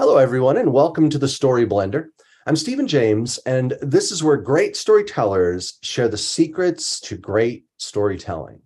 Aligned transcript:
Hello, 0.00 0.16
everyone, 0.16 0.56
and 0.56 0.72
welcome 0.72 1.10
to 1.10 1.18
the 1.18 1.28
Story 1.28 1.66
Blender. 1.66 2.06
I'm 2.46 2.56
Stephen 2.56 2.88
James, 2.88 3.36
and 3.44 3.76
this 3.82 4.10
is 4.10 4.24
where 4.24 4.38
great 4.38 4.74
storytellers 4.74 5.78
share 5.82 6.08
the 6.08 6.16
secrets 6.16 7.00
to 7.00 7.18
great 7.18 7.66
storytelling. 7.76 8.62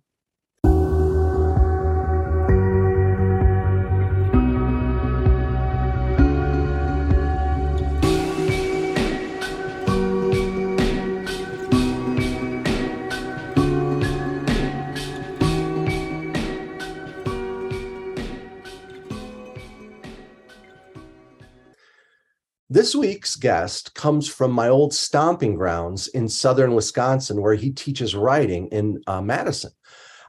This 22.75 22.93
week's 22.93 23.37
guest 23.37 23.95
comes 23.95 24.27
from 24.27 24.51
my 24.51 24.67
old 24.67 24.93
stomping 24.93 25.55
grounds 25.55 26.09
in 26.09 26.27
southern 26.27 26.75
Wisconsin, 26.75 27.41
where 27.41 27.53
he 27.53 27.71
teaches 27.71 28.17
writing 28.17 28.67
in 28.67 29.01
uh, 29.07 29.21
Madison. 29.21 29.71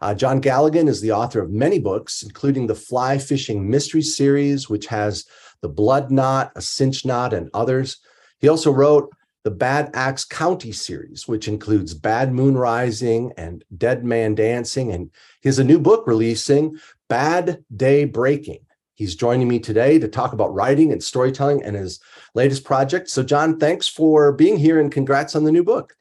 Uh, 0.00 0.14
John 0.14 0.41
Galligan 0.41 0.86
is 0.86 1.00
the 1.00 1.10
author 1.10 1.41
of 1.41 1.50
many 1.50 1.80
books, 1.80 2.22
including 2.22 2.69
the 2.69 2.74
Fly 2.77 3.19
Fishing 3.19 3.69
Mystery 3.69 4.00
Series, 4.00 4.70
which 4.70 4.86
has 4.86 5.24
The 5.60 5.69
Blood 5.69 6.12
Knot, 6.12 6.52
A 6.55 6.62
Cinch 6.62 7.05
Knot, 7.05 7.32
and 7.32 7.50
others. 7.52 7.96
He 8.38 8.47
also 8.47 8.70
wrote 8.70 9.10
the 9.42 9.50
Bad 9.50 9.91
Axe 9.94 10.24
County 10.24 10.70
series, 10.70 11.27
which 11.27 11.48
includes 11.48 11.94
Bad 11.94 12.33
Moon 12.33 12.56
Rising 12.56 13.33
and 13.36 13.64
Dead 13.77 14.05
Man 14.05 14.36
Dancing. 14.36 14.92
And 14.92 15.10
he 15.41 15.48
has 15.48 15.58
a 15.58 15.64
new 15.64 15.80
book 15.80 16.06
releasing, 16.06 16.78
Bad 17.08 17.64
Day 17.74 18.05
Breaking 18.05 18.66
He's 18.96 19.14
joining 19.14 19.46
me 19.46 19.59
today 19.59 19.98
to 19.98 20.09
talk 20.09 20.32
about 20.32 20.55
writing 20.55 20.91
and 20.91 21.05
storytelling 21.05 21.62
and 21.62 21.77
his 21.77 22.00
latest 22.34 22.64
project. 22.64 23.10
So, 23.10 23.22
John, 23.22 23.59
thanks 23.59 23.86
for 23.86 24.33
being 24.33 24.56
here 24.56 24.80
and 24.80 24.91
congrats 24.91 25.36
on 25.36 25.44
the 25.44 25.53
new 25.53 25.62
book. 25.62 25.94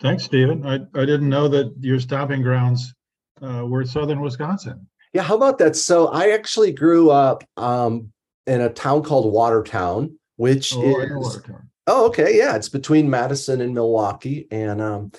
Thanks, 0.00 0.24
Stephen. 0.24 0.66
I, 0.66 0.76
I 0.98 1.04
didn't 1.04 1.28
know 1.28 1.48
that 1.48 1.74
your 1.80 2.00
stopping 2.00 2.40
grounds 2.40 2.94
uh, 3.42 3.66
were 3.66 3.84
southern 3.84 4.22
Wisconsin. 4.22 4.88
Yeah, 5.12 5.22
how 5.22 5.36
about 5.36 5.58
that? 5.58 5.76
So, 5.76 6.08
I 6.08 6.30
actually 6.30 6.72
grew 6.72 7.10
up 7.10 7.44
um, 7.58 8.10
in 8.46 8.62
a 8.62 8.70
town 8.70 9.02
called 9.02 9.30
Watertown, 9.30 10.18
which 10.36 10.74
oh, 10.74 11.00
is. 11.02 11.10
Watertown. 11.10 11.68
Oh, 11.86 12.06
okay. 12.06 12.38
Yeah, 12.38 12.56
it's 12.56 12.70
between 12.70 13.10
Madison 13.10 13.60
and 13.60 13.74
Milwaukee. 13.74 14.48
And 14.50 14.80
um, 14.80 15.12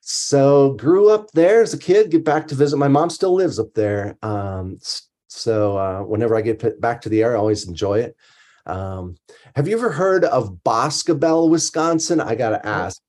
so, 0.00 0.72
grew 0.72 1.10
up 1.10 1.30
there 1.32 1.60
as 1.60 1.74
a 1.74 1.78
kid, 1.78 2.10
get 2.10 2.24
back 2.24 2.48
to 2.48 2.54
visit. 2.54 2.78
My 2.78 2.88
mom 2.88 3.10
still 3.10 3.34
lives 3.34 3.58
up 3.58 3.74
there. 3.74 4.16
Um, 4.22 4.78
so 5.28 5.76
uh, 5.76 6.00
whenever 6.00 6.36
I 6.36 6.40
get 6.40 6.80
back 6.80 7.00
to 7.02 7.08
the 7.08 7.22
air, 7.22 7.36
I 7.36 7.38
always 7.38 7.68
enjoy 7.68 8.00
it. 8.00 8.16
Um, 8.66 9.16
have 9.54 9.68
you 9.68 9.76
ever 9.76 9.90
heard 9.90 10.24
of 10.24 10.62
Boscobel, 10.64 11.48
Wisconsin? 11.48 12.20
I 12.20 12.34
got 12.34 12.50
to 12.50 12.66
ask. 12.66 13.00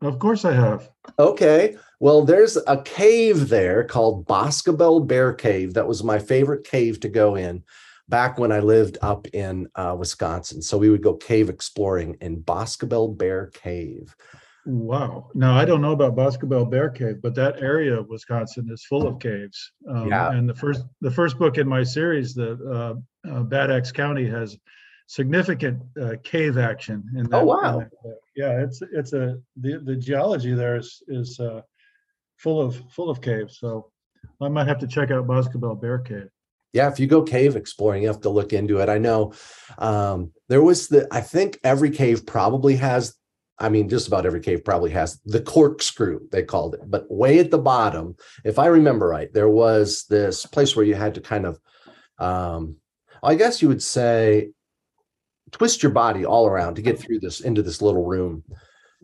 Of 0.00 0.18
course 0.18 0.44
I 0.44 0.52
have. 0.52 0.90
Okay. 1.18 1.76
Well, 2.00 2.24
there's 2.24 2.56
a 2.68 2.82
cave 2.82 3.48
there 3.48 3.82
called 3.82 4.26
Boscobel 4.26 5.00
Bear 5.00 5.32
Cave. 5.32 5.74
That 5.74 5.88
was 5.88 6.04
my 6.04 6.20
favorite 6.20 6.64
cave 6.64 7.00
to 7.00 7.08
go 7.08 7.34
in 7.34 7.64
back 8.08 8.38
when 8.38 8.52
I 8.52 8.60
lived 8.60 8.98
up 9.02 9.26
in 9.28 9.68
uh, 9.74 9.96
Wisconsin. 9.98 10.62
So 10.62 10.78
we 10.78 10.90
would 10.90 11.02
go 11.02 11.14
cave 11.14 11.48
exploring 11.50 12.16
in 12.20 12.40
Boscobel 12.40 13.08
Bear 13.08 13.48
Cave. 13.48 14.14
Wow. 14.66 15.30
Now 15.34 15.56
I 15.56 15.64
don't 15.64 15.80
know 15.80 15.92
about 15.92 16.16
Boscobel 16.16 16.66
Bear 16.66 16.90
Cave, 16.90 17.22
but 17.22 17.34
that 17.36 17.62
area 17.62 17.98
of 17.98 18.08
Wisconsin 18.08 18.68
is 18.70 18.84
full 18.84 19.06
of 19.06 19.18
caves. 19.18 19.72
Um, 19.88 20.08
yeah. 20.08 20.32
And 20.32 20.48
the 20.48 20.54
first 20.54 20.84
the 21.00 21.10
first 21.10 21.38
book 21.38 21.58
in 21.58 21.66
my 21.66 21.82
series, 21.82 22.34
the 22.34 22.52
uh, 23.26 23.30
uh, 23.30 23.42
Bad 23.44 23.70
Axe 23.70 23.92
County, 23.92 24.28
has 24.28 24.58
significant 25.06 25.82
uh, 26.00 26.16
cave 26.22 26.58
action. 26.58 27.02
In 27.16 27.30
that, 27.30 27.42
oh 27.42 27.44
wow. 27.44 27.78
That, 27.78 28.18
yeah, 28.36 28.60
it's 28.60 28.82
it's 28.92 29.12
a 29.14 29.38
the, 29.56 29.78
the 29.78 29.96
geology 29.96 30.52
there 30.52 30.76
is 30.76 31.02
is 31.08 31.40
uh, 31.40 31.62
full 32.36 32.60
of 32.60 32.82
full 32.90 33.08
of 33.08 33.20
caves. 33.22 33.58
So 33.58 33.90
I 34.40 34.48
might 34.48 34.68
have 34.68 34.78
to 34.80 34.86
check 34.86 35.10
out 35.10 35.26
Boscobel 35.26 35.76
Bear 35.76 35.98
Cave. 35.98 36.28
Yeah, 36.74 36.90
if 36.90 37.00
you 37.00 37.06
go 37.06 37.22
cave 37.22 37.56
exploring, 37.56 38.02
you 38.02 38.08
have 38.08 38.20
to 38.20 38.28
look 38.28 38.52
into 38.52 38.78
it. 38.78 38.90
I 38.90 38.98
know 38.98 39.32
um, 39.78 40.32
there 40.48 40.62
was 40.62 40.88
the. 40.88 41.08
I 41.10 41.22
think 41.22 41.58
every 41.64 41.90
cave 41.90 42.26
probably 42.26 42.76
has 42.76 43.14
I 43.60 43.68
mean, 43.68 43.88
just 43.88 44.06
about 44.06 44.26
every 44.26 44.40
cave 44.40 44.64
probably 44.64 44.90
has 44.90 45.20
the 45.24 45.40
corkscrew, 45.40 46.20
they 46.30 46.42
called 46.44 46.74
it. 46.74 46.80
But 46.86 47.10
way 47.10 47.38
at 47.38 47.50
the 47.50 47.58
bottom, 47.58 48.16
if 48.44 48.58
I 48.58 48.66
remember 48.66 49.08
right, 49.08 49.32
there 49.32 49.48
was 49.48 50.04
this 50.04 50.46
place 50.46 50.76
where 50.76 50.84
you 50.84 50.94
had 50.94 51.14
to 51.14 51.20
kind 51.20 51.44
of, 51.44 51.58
um, 52.18 52.76
I 53.22 53.34
guess 53.34 53.60
you 53.60 53.68
would 53.68 53.82
say, 53.82 54.50
twist 55.50 55.82
your 55.82 55.92
body 55.92 56.24
all 56.24 56.46
around 56.46 56.76
to 56.76 56.82
get 56.82 56.98
through 56.98 57.20
this 57.20 57.40
into 57.40 57.62
this 57.62 57.82
little 57.82 58.04
room. 58.04 58.44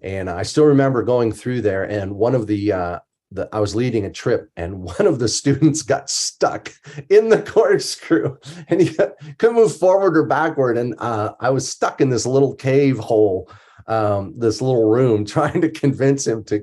And 0.02 0.30
I 0.30 0.42
still 0.42 0.66
remember 0.66 1.02
going 1.02 1.32
through 1.32 1.62
there, 1.62 1.84
and 1.84 2.14
one 2.14 2.34
of 2.34 2.46
the, 2.46 2.72
uh, 2.72 2.98
the 3.32 3.48
I 3.52 3.58
was 3.58 3.74
leading 3.74 4.04
a 4.04 4.12
trip, 4.12 4.50
and 4.56 4.82
one 4.84 5.06
of 5.06 5.18
the 5.18 5.28
students 5.28 5.82
got 5.82 6.08
stuck 6.10 6.72
in 7.08 7.28
the 7.28 7.42
corkscrew, 7.42 8.36
and 8.68 8.80
he 8.80 8.94
couldn't 9.38 9.56
move 9.56 9.76
forward 9.76 10.16
or 10.16 10.26
backward. 10.26 10.78
And 10.78 10.94
uh, 10.98 11.32
I 11.40 11.50
was 11.50 11.68
stuck 11.68 12.00
in 12.00 12.10
this 12.10 12.26
little 12.26 12.54
cave 12.54 12.98
hole 12.98 13.50
um, 13.86 14.34
this 14.38 14.60
little 14.60 14.88
room 14.88 15.24
trying 15.26 15.60
to 15.60 15.70
convince 15.70 16.26
him 16.26 16.44
to 16.44 16.62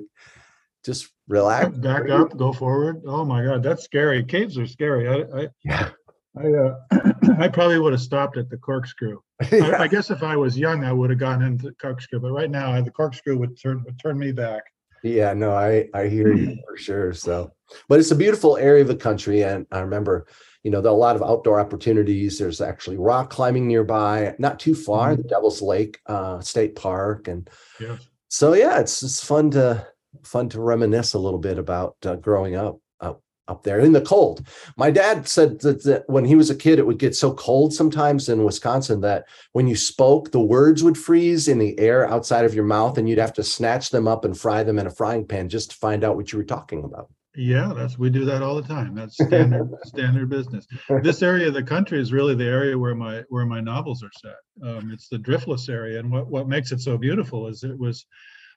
just 0.84 1.08
relax 1.28 1.76
back 1.78 2.10
up 2.10 2.36
go 2.36 2.52
forward 2.52 3.00
oh 3.06 3.24
my 3.24 3.44
god 3.44 3.62
that's 3.62 3.84
scary 3.84 4.24
caves 4.24 4.58
are 4.58 4.66
scary 4.66 5.08
i, 5.08 5.42
I 5.42 5.48
yeah 5.64 5.90
I, 6.36 6.46
uh, 6.46 6.74
I 7.38 7.48
probably 7.48 7.78
would 7.78 7.92
have 7.92 8.00
stopped 8.00 8.36
at 8.36 8.48
the 8.48 8.56
corkscrew. 8.56 9.20
yeah. 9.52 9.76
I, 9.76 9.82
I, 9.82 9.88
guess 9.88 10.10
if 10.10 10.22
I 10.22 10.36
was 10.36 10.58
young, 10.58 10.84
I 10.84 10.92
would 10.92 11.10
have 11.10 11.18
gone 11.18 11.42
into 11.42 11.66
the 11.66 11.74
corkscrew. 11.74 12.20
But 12.20 12.32
right 12.32 12.50
now, 12.50 12.80
the 12.80 12.90
corkscrew 12.90 13.36
would 13.38 13.60
turn 13.60 13.82
would 13.84 13.98
turn 13.98 14.18
me 14.18 14.32
back. 14.32 14.62
Yeah, 15.02 15.34
no, 15.34 15.52
I 15.52 15.88
I 15.94 16.08
hear 16.08 16.32
you 16.32 16.56
for 16.66 16.76
sure. 16.76 17.12
So, 17.12 17.52
but 17.88 17.98
it's 17.98 18.12
a 18.12 18.16
beautiful 18.16 18.56
area 18.56 18.82
of 18.82 18.88
the 18.88 18.96
country, 18.96 19.42
and 19.42 19.66
I 19.70 19.80
remember 19.80 20.26
you 20.62 20.70
know, 20.70 20.80
there 20.80 20.92
are 20.92 20.94
a 20.94 20.98
lot 20.98 21.16
of 21.16 21.22
outdoor 21.22 21.58
opportunities. 21.58 22.38
There's 22.38 22.60
actually 22.60 22.96
rock 22.96 23.30
climbing 23.30 23.66
nearby, 23.66 24.34
not 24.38 24.60
too 24.60 24.74
far, 24.74 25.12
mm-hmm. 25.12 25.22
the 25.22 25.28
Devil's 25.28 25.60
Lake 25.60 26.00
uh, 26.06 26.40
State 26.40 26.76
Park, 26.76 27.28
and 27.28 27.48
yeah. 27.80 27.96
so 28.28 28.54
yeah, 28.54 28.78
it's 28.78 29.02
it's 29.02 29.24
fun 29.24 29.50
to 29.52 29.86
fun 30.22 30.48
to 30.50 30.60
reminisce 30.60 31.14
a 31.14 31.18
little 31.18 31.38
bit 31.38 31.58
about 31.58 31.96
uh, 32.04 32.14
growing 32.16 32.54
up 32.54 32.78
up 33.00 33.22
up 33.48 33.64
there 33.64 33.80
in 33.80 33.92
the 33.92 34.00
cold. 34.00 34.46
My 34.76 34.92
dad 34.92 35.26
said 35.26 35.60
that, 35.62 35.82
that 35.82 36.04
when 36.08 36.24
he 36.24 36.36
was 36.36 36.48
a 36.48 36.54
kid, 36.54 36.78
it 36.78 36.86
would 36.86 36.98
get 36.98 37.16
so 37.16 37.34
cold 37.34 37.74
sometimes 37.74 38.28
in 38.28 38.44
Wisconsin 38.44 39.00
that 39.00 39.24
when 39.52 39.66
you 39.66 39.74
spoke, 39.74 40.30
the 40.30 40.40
words 40.40 40.84
would 40.84 40.96
freeze 40.96 41.48
in 41.48 41.58
the 41.58 41.76
air 41.80 42.08
outside 42.08 42.44
of 42.44 42.54
your 42.54 42.64
mouth, 42.64 42.98
and 42.98 43.08
you'd 43.08 43.18
have 43.18 43.34
to 43.34 43.42
snatch 43.42 43.90
them 43.90 44.06
up 44.06 44.24
and 44.24 44.38
fry 44.38 44.62
them 44.62 44.78
in 44.78 44.86
a 44.86 44.90
frying 44.90 45.26
pan 45.26 45.48
just 45.48 45.72
to 45.72 45.76
find 45.76 46.04
out 46.04 46.14
what 46.14 46.30
you 46.30 46.38
were 46.38 46.44
talking 46.44 46.84
about. 46.84 47.10
Yeah, 47.34 47.72
that's 47.74 47.98
we 47.98 48.10
do 48.10 48.26
that 48.26 48.42
all 48.42 48.54
the 48.54 48.68
time. 48.68 48.94
That's 48.94 49.14
standard 49.14 49.70
standard 49.84 50.28
business. 50.28 50.66
This 51.02 51.22
area 51.22 51.48
of 51.48 51.54
the 51.54 51.62
country 51.62 51.98
is 51.98 52.12
really 52.12 52.34
the 52.34 52.44
area 52.44 52.78
where 52.78 52.94
my 52.94 53.22
where 53.30 53.46
my 53.46 53.60
novels 53.60 54.02
are 54.02 54.10
set. 54.20 54.36
Um, 54.62 54.90
it's 54.92 55.08
the 55.08 55.18
driftless 55.18 55.70
area, 55.70 55.98
and 55.98 56.10
what 56.10 56.28
what 56.28 56.46
makes 56.46 56.72
it 56.72 56.80
so 56.80 56.98
beautiful 56.98 57.48
is 57.48 57.64
it 57.64 57.78
was 57.78 58.04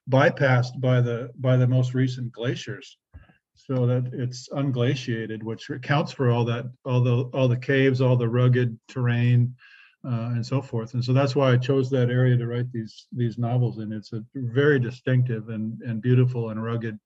bypassed 0.10 0.80
by 0.82 1.00
the 1.00 1.30
by 1.40 1.56
the 1.56 1.68
most 1.68 1.94
recent 1.94 2.34
glaciers, 2.34 2.98
so 3.56 3.86
that 3.86 4.12
it's 4.12 4.50
unglaciated, 4.50 5.42
which 5.42 5.70
accounts 5.70 6.12
for 6.12 6.30
all 6.30 6.44
that 6.44 6.66
all 6.84 7.02
the 7.02 7.24
all 7.34 7.48
the 7.48 7.58
caves, 7.58 8.02
all 8.02 8.18
the 8.18 8.28
rugged 8.28 8.78
terrain, 8.90 9.56
uh, 10.06 10.32
and 10.34 10.46
so 10.46 10.62
forth. 10.62 10.96
And 10.96 11.04
so 11.04 11.14
that's 11.14 11.34
why 11.34 11.54
I 11.54 11.58
chose 11.58 11.90
that 11.92 12.10
area 12.10 12.36
to 12.36 12.46
write 12.46 12.70
these 12.74 13.08
these 13.14 13.38
novels 13.38 13.80
in. 13.80 13.94
It's 13.94 14.12
a 14.12 14.22
very 14.36 14.82
distinctive 14.82 15.48
and 15.48 15.82
and 15.84 16.02
beautiful 16.02 16.50
and 16.50 16.62
rugged 16.62 17.00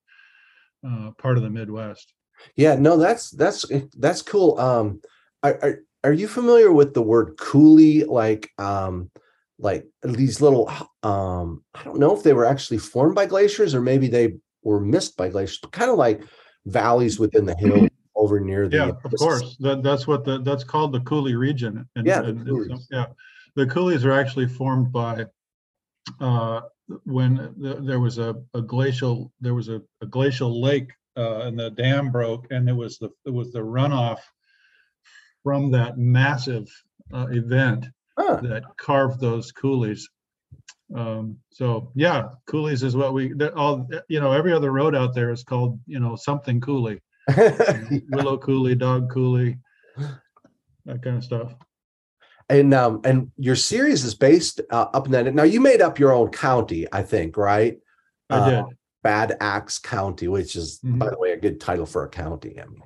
uh, 0.88 1.12
part 1.18 1.38
of 1.38 1.44
the 1.44 1.50
Midwest. 1.50 2.14
Yeah, 2.56 2.76
no, 2.76 2.98
that's 2.98 3.32
that's 3.32 3.66
that's 3.98 4.22
cool. 4.22 4.60
Um, 4.60 5.02
are, 5.44 5.60
are 5.62 5.80
are 6.04 6.14
you 6.14 6.28
familiar 6.28 6.72
with 6.72 6.94
the 6.94 7.02
word 7.02 7.38
coulee? 7.38 8.06
Like, 8.06 8.52
um, 8.58 9.12
like 9.58 9.86
these 10.04 10.42
little 10.42 10.70
um, 11.04 11.64
I 11.76 11.84
don't 11.84 12.00
know 12.00 12.16
if 12.16 12.24
they 12.24 12.34
were 12.34 12.46
actually 12.46 12.78
formed 12.78 13.16
by 13.16 13.26
glaciers 13.26 13.76
or 13.76 13.82
maybe 13.82 14.08
they 14.08 14.36
were 14.64 14.80
missed 14.80 15.18
by 15.18 15.30
glaciers, 15.30 15.60
but 15.62 15.72
kind 15.72 15.92
of 15.92 15.98
like 15.98 16.24
valleys 16.66 17.20
within 17.20 17.46
the 17.46 17.56
hill 17.56 17.88
over 18.16 18.40
near 18.40 18.68
the. 18.70 18.78
Yeah, 18.78 18.92
of 19.04 19.14
course. 19.18 19.58
That 19.60 19.84
that's 19.84 20.08
what 20.08 20.24
the 20.24 20.40
that's 20.40 20.64
called 20.64 20.94
the 20.94 21.02
coulee 21.02 21.36
region. 21.36 21.88
And, 21.96 22.08
yeah, 22.08 22.24
and, 22.24 22.46
the 22.46 22.86
yeah. 22.92 23.06
The 23.56 23.66
coulees 23.66 24.06
are 24.06 24.12
actually 24.12 24.48
formed 24.48 24.92
by 24.92 25.26
uh, 26.20 26.62
when 27.06 27.54
the, 27.58 27.80
there 27.82 28.00
was 28.00 28.18
a, 28.18 28.36
a, 28.54 28.62
glacial 28.62 29.32
there 29.40 29.54
was 29.54 29.70
a, 29.70 29.82
a 30.02 30.06
glacial 30.06 30.62
lake 30.62 30.92
uh, 31.18 31.42
and 31.42 31.60
the 31.60 31.70
dam 31.72 32.12
broke 32.12 32.48
and 32.52 32.68
it 32.68 32.74
was 32.74 32.98
the 32.98 33.10
it 33.26 33.34
was 33.34 33.52
the 33.52 33.60
runoff 33.60 34.20
from 35.44 35.72
that 35.72 35.98
massive 35.98 36.68
uh, 37.14 37.28
event 37.32 37.86
huh. 38.18 38.40
that 38.42 38.64
carved 38.78 39.20
those 39.20 39.52
coulees 39.52 40.02
um, 40.96 41.38
so 41.52 41.92
yeah 41.96 42.30
coulees 42.48 42.84
is 42.84 42.96
what 42.96 43.14
we 43.14 43.34
all 43.56 43.88
you 44.08 44.20
know 44.20 44.32
every 44.32 44.54
other 44.54 44.72
road 44.72 44.96
out 44.96 45.14
there 45.14 45.32
is 45.32 45.44
called 45.44 45.80
you 45.86 46.00
know 46.00 46.16
something 46.16 46.60
coulee 46.60 47.00
willow 48.10 48.38
coulee 48.38 48.76
dog 48.76 49.12
coulee 49.12 49.58
that 50.86 51.04
kind 51.04 51.18
of 51.18 51.24
stuff 51.24 51.54
and 52.50 52.74
um, 52.74 53.02
and 53.04 53.32
your 53.38 53.56
series 53.56 54.04
is 54.04 54.16
based 54.16 54.62
uh, 54.72 54.88
up 54.94 55.06
in 55.06 55.12
that. 55.14 55.34
Now 55.34 55.44
you 55.44 55.62
made 55.62 55.82
up 55.82 56.00
your 56.00 56.12
own 56.12 56.30
county, 56.30 56.88
I 56.92 57.04
think, 57.04 57.38
right? 57.38 57.78
I 58.30 58.38
Uh, 58.38 58.50
did. 58.50 58.76
Bad 59.02 59.38
Axe 59.40 59.80
County, 59.80 60.28
which 60.28 60.58
is, 60.58 60.80
by 60.84 61.08
Mhm. 61.08 61.12
the 61.12 61.20
way, 61.20 61.32
a 61.32 61.38
good 61.40 61.62
title 61.62 61.86
for 61.86 62.04
a 62.04 62.10
county. 62.10 62.60
I 62.60 62.66
mean, 62.66 62.84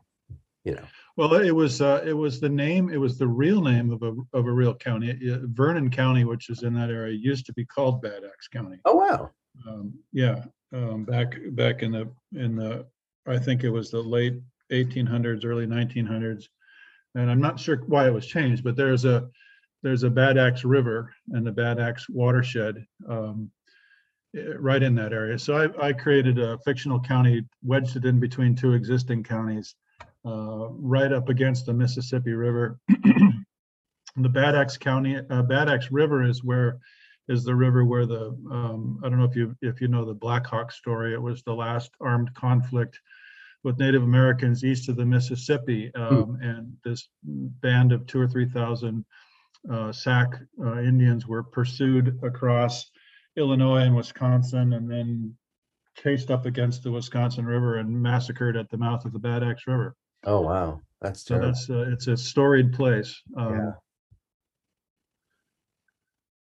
you 0.64 0.76
know. 0.76 0.86
Well, 1.18 1.34
it 1.36 1.52
was, 1.52 1.82
uh, 1.82 2.04
it 2.06 2.14
was 2.14 2.40
the 2.40 2.50
name, 2.50 2.90
it 2.90 2.98
was 2.98 3.18
the 3.18 3.28
real 3.28 3.62
name 3.62 3.92
of 3.92 4.04
a, 4.04 4.14
of 4.38 4.46
a 4.46 4.52
real 4.52 4.76
county. 4.76 5.10
Uh, 5.32 5.40
Vernon 5.46 5.90
County, 5.90 6.24
which 6.24 6.52
is 6.52 6.62
in 6.62 6.74
that 6.76 6.92
area, 6.92 7.14
used 7.16 7.48
to 7.48 7.54
be 7.54 7.66
called 7.66 8.02
Bad 8.02 8.24
Axe 8.24 8.48
County. 8.48 8.78
Oh 8.86 8.96
wow. 8.96 9.32
Um, 9.68 9.94
yeah, 10.12 10.46
um, 10.72 11.04
back, 11.04 11.36
back 11.52 11.82
in 11.82 11.92
the, 11.92 12.10
in 12.34 12.56
the, 12.56 12.86
I 13.26 13.40
think 13.40 13.64
it 13.64 13.70
was 13.70 13.90
the 13.90 14.02
late 14.02 14.40
eighteen 14.70 15.06
hundreds, 15.08 15.46
early 15.46 15.66
nineteen 15.66 16.06
hundreds. 16.06 16.48
And 17.16 17.30
I'm 17.30 17.42
not 17.42 17.60
sure 17.60 17.78
why 17.88 18.08
it 18.08 18.14
was 18.14 18.28
changed, 18.28 18.64
but 18.64 18.76
there's 18.76 19.06
a, 19.06 19.30
there's 19.84 20.04
a 20.04 20.10
Bad 20.10 20.38
Axe 20.38 20.64
River 20.64 21.14
and 21.30 21.46
the 21.46 21.52
Bad 21.52 21.80
Axe 21.80 22.08
watershed, 22.10 22.86
um, 23.08 23.52
eh, 24.36 24.54
right 24.58 24.82
in 24.82 24.96
that 24.96 25.14
area. 25.14 25.38
So 25.38 25.56
I, 25.58 25.88
I 25.88 25.94
created 25.94 26.40
a 26.40 26.58
fictional 26.60 27.00
county 27.00 27.46
wedged 27.62 27.98
it 27.98 28.06
in 28.06 28.20
between 28.20 28.56
two 28.56 28.74
existing 28.74 29.24
counties, 29.24 29.76
uh, 30.26 30.70
right 30.70 31.12
up 31.12 31.30
against 31.30 31.66
the 31.66 31.74
Mississippi 31.74 32.34
River. 32.34 32.80
The 34.16 34.30
Bad 34.30 34.54
Axe 34.54 34.78
County, 34.78 35.18
uh, 35.32 35.42
Bad 35.42 35.70
Axe 35.70 35.90
River 35.90 36.22
is 36.22 36.44
where, 36.44 36.78
is 37.30 37.44
the 37.44 37.56
river 37.56 37.84
where 37.84 38.06
the, 38.06 38.28
um, 38.52 39.00
I 39.04 39.10
don't 39.10 39.18
know 39.18 39.26
if 39.26 39.36
you, 39.36 39.56
if 39.64 39.82
you 39.82 39.88
know 39.88 40.06
the 40.06 40.14
Black 40.14 40.46
Hawk 40.46 40.72
story. 40.72 41.16
It 41.16 41.22
was 41.22 41.42
the 41.42 41.56
last 41.56 41.90
armed 42.00 42.32
conflict 42.36 43.00
with 43.64 43.80
Native 43.80 44.04
Americans 44.04 44.64
east 44.64 44.88
of 44.88 44.98
the 44.98 45.06
Mississippi. 45.06 45.92
Um, 45.96 46.38
and 46.44 46.78
this 46.86 47.08
band 47.24 47.92
of 47.92 48.06
two 48.06 48.20
or 48.20 48.28
three 48.28 48.48
thousand 48.48 49.04
uh, 49.72 49.92
Sac 49.92 50.40
uh, 50.64 50.80
Indians 50.80 51.28
were 51.28 51.44
pursued 51.44 52.20
across 52.24 52.90
Illinois 53.38 53.82
and 53.82 53.96
Wisconsin 53.96 54.74
and 54.74 54.90
then 54.90 55.36
chased 55.96 56.32
up 56.32 56.46
against 56.46 56.84
the 56.84 56.92
Wisconsin 56.92 57.46
River 57.46 57.78
and 57.78 57.90
massacred 58.02 58.58
at 58.58 58.70
the 58.70 58.78
mouth 58.78 59.06
of 59.06 59.14
the 59.14 59.20
Bad 59.20 59.44
Axe 59.44 59.64
River. 59.68 59.96
Oh 60.26 60.42
wow. 60.42 60.82
That's 61.02 61.24
So 61.26 61.36
terrible. 61.36 61.48
that's, 61.50 61.70
uh, 61.70 61.86
it's 61.92 62.08
a 62.08 62.18
storied 62.18 62.74
place. 62.74 63.22
Um, 63.38 63.54
Yeah. 63.54 63.72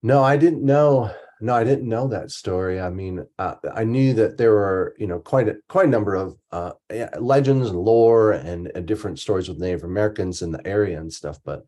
No, 0.03 0.23
I 0.23 0.37
didn't 0.37 0.65
know. 0.65 1.15
No, 1.41 1.55
I 1.55 1.65
didn't 1.65 1.89
know 1.89 2.07
that 2.09 2.31
story. 2.31 2.81
I 2.81 2.91
mean, 2.91 3.27
uh, 3.39 3.57
I 3.75 3.85
knew 3.85 4.15
that 4.15 4.37
there 4.37 4.53
were, 4.53 4.95
you 4.99 5.07
know, 5.09 5.19
quite 5.19 5.49
a 5.49 5.57
quite 5.69 5.87
a 5.87 5.91
number 5.91 6.15
of 6.15 6.37
uh, 6.53 6.73
yeah, 6.93 7.11
legends 7.19 7.71
and 7.71 7.79
lore 7.79 8.33
and, 8.33 8.71
and 8.75 8.87
different 8.87 9.19
stories 9.19 9.49
with 9.49 9.59
Native 9.59 9.83
Americans 9.85 10.43
in 10.43 10.53
the 10.53 10.65
area 10.67 11.01
and 11.01 11.13
stuff. 11.13 11.39
But 11.45 11.67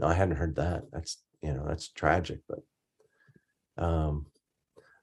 no, 0.00 0.06
I 0.06 0.14
hadn't 0.14 0.36
heard 0.36 0.56
that. 0.56 0.84
That's 0.92 1.22
you 1.42 1.52
know, 1.52 1.64
that's 1.66 1.88
tragic. 1.88 2.40
But, 2.48 3.82
um, 3.82 4.26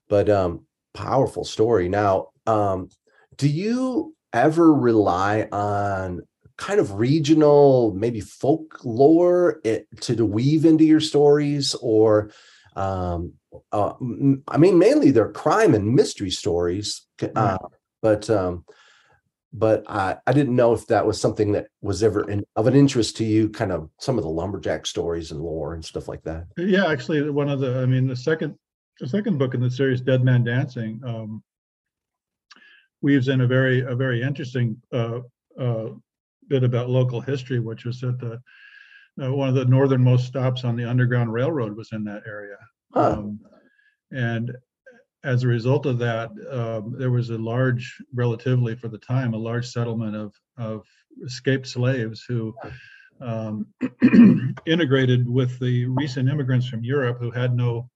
but 0.10 0.30
um, 0.30 0.66
powerful 0.94 1.44
story. 1.46 1.90
Now, 1.90 2.30
um, 2.46 2.90
do 3.36 3.48
you 3.48 4.16
ever 4.34 4.74
rely 4.74 5.48
on 5.52 6.22
kind 6.58 6.80
of 6.80 6.94
regional, 6.94 7.94
maybe 7.94 8.20
folklore 8.20 9.60
it, 9.64 9.88
to 10.02 10.26
weave 10.26 10.66
into 10.66 10.84
your 10.84 11.00
stories, 11.00 11.76
or 11.76 12.32
um, 12.76 13.34
uh, 13.72 13.94
I 14.48 14.58
mean, 14.58 14.78
mainly 14.80 15.12
they're 15.12 15.32
crime 15.32 15.74
and 15.74 15.94
mystery 15.94 16.32
stories, 16.32 17.06
uh, 17.36 17.58
but 18.02 18.30
um, 18.30 18.66
but 19.54 19.84
I, 19.90 20.18
I 20.28 20.34
didn't 20.34 20.56
know 20.56 20.74
if 20.74 20.88
that 20.88 21.06
was 21.06 21.20
something 21.20 21.54
that 21.54 21.68
was 21.82 22.04
ever 22.04 22.30
in, 22.30 22.46
of 22.56 22.68
an 22.68 22.76
interest 22.76 23.18
to 23.18 23.26
you, 23.26 23.50
kind 23.50 23.72
of 23.72 23.90
some 24.00 24.18
of 24.18 24.24
the 24.24 24.30
lumberjack 24.30 24.86
stories 24.86 25.32
and 25.32 25.42
lore 25.42 25.74
and 25.74 25.84
stuff 25.84 26.08
like 26.08 26.24
that. 26.24 26.46
Yeah, 26.58 26.88
actually, 26.88 27.30
one 27.30 27.50
of 27.50 27.60
the, 27.60 27.80
I 27.80 27.86
mean, 27.86 28.08
the 28.08 28.16
second, 28.16 28.56
the 29.00 29.08
second 29.08 29.38
book 29.38 29.54
in 29.54 29.62
the 29.62 29.72
series, 29.72 30.02
Dead 30.02 30.24
Man 30.24 30.44
Dancing, 30.44 31.02
um, 31.06 31.44
weaves 33.02 33.28
in 33.28 33.42
a 33.42 33.48
very, 33.48 33.82
a 33.82 33.96
very 33.96 34.22
interesting 34.22 34.82
uh, 34.92 35.20
uh, 35.60 35.90
bit 36.48 36.64
about 36.64 36.90
local 36.90 37.22
history, 37.22 37.60
which 37.60 37.86
was 37.86 38.02
that 38.02 38.20
the 38.20 38.42
uh, 39.24 39.34
one 39.34 39.50
of 39.50 39.56
the 39.56 39.66
northernmost 39.66 40.28
stops 40.28 40.64
on 40.64 40.76
the 40.76 40.86
Underground 40.86 41.34
Railroad 41.34 41.76
was 41.76 41.90
in 41.92 42.04
that 42.04 42.24
area. 42.28 42.58
Huh. 42.94 43.14
Um, 43.14 43.40
and 44.12 44.56
as 45.28 45.44
a 45.44 45.48
result 45.48 45.86
of 45.86 46.00
that, 46.00 46.32
um, 46.50 46.96
there 46.98 47.12
was 47.12 47.30
a 47.30 47.38
large, 47.38 48.02
relatively 48.14 48.76
for 48.76 48.88
the 48.88 48.98
time, 48.98 49.34
a 49.34 49.38
large 49.38 49.68
settlement 49.68 50.16
of 50.16 50.34
of 50.58 50.86
escaped 51.26 51.68
slaves 51.68 52.24
who 52.28 52.56
um, 53.20 53.68
integrated 54.66 55.28
with 55.28 55.60
the 55.60 55.86
recent 55.88 56.30
immigrants 56.30 56.68
from 56.68 56.84
Europe 56.84 57.18
who 57.20 57.30
had 57.30 57.54
no 57.54 57.90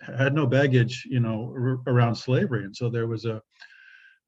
had 0.00 0.34
no 0.34 0.46
baggage, 0.46 1.06
you 1.08 1.20
know, 1.20 1.54
r- 1.56 1.80
around 1.86 2.16
slavery, 2.16 2.64
and 2.64 2.76
so 2.76 2.90
there 2.90 3.06
was 3.06 3.24
a 3.26 3.40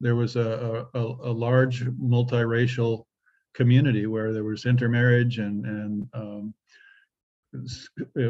there 0.00 0.14
was 0.14 0.36
a 0.36 0.86
a, 0.94 1.00
a 1.00 1.32
large 1.32 1.84
multiracial 1.86 3.04
community 3.52 4.06
where 4.06 4.32
there 4.32 4.44
was 4.44 4.64
intermarriage 4.64 5.38
and 5.38 5.66
and 5.66 6.08
um, 6.14 6.54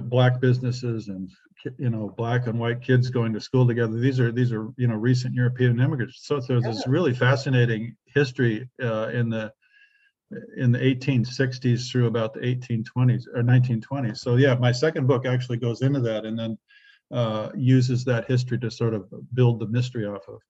black 0.03 0.41
businesses 0.41 1.09
and 1.09 1.31
you 1.79 1.91
know 1.91 2.13
black 2.17 2.47
and 2.47 2.59
white 2.59 2.83
kids 2.83 3.11
going 3.11 3.33
to 3.33 3.41
school 3.41 3.67
together. 3.67 3.99
These 3.99 4.21
are 4.21 4.33
these 4.33 4.53
are 4.53 4.69
you 4.77 4.87
know 4.87 4.95
recent 4.95 5.35
European 5.35 5.81
immigrants. 5.81 6.27
So 6.27 6.41
there's 6.41 6.65
this 6.65 6.87
really 6.87 7.15
fascinating 7.15 7.97
history 8.07 8.69
uh, 8.83 9.09
in 9.09 9.29
the 9.31 9.53
in 10.57 10.73
the 10.73 10.79
1860s 10.79 11.91
through 11.91 12.07
about 12.07 12.35
the 12.35 12.41
1820s 12.41 13.25
or 13.35 13.43
1920s. 13.43 14.19
So 14.19 14.37
yeah, 14.37 14.55
my 14.55 14.73
second 14.73 15.07
book 15.07 15.25
actually 15.25 15.59
goes 15.59 15.83
into 15.83 16.01
that 16.01 16.25
and 16.25 16.39
then 16.39 16.59
uh, 17.13 17.51
uses 17.55 18.05
that 18.05 18.27
history 18.27 18.59
to 18.59 18.71
sort 18.71 18.95
of 18.95 19.09
build 19.35 19.61
the 19.61 19.69
mystery 19.69 20.05
off 20.05 20.27
of. 20.29 20.41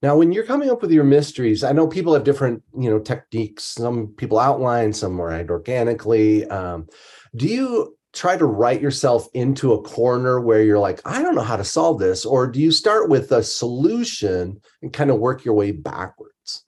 Now, 0.00 0.16
when 0.16 0.32
you're 0.32 0.44
coming 0.44 0.70
up 0.70 0.80
with 0.80 0.92
your 0.92 1.04
mysteries, 1.04 1.64
I 1.64 1.72
know 1.72 1.88
people 1.88 2.14
have 2.14 2.22
different, 2.22 2.62
you 2.78 2.88
know, 2.88 3.00
techniques. 3.00 3.64
Some 3.64 4.08
people 4.16 4.38
outline, 4.38 4.92
some 4.92 5.20
write 5.20 5.50
organically. 5.50 6.46
Um, 6.48 6.86
do 7.34 7.48
you 7.48 7.96
try 8.12 8.36
to 8.36 8.46
write 8.46 8.80
yourself 8.80 9.26
into 9.34 9.72
a 9.72 9.82
corner 9.82 10.40
where 10.40 10.62
you're 10.62 10.78
like, 10.78 11.00
I 11.04 11.20
don't 11.20 11.34
know 11.34 11.42
how 11.42 11.56
to 11.56 11.64
solve 11.64 11.98
this, 11.98 12.24
or 12.24 12.46
do 12.46 12.60
you 12.60 12.70
start 12.70 13.08
with 13.08 13.32
a 13.32 13.42
solution 13.42 14.60
and 14.82 14.92
kind 14.92 15.10
of 15.10 15.18
work 15.18 15.44
your 15.44 15.54
way 15.54 15.72
backwards? 15.72 16.64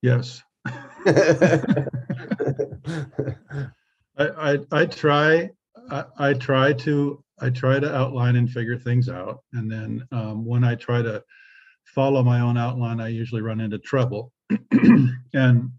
Yes. 0.00 0.42
I, 0.66 1.76
I, 4.18 4.58
I 4.72 4.86
try, 4.86 5.50
I, 5.90 6.04
I 6.18 6.32
try 6.34 6.72
to, 6.72 7.22
I 7.40 7.50
try 7.50 7.80
to 7.80 7.94
outline 7.94 8.36
and 8.36 8.50
figure 8.50 8.78
things 8.78 9.08
out. 9.08 9.40
And 9.52 9.70
then 9.70 10.06
um, 10.12 10.44
when 10.46 10.64
I 10.64 10.76
try 10.76 11.02
to 11.02 11.22
follow 11.86 12.22
my 12.22 12.40
own 12.40 12.56
outline, 12.58 13.00
I 13.00 13.08
usually 13.08 13.42
run 13.42 13.60
into 13.60 13.78
trouble. 13.78 14.32
and 15.34 15.70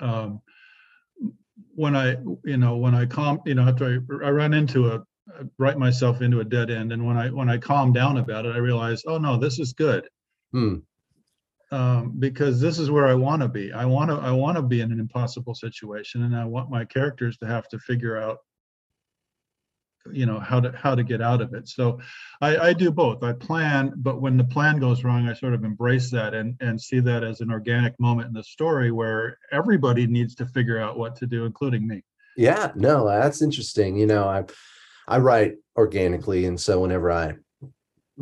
um, 0.00 0.40
when 1.74 1.96
I, 1.96 2.16
you 2.44 2.56
know, 2.56 2.76
when 2.76 2.94
I 2.94 3.06
calm, 3.06 3.40
you 3.46 3.54
know, 3.54 3.68
after 3.68 3.86
I, 3.86 4.26
I 4.26 4.30
run 4.30 4.54
into 4.54 4.88
a, 4.88 5.04
I 5.38 5.42
write 5.58 5.78
myself 5.78 6.22
into 6.22 6.40
a 6.40 6.44
dead 6.44 6.70
end. 6.70 6.92
And 6.92 7.06
when 7.06 7.16
I, 7.16 7.30
when 7.30 7.48
I 7.48 7.58
calm 7.58 7.92
down 7.92 8.18
about 8.18 8.46
it, 8.46 8.54
I 8.54 8.58
realize, 8.58 9.02
oh 9.06 9.18
no, 9.18 9.36
this 9.38 9.58
is 9.58 9.72
good 9.72 10.08
Hmm. 10.52 10.78
um, 11.70 12.14
because 12.18 12.60
this 12.60 12.78
is 12.78 12.90
where 12.90 13.06
I 13.06 13.14
want 13.14 13.42
to 13.42 13.48
be. 13.48 13.72
I 13.72 13.84
want 13.84 14.10
to 14.10 14.16
I 14.16 14.32
want 14.32 14.56
to 14.56 14.62
be 14.62 14.80
in 14.80 14.90
an 14.92 14.98
impossible 15.00 15.54
situation, 15.54 16.24
and 16.24 16.34
I 16.36 16.44
want 16.44 16.70
my 16.70 16.84
characters 16.84 17.36
to 17.38 17.46
have 17.46 17.68
to 17.68 17.78
figure 17.78 18.16
out, 18.16 18.38
you 20.12 20.26
know, 20.26 20.40
how 20.40 20.60
to 20.60 20.72
how 20.76 20.94
to 20.94 21.02
get 21.02 21.20
out 21.20 21.40
of 21.40 21.54
it. 21.54 21.68
So, 21.68 21.98
I, 22.40 22.56
I 22.56 22.72
do 22.72 22.90
both. 22.90 23.22
I 23.22 23.32
plan, 23.32 23.92
but 23.96 24.20
when 24.20 24.36
the 24.36 24.44
plan 24.44 24.78
goes 24.78 25.04
wrong, 25.04 25.28
I 25.28 25.34
sort 25.34 25.54
of 25.54 25.64
embrace 25.64 26.10
that 26.10 26.34
and 26.34 26.56
and 26.60 26.80
see 26.80 27.00
that 27.00 27.24
as 27.24 27.40
an 27.40 27.50
organic 27.50 27.98
moment 28.00 28.28
in 28.28 28.34
the 28.34 28.44
story 28.44 28.90
where 28.90 29.38
everybody 29.52 30.06
needs 30.06 30.34
to 30.36 30.46
figure 30.46 30.78
out 30.78 30.98
what 30.98 31.16
to 31.16 31.26
do, 31.26 31.44
including 31.44 31.86
me. 31.86 32.02
Yeah, 32.36 32.72
no, 32.74 33.06
that's 33.06 33.42
interesting. 33.42 33.96
You 33.96 34.06
know, 34.06 34.24
I 34.24 34.44
I 35.06 35.18
write 35.18 35.56
organically, 35.76 36.46
and 36.46 36.58
so 36.60 36.80
whenever 36.80 37.10
I 37.10 37.34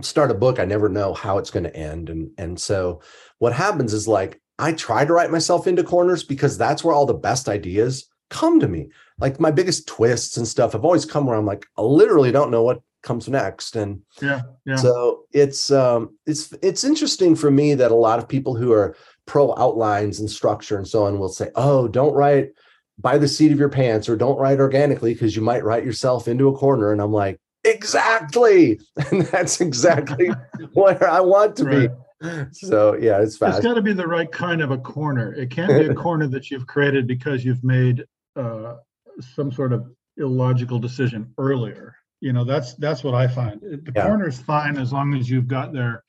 start 0.00 0.30
a 0.30 0.34
book, 0.34 0.58
I 0.58 0.64
never 0.64 0.88
know 0.88 1.12
how 1.14 1.38
it's 1.38 1.50
going 1.50 1.64
to 1.64 1.76
end, 1.76 2.08
and 2.10 2.30
and 2.38 2.58
so 2.60 3.02
what 3.38 3.52
happens 3.52 3.92
is 3.92 4.08
like 4.08 4.40
I 4.58 4.72
try 4.72 5.04
to 5.04 5.12
write 5.12 5.30
myself 5.30 5.66
into 5.66 5.84
corners 5.84 6.24
because 6.24 6.58
that's 6.58 6.82
where 6.82 6.94
all 6.94 7.06
the 7.06 7.14
best 7.14 7.48
ideas 7.48 8.06
come 8.30 8.60
to 8.60 8.68
me. 8.68 8.88
Like 9.18 9.40
my 9.40 9.50
biggest 9.50 9.86
twists 9.88 10.36
and 10.36 10.46
stuff 10.46 10.72
have 10.72 10.84
always 10.84 11.04
come 11.04 11.26
where 11.26 11.36
I'm 11.36 11.46
like, 11.46 11.66
I 11.76 11.82
literally 11.82 12.30
don't 12.32 12.50
know 12.50 12.62
what 12.62 12.80
comes 13.02 13.28
next, 13.28 13.76
and 13.76 14.00
Yeah, 14.20 14.42
yeah. 14.64 14.76
so 14.76 15.24
it's 15.32 15.70
um 15.70 16.16
it's 16.26 16.52
it's 16.62 16.84
interesting 16.84 17.34
for 17.36 17.50
me 17.50 17.74
that 17.74 17.90
a 17.90 17.94
lot 17.96 18.18
of 18.18 18.28
people 18.28 18.54
who 18.56 18.72
are 18.72 18.96
pro 19.26 19.54
outlines 19.56 20.20
and 20.20 20.30
structure 20.30 20.76
and 20.76 20.86
so 20.86 21.04
on 21.04 21.18
will 21.18 21.28
say, 21.28 21.50
"Oh, 21.54 21.88
don't 21.88 22.14
write 22.14 22.50
by 22.98 23.18
the 23.18 23.28
seat 23.28 23.52
of 23.52 23.58
your 23.58 23.68
pants 23.68 24.08
or 24.08 24.16
don't 24.16 24.38
write 24.38 24.60
organically 24.60 25.14
because 25.14 25.36
you 25.36 25.42
might 25.42 25.64
write 25.64 25.84
yourself 25.84 26.28
into 26.28 26.48
a 26.48 26.56
corner." 26.56 26.92
And 26.92 27.00
I'm 27.00 27.12
like, 27.12 27.40
"Exactly." 27.64 28.80
And 29.10 29.22
that's 29.26 29.60
exactly 29.60 30.30
where 30.74 31.08
I 31.08 31.20
want 31.20 31.56
to 31.56 31.64
Right. 31.64 31.90
be. 31.90 32.28
So, 32.50 32.94
yeah, 32.96 33.18
it's 33.18 33.34
It's 33.34 33.38
fast. 33.38 33.62
got 33.62 33.74
to 33.74 33.82
be 33.82 33.92
the 33.92 34.06
right 34.06 34.30
kind 34.32 34.60
of 34.60 34.72
a 34.72 34.78
corner. 34.78 35.32
It 35.34 35.50
can't 35.50 35.68
be 35.78 35.86
a 35.86 35.94
corner 36.06 36.26
that 36.28 36.50
you've 36.50 36.66
created 36.66 37.06
because 37.06 37.44
you've 37.44 37.62
made 37.62 38.04
uh, 38.34 38.74
some 39.20 39.52
sort 39.52 39.72
of 39.72 39.90
illogical 40.16 40.78
decision 40.78 41.32
earlier. 41.38 41.94
You 42.20 42.32
know, 42.32 42.44
that's 42.44 42.74
that's 42.74 43.04
what 43.04 43.14
I 43.14 43.28
find. 43.28 43.60
The 43.60 43.92
Yeah. 43.94 44.06
corner's 44.06 44.40
fine 44.40 44.76
as 44.76 44.92
long 44.92 45.14
as 45.14 45.30
you've 45.30 45.48
got 45.48 45.72
there 45.72 46.02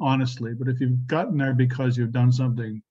honestly, 0.00 0.54
but 0.54 0.68
if 0.68 0.80
you've 0.80 1.06
gotten 1.06 1.38
there 1.38 1.54
because 1.54 1.96
you've 1.96 2.12
done 2.12 2.32
something, 2.32 2.82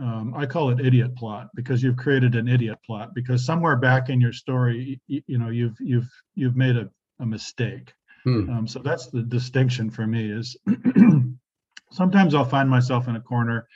um, 0.00 0.34
I 0.36 0.46
call 0.46 0.70
it 0.70 0.84
idiot 0.84 1.16
plot 1.16 1.48
because 1.54 1.82
you've 1.82 1.96
created 1.96 2.34
an 2.34 2.46
idiot 2.46 2.78
plot 2.86 3.14
because 3.14 3.44
somewhere 3.44 3.76
back 3.76 4.10
in 4.10 4.20
your 4.20 4.32
story, 4.32 5.00
you, 5.06 5.22
you 5.26 5.38
know, 5.38 5.48
you've 5.48 5.76
you've 5.80 6.08
you've 6.34 6.56
made 6.56 6.76
a, 6.76 6.88
a 7.20 7.26
mistake. 7.26 7.92
Hmm. 8.24 8.50
Um, 8.50 8.66
so 8.68 8.78
that's 8.80 9.08
the 9.08 9.22
distinction 9.22 9.90
for 9.90 10.06
me 10.06 10.30
is 10.30 10.56
sometimes 11.92 12.34
I'll 12.34 12.44
find 12.44 12.68
myself 12.68 13.08
in 13.08 13.16
a 13.16 13.20
corner 13.20 13.66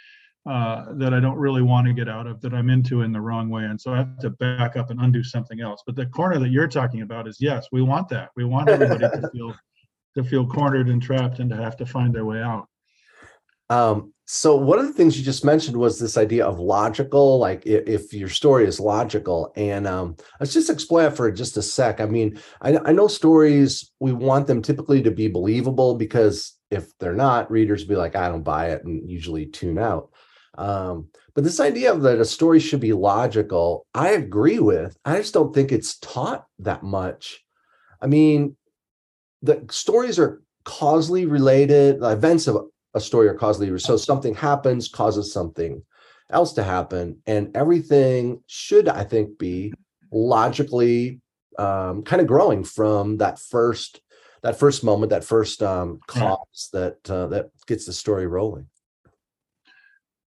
uh, 0.44 0.86
that 0.94 1.14
I 1.14 1.20
don't 1.20 1.36
really 1.36 1.62
want 1.62 1.86
to 1.86 1.92
get 1.92 2.08
out 2.08 2.26
of, 2.26 2.40
that 2.40 2.52
I'm 2.52 2.68
into 2.68 3.02
in 3.02 3.12
the 3.12 3.20
wrong 3.20 3.48
way. 3.48 3.64
And 3.64 3.80
so 3.80 3.94
I 3.94 3.98
have 3.98 4.18
to 4.20 4.30
back 4.30 4.76
up 4.76 4.90
and 4.90 5.00
undo 5.00 5.22
something 5.22 5.60
else. 5.60 5.82
But 5.86 5.94
the 5.94 6.06
corner 6.06 6.38
that 6.38 6.48
you're 6.48 6.68
talking 6.68 7.02
about 7.02 7.28
is 7.28 7.38
yes, 7.40 7.68
we 7.70 7.82
want 7.82 8.08
that. 8.08 8.30
We 8.34 8.44
want 8.44 8.68
everybody 8.68 9.08
to 9.20 9.30
feel 9.32 9.54
to 10.14 10.24
feel 10.24 10.46
cornered 10.46 10.88
and 10.88 11.00
trapped 11.00 11.38
and 11.38 11.48
to 11.48 11.56
have 11.56 11.76
to 11.78 11.86
find 11.86 12.14
their 12.14 12.24
way 12.26 12.42
out. 12.42 12.68
Um, 13.70 14.12
so 14.26 14.56
one 14.56 14.78
of 14.78 14.86
the 14.86 14.92
things 14.92 15.18
you 15.18 15.24
just 15.24 15.44
mentioned 15.44 15.76
was 15.76 15.98
this 15.98 16.18
idea 16.18 16.46
of 16.46 16.58
logical, 16.58 17.38
like 17.38 17.66
if, 17.66 17.86
if 17.86 18.12
your 18.12 18.28
story 18.28 18.66
is 18.66 18.78
logical. 18.78 19.52
And 19.56 19.86
um, 19.86 20.16
let's 20.38 20.52
just 20.52 20.70
explain 20.70 21.06
it 21.06 21.16
for 21.16 21.30
just 21.30 21.56
a 21.56 21.62
sec. 21.62 22.00
I 22.00 22.06
mean, 22.06 22.38
I, 22.60 22.78
I 22.84 22.92
know 22.92 23.08
stories, 23.08 23.90
we 24.00 24.12
want 24.12 24.46
them 24.46 24.60
typically 24.60 25.02
to 25.02 25.10
be 25.10 25.28
believable 25.28 25.96
because 25.96 26.58
if 26.70 26.96
they're 26.98 27.14
not, 27.14 27.50
readers 27.50 27.84
be 27.84 27.96
like, 27.96 28.14
I 28.14 28.28
don't 28.28 28.42
buy 28.42 28.70
it 28.70 28.84
and 28.84 29.10
usually 29.10 29.46
tune 29.46 29.78
out. 29.78 30.11
Um, 30.58 31.08
but 31.34 31.44
this 31.44 31.60
idea 31.60 31.94
that 31.94 32.20
a 32.20 32.24
story 32.24 32.60
should 32.60 32.80
be 32.80 32.92
logical, 32.92 33.86
I 33.94 34.10
agree 34.10 34.58
with. 34.58 34.96
I 35.04 35.18
just 35.18 35.34
don't 35.34 35.54
think 35.54 35.72
it's 35.72 35.98
taught 35.98 36.46
that 36.58 36.82
much. 36.82 37.42
I 38.00 38.06
mean, 38.06 38.56
the 39.40 39.64
stories 39.70 40.18
are 40.18 40.42
causally 40.64 41.26
related, 41.26 42.00
the 42.00 42.10
events 42.10 42.46
of 42.46 42.66
a 42.94 43.00
story 43.00 43.28
are 43.28 43.34
causally 43.34 43.66
related. 43.66 43.86
So 43.86 43.96
something 43.96 44.34
happens, 44.34 44.88
causes 44.88 45.32
something 45.32 45.82
else 46.30 46.52
to 46.54 46.62
happen, 46.62 47.18
and 47.26 47.56
everything 47.56 48.42
should, 48.46 48.88
I 48.88 49.04
think, 49.04 49.38
be 49.38 49.72
logically 50.12 51.20
um, 51.58 52.02
kind 52.02 52.20
of 52.20 52.28
growing 52.28 52.64
from 52.64 53.18
that 53.18 53.38
first 53.38 54.00
that 54.42 54.58
first 54.58 54.82
moment, 54.82 55.10
that 55.10 55.22
first 55.22 55.62
um, 55.62 56.00
cause 56.08 56.68
that 56.72 57.08
uh, 57.08 57.28
that 57.28 57.50
gets 57.66 57.86
the 57.86 57.92
story 57.92 58.26
rolling. 58.26 58.66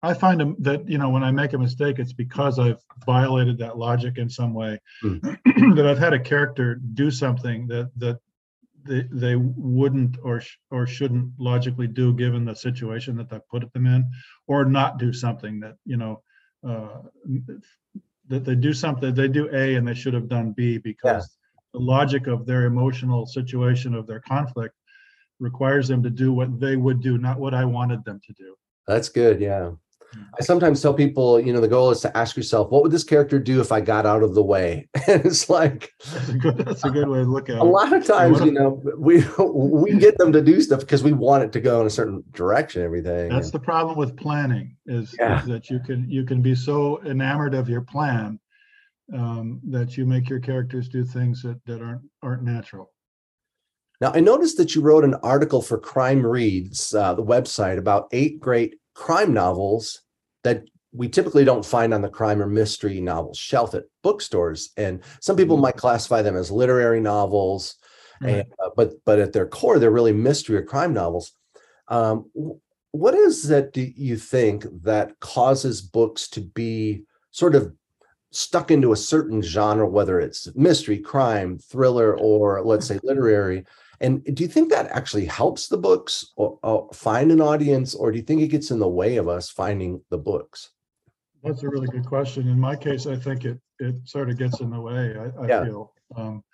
I 0.05 0.13
find 0.13 0.55
that, 0.59 0.89
you 0.89 0.99
know, 0.99 1.09
when 1.09 1.25
I 1.25 1.31
make 1.31 1.55
a 1.55 1.59
mistake, 1.59 1.99
it's 1.99 2.13
because 2.13 2.59
I've 2.59 2.83
violated 3.07 3.59
that 3.59 3.79
logic 3.79 4.19
in 4.19 4.29
some 4.29 4.53
way. 4.53 4.81
that 5.03 5.87
I've 5.87 5.99
had 5.99 6.13
a 6.13 6.19
character 6.19 6.75
do 6.75 7.11
something 7.11 7.67
that 7.69 7.91
that 7.97 8.19
they, 8.85 9.05
they 9.11 9.37
wouldn't 9.37 10.19
or 10.23 10.41
sh- 10.41 10.59
or 10.71 10.87
shouldn't 10.87 11.33
logically 11.39 11.87
do 11.87 12.13
given 12.13 12.45
the 12.45 12.55
situation 12.55 13.17
that 13.17 13.33
I've 13.33 13.49
put 13.49 13.73
them 13.73 13.87
in, 13.87 14.11
or 14.47 14.67
not 14.67 14.99
do 14.99 15.13
something 15.13 15.59
that 15.61 15.77
you 15.87 15.97
know 15.97 16.23
uh, 16.69 16.99
that 18.29 18.45
they 18.45 18.55
do 18.55 18.75
something 18.75 19.15
they 19.15 19.29
do 19.29 19.49
A 19.55 19.77
and 19.77 19.89
they 19.89 19.95
should 19.95 20.15
have 20.15 20.29
done 20.29 20.53
B 20.53 20.77
because 20.77 21.37
the 21.73 21.81
logic 21.81 22.27
of 22.27 22.45
their 22.45 22.65
emotional 22.67 23.27
situation 23.27 23.95
of 23.95 24.07
their 24.07 24.21
conflict 24.21 24.75
requires 25.41 25.89
them 25.89 26.03
to 26.03 26.11
do 26.11 26.33
what 26.33 26.61
they 26.61 26.77
would 26.77 27.01
do, 27.01 27.19
not 27.19 27.39
what 27.41 27.55
I 27.55 27.65
wanted 27.65 28.05
them 28.05 28.21
to 28.27 28.33
do. 28.35 28.55
That's 28.87 29.09
good. 29.09 29.41
Yeah. 29.41 29.73
I 30.39 30.43
sometimes 30.43 30.81
tell 30.81 30.95
people, 30.95 31.41
you 31.41 31.53
know, 31.53 31.61
the 31.61 31.69
goal 31.69 31.91
is 31.91 32.01
to 32.01 32.17
ask 32.17 32.37
yourself, 32.37 32.71
what 32.71 32.83
would 32.83 32.93
this 32.93 33.05
character 33.05 33.39
do 33.39 33.61
if 33.61 33.73
I 33.73 33.81
got 33.81 34.07
out 34.07 34.23
of 34.23 34.35
the 34.35 34.43
way? 34.43 34.89
And 35.09 35.25
it's 35.27 35.51
like 35.51 35.93
That's 36.13 36.29
a 36.31 36.33
good, 36.33 36.59
that's 36.59 36.85
a 36.85 36.91
good 36.91 37.09
way 37.09 37.19
to 37.19 37.25
look 37.25 37.51
at 37.51 37.57
it. 37.57 37.61
a 37.61 37.65
lot 37.65 37.93
of 37.93 38.07
times, 38.07 38.41
you 38.41 38.53
know, 38.53 38.83
we 38.97 39.25
we 39.39 39.99
get 39.99 40.17
them 40.19 40.33
to 40.33 40.41
do 40.41 40.61
stuff 40.61 40.81
because 40.81 41.03
we 41.03 41.13
want 41.13 41.45
it 41.45 41.53
to 41.53 41.61
go 41.61 41.81
in 41.81 41.87
a 41.87 41.91
certain 41.91 42.25
direction, 42.33 42.83
everything. 42.83 43.29
That's 43.29 43.51
the 43.51 43.59
problem 43.59 43.99
with 43.99 44.17
planning 44.17 44.77
is, 44.87 45.11
is 45.11 45.45
that 45.45 45.69
you 45.69 45.79
can 45.81 46.09
you 46.09 46.25
can 46.25 46.41
be 46.41 46.55
so 46.55 47.03
enamored 47.05 47.55
of 47.55 47.69
your 47.69 47.83
plan 47.83 48.39
um, 49.13 49.61
that 49.69 49.97
you 49.97 50.07
make 50.07 50.29
your 50.29 50.41
characters 50.41 50.89
do 50.89 51.05
things 51.05 51.43
that, 51.43 51.61
that 51.67 51.83
aren't 51.83 52.03
aren't 52.23 52.43
natural. 52.43 52.91
Now, 54.01 54.13
I 54.15 54.21
noticed 54.21 54.57
that 54.57 54.75
you 54.75 54.81
wrote 54.81 55.05
an 55.05 55.15
article 55.23 55.63
for 55.63 55.79
Crime 55.79 56.27
Reads, 56.27 56.95
uh, 56.95 57.15
the 57.15 57.23
website, 57.23 57.79
about 57.79 58.09
eight 58.13 58.41
great 58.41 58.75
crime 58.95 59.33
novels 59.33 60.01
that 60.45 60.65
we 60.93 61.09
typically 61.09 61.45
don't 61.45 61.67
find 61.67 61.93
on 61.93 62.03
the 62.03 62.09
crime 62.09 62.41
or 62.41 62.47
mystery 62.47 63.01
novel 63.01 63.35
shelf 63.35 63.75
at 63.75 63.85
bookstores. 64.03 64.71
And 64.77 65.03
some 65.21 65.37
people 65.37 65.57
might 65.57 65.77
classify 65.77 66.23
them 66.23 66.37
as 66.37 66.51
literary 66.51 67.01
novels, 67.01 67.77
and, 68.21 68.45
uh, 68.65 68.71
but 68.77 68.93
but 69.05 69.19
at 69.19 69.33
their 69.33 69.47
core, 69.47 69.79
they're 69.79 69.91
really 69.91 70.13
mystery 70.13 70.57
or 70.57 70.63
crime 70.63 70.95
novels. 70.95 71.33
Um, 71.89 72.31
what 72.93 73.15
is 73.15 73.49
that 73.49 73.73
do 73.73 73.83
you 73.97 74.17
think 74.17 74.67
that 74.85 75.19
causes 75.19 75.83
books 75.83 76.29
to 76.29 76.41
be 76.41 77.03
sort 77.33 77.57
of 77.57 77.75
stuck 78.31 78.71
into 78.71 78.93
a 78.93 78.97
certain 78.97 79.43
genre, 79.43 79.89
whether 79.89 80.21
it's 80.21 80.49
mystery, 80.55 80.99
crime, 80.99 81.59
thriller, 81.59 82.17
or 82.17 82.63
let's 82.63 82.87
say 82.87 83.01
literary? 83.03 83.67
And 84.05 84.23
do 84.37 84.43
you 84.43 84.49
think 84.49 84.71
that 84.71 84.91
actually 84.91 85.25
helps 85.25 85.69
the 85.69 85.79
books 85.79 86.33
or, 86.37 86.59
or 86.63 86.91
find 86.93 87.33
an 87.33 87.41
audience, 87.41 87.95
or 87.95 88.13
do 88.13 88.19
you 88.19 88.25
think 88.25 88.43
it 88.43 88.49
gets 88.49 88.71
in 88.71 88.79
the 88.79 88.89
way 88.89 89.17
of 89.17 89.29
us 89.29 89.49
finding 89.49 90.03
the 90.11 90.19
books? 90.19 90.71
That's 91.43 91.63
a 91.63 91.69
really 91.69 91.89
good 91.89 92.07
question. 92.07 92.49
In 92.49 92.61
my 92.61 92.77
case, 92.77 93.07
I 93.07 93.17
think 93.17 93.45
it 93.45 93.59
it 93.81 93.97
sort 94.05 94.31
of 94.31 94.39
gets 94.39 94.61
in 94.61 94.71
the 94.71 94.81
way. 94.81 95.17
I, 95.19 95.43
I 95.43 95.49
Yeah. 95.49 95.65
feel. 95.65 95.93
Um, 96.17 96.45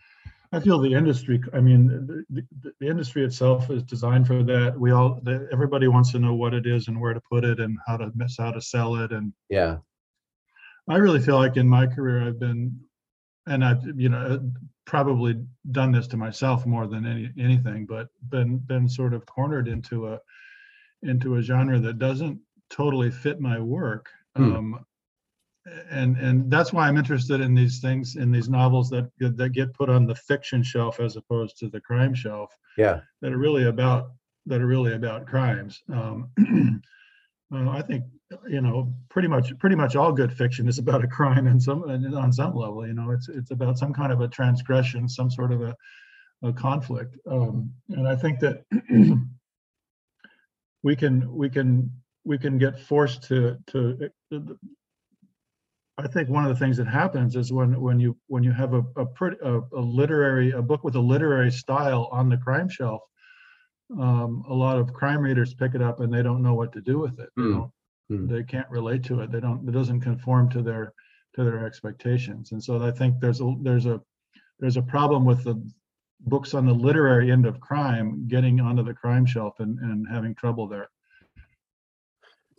I 0.52 0.58
feel 0.58 0.80
the 0.80 0.92
industry. 0.92 1.40
I 1.52 1.60
mean, 1.60 1.86
the, 1.86 2.24
the, 2.62 2.72
the 2.80 2.88
industry 2.88 3.24
itself 3.24 3.70
is 3.70 3.84
designed 3.84 4.26
for 4.26 4.42
that. 4.42 4.78
We 4.78 4.90
all, 4.90 5.20
the, 5.22 5.48
everybody 5.52 5.86
wants 5.86 6.10
to 6.12 6.18
know 6.18 6.34
what 6.34 6.54
it 6.54 6.66
is 6.66 6.88
and 6.88 7.00
where 7.00 7.14
to 7.14 7.20
put 7.30 7.44
it 7.44 7.60
and 7.60 7.78
how 7.86 7.96
to 7.98 8.10
miss 8.16 8.36
how 8.36 8.50
to 8.50 8.60
sell 8.60 8.96
it. 8.96 9.12
And 9.12 9.32
Yeah, 9.48 9.78
I 10.88 10.96
really 10.96 11.20
feel 11.20 11.36
like 11.36 11.56
in 11.56 11.68
my 11.68 11.86
career, 11.86 12.26
I've 12.26 12.40
been, 12.40 12.80
and 13.46 13.64
I've 13.64 13.82
you 13.96 14.08
know 14.08 14.40
probably 14.90 15.40
done 15.70 15.92
this 15.92 16.08
to 16.08 16.16
myself 16.16 16.66
more 16.66 16.88
than 16.88 17.06
any 17.06 17.30
anything, 17.38 17.86
but 17.86 18.08
been 18.28 18.58
been 18.58 18.88
sort 18.88 19.14
of 19.14 19.24
cornered 19.24 19.68
into 19.68 20.08
a 20.08 20.18
into 21.04 21.36
a 21.36 21.42
genre 21.42 21.78
that 21.78 22.00
doesn't 22.00 22.40
totally 22.70 23.08
fit 23.08 23.40
my 23.40 23.60
work. 23.60 24.10
Hmm. 24.34 24.52
Um, 24.52 24.86
and 25.92 26.16
and 26.16 26.50
that's 26.50 26.72
why 26.72 26.88
I'm 26.88 26.96
interested 26.96 27.40
in 27.40 27.54
these 27.54 27.78
things 27.78 28.16
in 28.16 28.32
these 28.32 28.48
novels 28.48 28.90
that 28.90 29.08
that 29.20 29.50
get 29.50 29.72
put 29.74 29.88
on 29.88 30.06
the 30.06 30.16
fiction 30.16 30.60
shelf 30.60 30.98
as 30.98 31.14
opposed 31.14 31.56
to 31.58 31.68
the 31.68 31.80
crime 31.80 32.12
shelf 32.12 32.52
yeah, 32.76 33.00
that 33.22 33.32
are 33.32 33.38
really 33.38 33.66
about 33.68 34.10
that 34.46 34.60
are 34.60 34.66
really 34.66 34.94
about 34.94 35.24
crimes. 35.24 35.84
Um, 35.88 36.30
uh, 37.52 37.70
I 37.70 37.82
think 37.82 38.04
you 38.48 38.60
know 38.60 38.92
pretty 39.08 39.28
much 39.28 39.56
pretty 39.58 39.76
much 39.76 39.96
all 39.96 40.12
good 40.12 40.32
fiction 40.32 40.68
is 40.68 40.78
about 40.78 41.04
a 41.04 41.08
crime 41.08 41.46
and 41.46 41.62
some 41.62 41.88
and 41.88 42.14
on 42.14 42.32
some 42.32 42.54
level. 42.54 42.86
You 42.86 42.94
know, 42.94 43.10
it's 43.10 43.28
it's 43.28 43.50
about 43.50 43.78
some 43.78 43.92
kind 43.92 44.12
of 44.12 44.20
a 44.20 44.28
transgression, 44.28 45.08
some 45.08 45.30
sort 45.30 45.52
of 45.52 45.62
a 45.62 45.76
a 46.42 46.52
conflict. 46.52 47.16
Um, 47.26 47.72
and 47.90 48.08
I 48.08 48.16
think 48.16 48.40
that 48.40 48.64
we 50.82 50.96
can 50.96 51.32
we 51.34 51.50
can 51.50 51.90
we 52.24 52.38
can 52.38 52.58
get 52.58 52.78
forced 52.80 53.24
to 53.24 53.56
to 53.68 54.10
I 55.98 56.08
think 56.08 56.30
one 56.30 56.44
of 56.44 56.50
the 56.50 56.58
things 56.58 56.76
that 56.78 56.86
happens 56.86 57.36
is 57.36 57.52
when 57.52 57.80
when 57.80 58.00
you 58.00 58.16
when 58.28 58.42
you 58.42 58.52
have 58.52 58.74
a 58.74 58.84
a, 58.96 59.06
pretty, 59.06 59.36
a, 59.42 59.60
a 59.74 59.80
literary 59.80 60.52
a 60.52 60.62
book 60.62 60.84
with 60.84 60.94
a 60.94 61.00
literary 61.00 61.50
style 61.50 62.08
on 62.12 62.28
the 62.28 62.36
crime 62.36 62.68
shelf, 62.68 63.02
um, 63.98 64.44
a 64.48 64.54
lot 64.54 64.78
of 64.78 64.92
crime 64.92 65.20
readers 65.20 65.54
pick 65.54 65.74
it 65.74 65.82
up 65.82 66.00
and 66.00 66.12
they 66.12 66.22
don't 66.22 66.42
know 66.42 66.54
what 66.54 66.72
to 66.72 66.80
do 66.80 66.98
with 66.98 67.18
it. 67.18 67.30
You 67.36 67.44
know, 67.54 67.72
Hmm. 68.08 68.26
they 68.26 68.42
can't 68.42 68.68
relate 68.70 69.04
to 69.04 69.20
it. 69.20 69.30
They 69.30 69.40
don't. 69.40 69.68
It 69.68 69.72
doesn't 69.72 70.00
conform 70.00 70.48
to 70.50 70.62
their 70.62 70.92
to 71.34 71.44
their 71.44 71.64
expectations. 71.64 72.50
And 72.50 72.62
so 72.62 72.82
I 72.82 72.90
think 72.90 73.20
there's 73.20 73.40
a 73.40 73.54
there's 73.62 73.86
a 73.86 74.00
there's 74.58 74.76
a 74.76 74.82
problem 74.82 75.24
with 75.24 75.44
the 75.44 75.62
books 76.22 76.52
on 76.52 76.66
the 76.66 76.72
literary 76.72 77.30
end 77.30 77.46
of 77.46 77.60
crime 77.60 78.26
getting 78.26 78.60
onto 78.60 78.82
the 78.82 78.94
crime 78.94 79.24
shelf 79.26 79.60
and 79.60 79.78
and 79.78 80.06
having 80.08 80.34
trouble 80.34 80.66
there. 80.66 80.90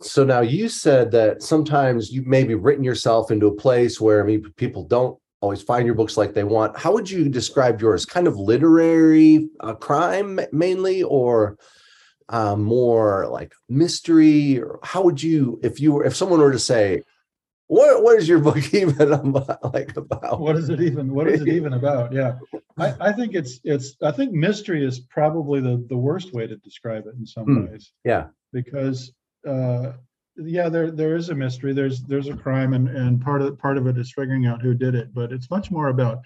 So 0.00 0.24
now 0.24 0.40
you 0.40 0.68
said 0.68 1.10
that 1.12 1.42
sometimes 1.42 2.10
you 2.10 2.22
maybe 2.26 2.54
written 2.54 2.82
yourself 2.82 3.30
into 3.30 3.46
a 3.46 3.54
place 3.54 4.00
where 4.00 4.24
maybe 4.24 4.50
people 4.56 4.84
don't 4.84 5.16
always 5.42 5.60
find 5.60 5.84
your 5.84 5.94
books 5.96 6.16
like 6.16 6.32
they 6.32 6.44
want. 6.44 6.78
How 6.78 6.92
would 6.92 7.10
you 7.10 7.28
describe 7.28 7.80
yours? 7.82 8.06
Kind 8.06 8.26
of 8.26 8.36
literary 8.36 9.50
uh, 9.60 9.74
crime 9.74 10.40
mainly, 10.52 11.02
or 11.02 11.58
uh, 12.28 12.56
more 12.56 13.26
like 13.28 13.52
mystery? 13.68 14.60
Or 14.62 14.78
how 14.82 15.02
would 15.02 15.22
you, 15.22 15.60
if 15.62 15.80
you 15.80 15.92
were, 15.92 16.04
if 16.04 16.16
someone 16.16 16.40
were 16.40 16.52
to 16.52 16.58
say, 16.58 17.02
"What 17.66 18.02
what 18.02 18.16
is 18.18 18.28
your 18.28 18.38
book 18.38 18.72
even 18.82 19.12
about?" 19.12 19.74
Like 19.74 19.96
about? 19.96 20.40
What 20.40 20.56
is 20.56 20.70
it 20.70 20.80
even? 20.80 21.12
What 21.12 21.28
is 21.28 21.42
it 21.42 21.48
even 21.48 21.72
about? 21.74 22.12
Yeah, 22.12 22.38
I, 22.78 22.94
I 23.08 23.12
think 23.12 23.34
it's 23.34 23.60
it's 23.64 23.96
I 24.00 24.12
think 24.12 24.32
mystery 24.32 24.86
is 24.86 25.00
probably 25.00 25.60
the 25.60 25.84
the 25.88 25.98
worst 25.98 26.32
way 26.32 26.46
to 26.46 26.56
describe 26.56 27.06
it 27.06 27.14
in 27.18 27.26
some 27.26 27.44
Hmm. 27.44 27.66
ways. 27.66 27.92
Yeah. 28.04 28.28
because 28.52 29.12
uh, 29.46 29.92
yeah, 30.36 30.68
there 30.68 30.90
there 30.90 31.16
is 31.16 31.28
a 31.28 31.34
mystery. 31.34 31.72
There's 31.72 32.02
there's 32.02 32.28
a 32.28 32.36
crime, 32.36 32.72
and 32.74 32.88
and 32.88 33.20
part 33.20 33.42
of 33.42 33.58
part 33.58 33.76
of 33.76 33.86
it 33.86 33.98
is 33.98 34.12
figuring 34.12 34.46
out 34.46 34.62
who 34.62 34.74
did 34.74 34.94
it. 34.94 35.12
But 35.12 35.32
it's 35.32 35.50
much 35.50 35.70
more 35.70 35.88
about 35.88 36.20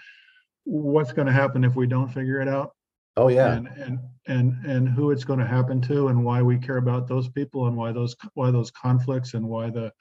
what's 0.65 1.13
going 1.13 1.27
to 1.27 1.33
happen 1.33 1.65
if 1.65 1.77
we 1.77 1.87
don't 1.87 2.09
figure 2.09 2.41
it 2.41 2.49
out 2.49 2.73
Oh 3.17 3.29
yeah. 3.29 3.53
and 3.53 3.69
and 3.69 3.99
and 4.27 4.67
and 4.67 4.89
who 4.89 5.11
it's 5.11 5.25
going 5.25 5.39
to 5.39 5.47
happen 5.47 5.81
to 5.83 6.09
and 6.09 6.25
why 6.25 6.43
we 6.43 6.59
care 6.59 6.77
about 6.77 7.09
those 7.09 7.29
people 7.29 7.67
and 7.67 7.77
why 7.77 7.93
those 7.93 8.15
why 8.35 8.51
those 8.51 8.71
conflicts 8.71 9.35
and 9.35 9.47
why 9.47 9.71
the 9.71 9.93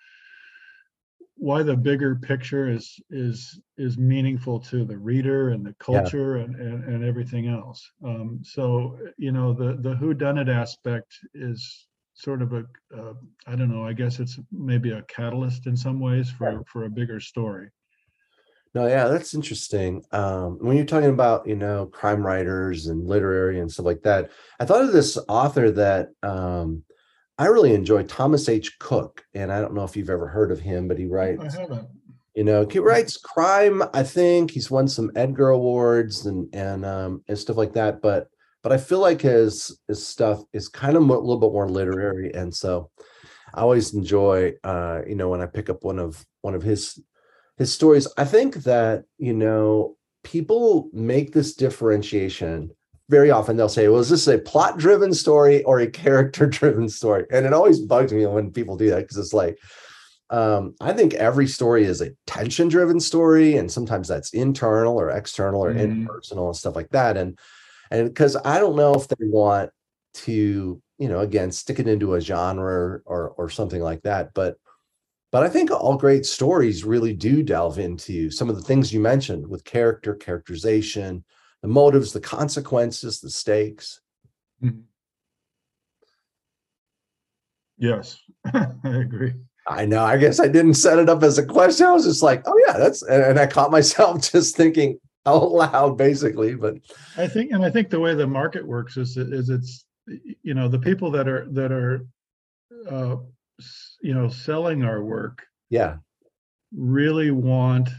why 1.38 1.64
the 1.64 1.76
bigger 1.76 2.16
picture 2.16 2.70
is 2.70 3.00
is 3.10 3.60
is 3.78 3.98
meaningful 3.98 4.60
to 4.60 4.84
the 4.86 4.98
reader 4.98 5.50
and 5.50 5.66
the 5.66 5.76
culture 5.80 6.38
and, 6.38 6.56
and 6.56 6.84
and 6.86 7.04
everything 7.04 7.48
else 7.48 7.90
um 8.04 8.40
so 8.44 8.98
you 9.18 9.32
know 9.32 9.54
the 9.54 9.78
the 9.82 9.96
who 9.96 10.14
done 10.14 10.38
it 10.38 10.50
aspect 10.50 11.18
is 11.34 11.88
sort 12.16 12.42
of 12.42 12.54
a 12.54 12.66
uh, 12.98 13.14
i 13.48 13.56
don't 13.56 13.70
know 13.70 13.86
i 13.86 13.94
guess 13.94 14.20
it's 14.20 14.40
maybe 14.52 14.92
a 14.92 15.02
catalyst 15.04 15.68
in 15.68 15.78
some 15.78 16.00
ways 16.00 16.30
for 16.30 16.64
for 16.72 16.86
a 16.86 16.90
bigger 16.90 17.20
story 17.20 17.70
No, 18.74 18.88
yeah, 18.88 19.08
that's 19.08 19.34
interesting. 19.34 20.04
Um, 20.12 20.58
when 20.60 20.76
you're 20.76 20.86
talking 20.86 21.10
about, 21.10 21.48
you 21.48 21.56
know, 21.56 21.86
crime 21.86 22.26
writers 22.28 22.88
and 22.88 23.08
literary 23.08 23.62
and 23.62 23.72
stuff 23.72 23.86
like 23.86 24.04
that, 24.04 24.32
I 24.60 24.66
thought 24.66 24.84
of 24.84 24.92
this 24.92 25.18
author 25.30 25.72
that 25.72 26.10
um, 26.24 26.84
I 27.38 27.46
really 27.46 27.74
enjoy, 27.74 28.04
Thomas 28.04 28.50
H. 28.50 28.78
Cook. 28.80 29.24
And 29.34 29.50
I 29.50 29.62
don't 29.62 29.76
know 29.76 29.86
if 29.86 29.96
you've 29.96 30.10
ever 30.10 30.28
heard 30.28 30.52
of 30.52 30.60
him, 30.60 30.90
but 30.90 31.00
he 31.00 31.06
writes. 31.06 31.56
i 31.56 31.62
haven't 31.62 31.88
you 32.36 32.44
know, 32.44 32.68
he 32.70 32.80
writes 32.80 33.16
crime. 33.16 33.82
I 33.94 34.04
think 34.04 34.52
he's 34.52 34.70
won 34.70 34.90
some 34.90 35.10
Edgar 35.16 35.50
Awards 35.50 36.26
and 36.26 36.54
and 36.54 36.86
um, 36.86 37.24
and 37.30 37.40
stuff 37.40 37.56
like 37.56 37.74
that. 37.74 38.02
But 38.02 38.28
but 38.66 38.74
I 38.74 38.78
feel 38.78 38.98
like 38.98 39.22
his 39.22 39.80
his 39.88 40.04
stuff 40.04 40.42
is 40.52 40.68
kind 40.70 40.98
of 40.98 41.04
a 41.04 41.06
little 41.06 41.38
bit 41.38 41.52
more 41.52 41.70
literary, 41.70 42.34
and 42.34 42.52
so 42.52 42.90
I 43.54 43.62
always 43.62 43.94
enjoy, 43.94 44.54
uh, 44.64 45.02
you 45.08 45.14
know, 45.14 45.30
when 45.30 45.40
I 45.40 45.46
pick 45.46 45.70
up 45.70 45.84
one 45.84 46.00
of 46.00 46.26
one 46.42 46.56
of 46.56 46.64
his 46.64 47.00
his 47.58 47.72
stories. 47.72 48.08
I 48.18 48.26
think 48.26 48.56
that 48.64 49.04
you 49.20 49.34
know 49.34 49.98
people 50.24 50.90
make 50.94 51.32
this 51.32 51.54
differentiation 51.54 52.72
very 53.08 53.30
often. 53.30 53.56
They'll 53.56 53.70
say, 53.70 53.88
"Well, 53.88 54.02
is 54.02 54.10
this 54.10 54.28
a 54.28 54.40
plot-driven 54.40 55.14
story 55.14 55.64
or 55.66 55.80
a 55.80 55.86
character-driven 55.88 56.90
story?" 56.90 57.28
And 57.30 57.46
it 57.46 57.54
always 57.54 57.80
bugs 57.80 58.14
me 58.14 58.26
when 58.26 58.50
people 58.50 58.78
do 58.78 58.90
that 58.90 59.02
because 59.02 59.18
it's 59.18 59.32
like, 59.32 59.60
um, 60.32 60.74
I 60.82 60.92
think 60.94 61.14
every 61.14 61.46
story 61.46 61.84
is 61.84 62.02
a 62.02 62.14
tension-driven 62.26 63.00
story, 63.00 63.58
and 63.58 63.72
sometimes 63.72 64.08
that's 64.08 64.34
internal 64.34 65.00
or 65.00 65.12
external 65.12 65.64
or 65.64 65.72
Mhm. 65.72 66.08
interpersonal 66.08 66.48
and 66.48 66.56
stuff 66.56 66.76
like 66.76 66.90
that. 66.90 67.16
And 67.16 67.38
and 67.92 68.08
because 68.08 68.36
I 68.38 68.60
don't 68.60 68.76
know 68.76 68.94
if 68.96 69.08
they 69.08 69.26
want 69.26 69.72
to, 70.16 70.82
you 70.98 71.10
know, 71.10 71.20
again, 71.20 71.52
stick 71.52 71.80
it 71.80 71.88
into 71.88 72.16
a 72.16 72.22
genre 72.22 73.00
or 73.06 73.30
or 73.38 73.50
something 73.50 73.82
like 73.82 74.02
that, 74.04 74.34
but 74.34 74.58
but 75.32 75.44
I 75.44 75.50
think 75.50 75.70
all 75.72 75.98
great 75.98 76.26
stories 76.26 76.86
really 76.86 77.14
do 77.14 77.44
delve 77.44 77.80
into 77.80 78.32
some 78.32 78.50
of 78.50 78.56
the 78.56 78.62
things 78.62 78.94
you 78.94 79.00
mentioned 79.02 79.46
with 79.48 79.66
character, 79.66 80.16
characterization, 80.16 81.26
the 81.62 81.68
motives, 81.68 82.14
the 82.14 82.22
consequences, 82.22 83.20
the 83.20 83.30
stakes. 83.30 84.00
Mhm. 84.64 84.84
yes 87.78 88.18
i 88.54 88.68
agree 88.84 89.34
I 89.68 89.86
know. 89.86 90.04
I 90.04 90.18
guess 90.18 90.40
I 90.40 90.48
didn't 90.48 90.76
set 90.76 91.00
it 91.00 91.10
up 91.10 91.24
as 91.24 91.40
a 91.40 91.46
question. 91.46 91.88
I 91.88 91.92
was 91.92 92.06
just 92.06 92.22
like, 92.22 92.44
oh 92.46 92.54
yeah, 92.68 92.78
that's 92.78 93.02
and 93.02 93.40
I 93.40 93.48
caught 93.48 93.72
myself 93.72 94.22
just 94.32 94.56
thinking 94.56 95.00
out 95.28 95.52
loud, 95.52 95.98
basically. 95.98 96.56
But 96.56 96.76
I 97.18 97.28
think, 97.28 97.52
and 97.52 97.64
I 97.66 97.70
think 97.70 97.90
the 97.90 98.00
way 98.00 98.14
the 98.14 98.28
market 98.28 98.66
works 98.66 98.98
is, 98.98 99.18
is 99.18 99.50
it's, 99.50 99.86
you 100.44 100.54
know, 100.54 100.68
the 100.68 100.80
people 100.80 101.10
that 101.12 101.28
are, 101.28 101.48
that 101.52 101.72
are, 101.72 102.06
uh, 102.90 103.16
you 104.02 104.14
know, 104.14 104.28
selling 104.30 104.84
our 104.84 105.04
work 105.04 105.42
yeah, 105.70 105.98
really 106.76 107.32
want 107.32 107.90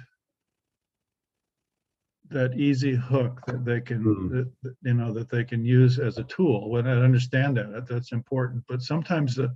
that 2.28 2.54
easy 2.54 2.94
hook 2.94 3.40
that 3.46 3.64
they 3.64 3.80
can, 3.80 4.04
Mm. 4.04 4.30
that, 4.62 4.74
you 4.82 4.94
know, 4.94 5.12
that 5.12 5.30
they 5.30 5.44
can 5.44 5.64
use 5.64 5.98
as 5.98 6.18
a 6.18 6.24
tool. 6.24 6.70
When 6.70 6.86
I 6.86 6.92
understand 7.02 7.56
that, 7.56 7.72
that- 7.72 7.86
that's 7.88 8.12
important. 8.12 8.64
But 8.68 8.82
sometimes 8.82 9.34
the, 9.36 9.52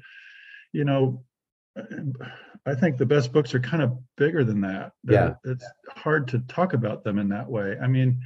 you 0.72 0.85
know, 0.85 1.24
I 2.66 2.75
think 2.75 2.99
the 2.99 3.07
best 3.07 3.33
books 3.33 3.55
are 3.55 3.61
kind 3.61 3.83
of 3.83 3.99
bigger 4.16 4.44
than 4.44 4.61
that. 4.62 4.92
Yeah. 5.05 5.35
They're- 5.44 5.53
It's 5.55 5.64
hard 5.88 6.29
to 6.29 6.40
talk 6.40 6.73
about 6.73 7.05
them 7.05 7.18
in 7.18 7.29
that 7.31 7.49
way. 7.49 7.77
I 7.81 7.87
mean, 7.87 8.20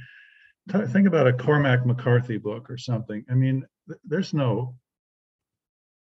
t- 0.71 0.85
think 0.87 1.07
about 1.07 1.27
a 1.27 1.33
Cormac 1.33 1.85
McCarthy 1.85 2.37
book 2.37 2.69
or 2.69 2.77
something. 2.77 3.23
I 3.29 3.33
mean, 3.33 3.65
th- 3.87 3.99
there's 4.03 4.33
no, 4.33 4.75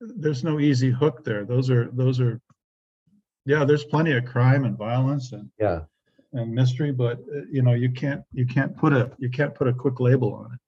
there's 0.01 0.45
no 0.45 0.61
easy 0.61 0.91
hook 0.91 1.25
there. 1.25 1.45
Those 1.45 1.71
are, 1.71 1.91
those 1.93 2.21
are, 2.21 2.41
yeah, 3.47 3.65
there's 3.65 3.85
plenty 3.85 4.13
of 4.13 4.25
crime 4.27 4.65
and 4.65 4.77
violence 4.77 5.33
and, 5.33 5.51
yeah. 5.59 5.81
and 6.35 6.53
mystery, 6.53 6.93
but 6.93 7.19
uh, 7.35 7.41
you 7.51 7.63
know, 7.63 7.73
you 7.73 7.91
can't, 7.91 8.23
you 8.33 8.47
can't 8.47 8.77
put 8.77 8.93
a, 8.93 9.11
you 9.19 9.31
can't 9.31 9.55
put 9.55 9.69
a 9.69 9.73
quick 9.73 10.01
label 10.01 10.35
on 10.35 10.53
it. 10.53 10.61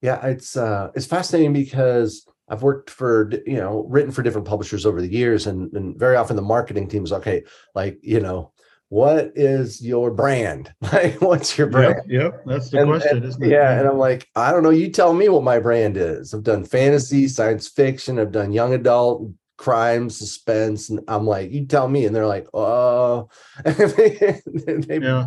Yeah, 0.00 0.24
it's 0.26 0.54
uh 0.56 0.90
it's 0.94 1.06
fascinating 1.06 1.54
because 1.54 2.26
I've 2.48 2.62
worked 2.62 2.90
for 2.90 3.30
you 3.46 3.56
know 3.56 3.86
written 3.88 4.12
for 4.12 4.22
different 4.22 4.46
publishers 4.46 4.84
over 4.86 5.00
the 5.00 5.12
years, 5.12 5.46
and 5.46 5.72
and 5.74 5.98
very 5.98 6.16
often 6.16 6.36
the 6.36 6.42
marketing 6.42 6.88
team 6.88 7.04
is 7.04 7.12
okay, 7.12 7.42
like 7.74 7.98
you 8.02 8.20
know, 8.20 8.52
what 8.90 9.32
is 9.34 9.82
your 9.82 10.10
brand? 10.10 10.72
Like, 10.92 11.20
what's 11.22 11.56
your 11.58 11.66
brand? 11.68 12.02
Yep, 12.08 12.22
yep, 12.22 12.42
that's 12.46 12.70
the 12.70 12.80
And- 12.80 12.88
question, 12.90 13.16
and- 13.18 13.26
isn't 13.26 13.42
it? 13.42 13.48
yeah, 13.50 13.78
and 13.78 13.88
I'm 13.88 13.98
like, 13.98 14.28
I 14.36 14.50
don't 14.52 14.62
know. 14.62 14.70
You 14.70 14.90
tell 14.90 15.14
me 15.14 15.28
what 15.28 15.42
my 15.42 15.58
brand 15.58 15.96
is. 15.96 16.34
I've 16.34 16.42
done 16.42 16.64
fantasy, 16.64 17.28
science 17.28 17.68
fiction. 17.68 18.18
I've 18.18 18.32
done 18.32 18.52
young 18.52 18.74
adult 18.74 19.30
crime, 19.56 20.10
suspense, 20.10 20.90
and 20.90 21.00
I'm 21.08 21.26
like, 21.26 21.50
you 21.52 21.64
tell 21.64 21.88
me. 21.88 22.04
And 22.06 22.14
they're 22.14 22.26
like, 22.26 22.46
oh, 22.52 23.28
they 23.64 24.40
Yeah, 24.90 25.26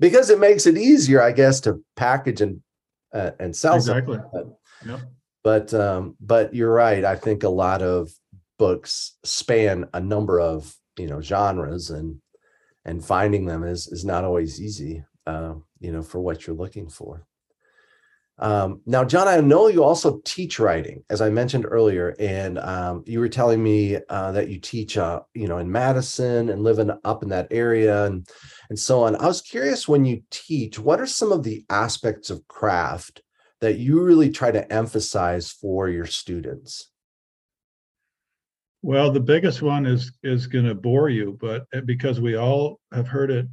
because 0.00 0.30
it 0.30 0.40
makes 0.40 0.66
it 0.66 0.76
easier, 0.76 1.22
I 1.22 1.30
guess, 1.32 1.60
to 1.60 1.80
package 1.94 2.40
and 2.40 2.60
uh, 3.12 3.30
and 3.38 3.54
sell. 3.54 3.80
something. 3.80 4.14
exactly. 4.14 4.42
Yep. 4.86 5.00
But 5.44 5.72
um, 5.74 6.16
but 6.20 6.54
you're 6.54 6.72
right. 6.72 7.04
I 7.04 7.16
think 7.16 7.44
a 7.44 7.48
lot 7.48 7.82
of 7.82 8.10
books 8.58 9.18
span 9.24 9.86
a 9.94 10.00
number 10.00 10.40
of 10.40 10.74
you 10.98 11.06
know 11.06 11.20
genres, 11.20 11.90
and 11.90 12.16
and 12.84 13.04
finding 13.04 13.46
them 13.46 13.62
is 13.62 13.86
is 13.86 14.04
not 14.04 14.24
always 14.24 14.60
easy. 14.60 15.04
Uh, 15.26 15.54
you 15.80 15.92
know, 15.92 16.02
for 16.02 16.20
what 16.20 16.46
you're 16.46 16.56
looking 16.56 16.88
for. 16.88 17.26
Um, 18.38 18.80
now, 18.84 19.04
John, 19.04 19.28
I 19.28 19.40
know 19.40 19.68
you 19.68 19.84
also 19.84 20.20
teach 20.24 20.58
writing, 20.58 21.04
as 21.08 21.20
I 21.20 21.30
mentioned 21.30 21.66
earlier, 21.68 22.16
and 22.18 22.58
um, 22.58 23.04
you 23.06 23.20
were 23.20 23.28
telling 23.28 23.62
me 23.62 23.98
uh, 24.08 24.32
that 24.32 24.48
you 24.48 24.58
teach, 24.58 24.98
uh, 24.98 25.20
you 25.34 25.46
know, 25.46 25.58
in 25.58 25.70
Madison 25.70 26.48
and 26.48 26.64
living 26.64 26.90
up 27.04 27.22
in 27.22 27.28
that 27.28 27.46
area, 27.50 28.06
and 28.06 28.26
and 28.70 28.78
so 28.78 29.04
on. 29.04 29.14
I 29.16 29.26
was 29.26 29.40
curious 29.40 29.86
when 29.86 30.04
you 30.04 30.22
teach, 30.30 30.78
what 30.78 31.00
are 31.00 31.06
some 31.06 31.30
of 31.32 31.44
the 31.44 31.64
aspects 31.70 32.28
of 32.28 32.46
craft 32.48 33.22
that 33.64 33.78
you 33.78 34.02
really 34.02 34.28
try 34.28 34.50
to 34.50 34.70
emphasize 34.70 35.50
for 35.50 35.88
your 35.88 36.04
students? 36.04 36.90
Well, 38.82 39.10
the 39.10 39.20
biggest 39.20 39.62
one 39.62 39.86
is 39.86 40.12
is 40.22 40.46
going 40.46 40.66
to 40.66 40.74
bore 40.74 41.08
you, 41.08 41.38
but 41.40 41.66
uh, 41.74 41.80
because 41.80 42.20
we 42.20 42.36
all 42.36 42.78
have 42.92 43.08
heard 43.08 43.30
it 43.30 43.46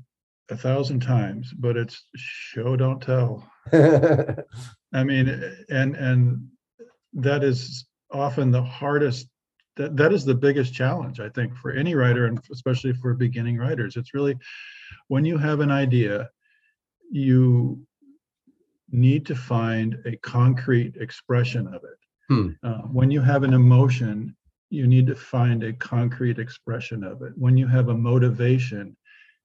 a 0.50 0.58
thousand 0.58 1.00
times, 1.00 1.54
but 1.58 1.78
it's 1.78 2.04
show 2.14 2.76
don't 2.76 3.02
tell. 3.02 3.50
I 3.74 5.04
mean, 5.06 5.30
uh, 5.30 5.56
and 5.70 5.96
and 5.96 6.50
that 7.14 7.46
is 7.46 7.86
often 8.12 8.52
the 8.52 8.62
hardest. 8.62 9.30
That 9.78 9.96
that 9.96 10.12
is 10.12 10.26
the 10.26 10.36
biggest 10.36 10.74
challenge, 10.74 11.22
I 11.22 11.30
think, 11.30 11.56
for 11.56 11.72
any 11.72 11.96
writer, 11.96 12.26
and 12.26 12.38
especially 12.52 12.92
for 12.92 13.14
beginning 13.14 13.58
writers. 13.58 13.96
It's 13.96 14.14
really 14.14 14.36
when 15.08 15.24
you 15.24 15.38
have 15.38 15.62
an 15.62 15.72
idea, 15.72 16.30
you 17.10 17.88
need 18.92 19.26
to 19.26 19.36
find 19.36 19.98
a 20.06 20.16
concrete 20.18 20.96
expression 20.98 21.68
of 21.68 21.84
it. 21.84 22.00
Hmm. 22.30 22.50
Uh, 22.64 22.82
when 22.84 23.12
you 23.12 23.22
have 23.22 23.44
an 23.44 23.54
emotion, 23.54 24.36
you 24.70 24.88
need 24.88 25.08
to 25.08 25.16
find 25.16 25.64
a 25.64 25.74
concrete 25.74 26.40
expression 26.40 27.04
of 27.04 27.22
it. 27.22 27.34
When 27.36 27.58
you 27.58 27.68
have 27.68 27.90
a 27.90 27.98
motivation, 27.98 28.96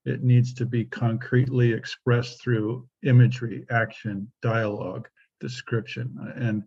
it 0.05 0.23
needs 0.23 0.55
to 0.55 0.67
be 0.67 0.85
concretely 0.85 1.73
expressed 1.73 2.41
through 2.41 2.89
imagery, 3.03 3.65
action, 3.71 4.31
dialogue, 4.41 5.09
description. 5.41 6.17
And 6.37 6.63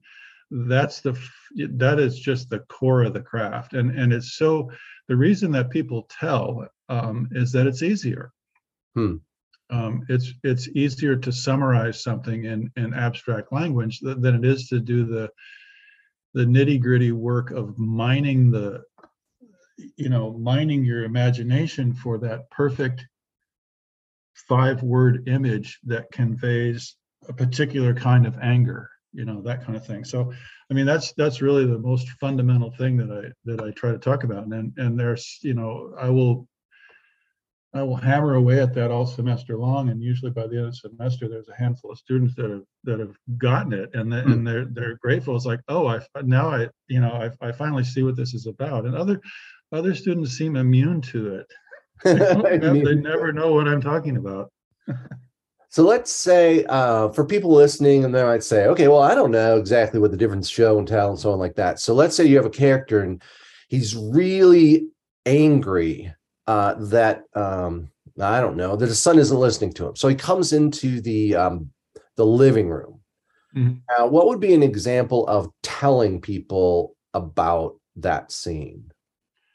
that's 0.51 0.99
the 0.99 1.17
that 1.55 1.99
is 1.99 2.19
just 2.19 2.49
the 2.49 2.59
core 2.59 3.03
of 3.03 3.13
the 3.13 3.21
craft. 3.21 3.73
And 3.73 3.91
and 3.97 4.11
it's 4.11 4.33
so 4.33 4.71
the 5.07 5.15
reason 5.15 5.51
that 5.51 5.69
people 5.69 6.07
tell 6.09 6.67
um, 6.89 7.29
is 7.31 7.51
that 7.53 7.67
it's 7.67 7.83
easier. 7.83 8.31
Hmm. 8.95 9.17
Um, 9.71 10.05
it's 10.09 10.33
it's 10.43 10.67
easier 10.69 11.15
to 11.15 11.31
summarize 11.31 12.03
something 12.03 12.45
in 12.45 12.71
in 12.75 12.93
abstract 12.93 13.53
language 13.53 13.99
th- 13.99 14.17
than 14.19 14.35
it 14.35 14.45
is 14.45 14.67
to 14.69 14.79
do 14.79 15.05
the 15.05 15.29
the 16.33 16.45
nitty 16.45 16.81
gritty 16.81 17.11
work 17.11 17.51
of 17.51 17.77
mining 17.77 18.51
the 18.51 18.83
you 19.95 20.09
know 20.09 20.37
mining 20.37 20.83
your 20.83 21.03
imagination 21.03 21.93
for 21.93 22.17
that 22.17 22.49
perfect 22.49 23.05
five 24.47 24.81
word 24.81 25.27
image 25.27 25.79
that 25.83 26.11
conveys 26.11 26.95
a 27.27 27.33
particular 27.33 27.93
kind 27.93 28.25
of 28.25 28.37
anger 28.41 28.89
you 29.13 29.25
know 29.25 29.41
that 29.41 29.63
kind 29.63 29.75
of 29.75 29.85
thing. 29.85 30.03
So 30.03 30.31
i 30.69 30.73
mean 30.73 30.85
that's 30.85 31.13
that's 31.13 31.41
really 31.41 31.65
the 31.65 31.79
most 31.79 32.09
fundamental 32.19 32.71
thing 32.71 32.97
that 32.97 33.11
i 33.11 33.31
that 33.45 33.63
i 33.63 33.71
try 33.71 33.91
to 33.91 33.97
talk 33.97 34.23
about. 34.23 34.45
And 34.45 34.73
and 34.77 34.99
there's 34.99 35.39
you 35.41 35.53
know 35.53 35.93
i 35.99 36.09
will 36.09 36.47
I 37.73 37.83
will 37.83 37.95
hammer 37.95 38.33
away 38.35 38.59
at 38.61 38.73
that 38.73 38.89
all 38.89 39.05
semester 39.05 39.55
long, 39.57 39.89
and 39.89 40.01
usually 40.01 40.31
by 40.31 40.47
the 40.47 40.57
end 40.57 40.65
of 40.67 40.71
the 40.71 40.89
semester, 40.89 41.27
there's 41.27 41.49
a 41.49 41.55
handful 41.55 41.91
of 41.91 41.99
students 41.99 42.33
that 42.35 42.49
have 42.49 42.63
that 42.85 42.99
have 42.99 43.15
gotten 43.37 43.73
it, 43.73 43.91
and 43.93 44.11
the, 44.11 44.21
Hmm. 44.23 44.31
and 44.31 44.47
they're 44.47 44.65
they're 44.65 44.97
grateful. 44.97 45.35
It's 45.35 45.45
like, 45.45 45.61
oh, 45.67 45.87
I 45.87 45.99
now 46.23 46.49
I 46.49 46.67
you 46.87 46.99
know 46.99 47.11
I 47.11 47.47
I 47.47 47.51
finally 47.51 47.83
see 47.83 48.01
what 48.03 48.15
this 48.15 48.33
is 48.33 48.47
about, 48.47 48.85
and 48.85 48.95
other 48.95 49.21
other 49.71 49.93
students 49.93 50.31
seem 50.31 50.55
immune 50.55 51.01
to 51.01 51.35
it. 51.35 51.47
They, 52.03 52.15
have- 52.17 52.61
they 52.85 52.95
never 52.95 53.31
know 53.33 53.53
what 53.53 53.67
I'm 53.67 53.81
talking 53.81 54.17
about. 54.17 54.51
So 55.71 55.83
let's 55.83 56.11
say 56.11 56.65
uh, 56.65 57.09
for 57.09 57.23
people 57.23 57.51
listening, 57.51 58.03
and 58.03 58.13
they 58.15 58.23
might 58.23 58.41
say, 58.43 58.65
okay, 58.65 58.87
well, 58.87 59.03
I 59.03 59.13
don't 59.13 59.29
know 59.29 59.57
exactly 59.57 59.99
what 59.99 60.09
the 60.09 60.17
difference 60.17 60.49
show 60.49 60.79
and 60.79 60.87
tell 60.87 61.11
and 61.11 61.19
so 61.19 61.31
on 61.31 61.37
like 61.37 61.53
that. 61.57 61.79
So 61.79 61.93
let's 61.93 62.15
say 62.15 62.25
you 62.25 62.37
have 62.37 62.47
a 62.47 62.49
character 62.49 63.01
and 63.01 63.21
he's 63.67 63.95
really 63.95 64.87
angry 65.27 66.11
uh, 66.49 66.73
that 66.79 67.25
um, 67.35 67.91
I 68.19 68.41
don't 68.41 68.57
know 68.57 68.75
that 68.75 68.89
his 68.89 68.99
son 68.99 69.19
isn't 69.19 69.39
listening 69.39 69.71
to 69.73 69.87
him. 69.87 69.95
So 69.95 70.07
he 70.07 70.15
comes 70.15 70.51
into 70.51 70.99
the 70.99 71.35
um, 71.35 71.69
the 72.15 72.25
living 72.25 72.69
room. 72.69 73.01
Mhm. 73.55 73.81
Now, 73.95 74.07
what 74.07 74.25
would 74.27 74.39
be 74.39 74.55
an 74.55 74.63
example 74.63 75.27
of 75.27 75.51
telling 75.61 76.19
people 76.19 76.95
about 77.13 77.75
that 77.97 78.31
scene? 78.31 78.91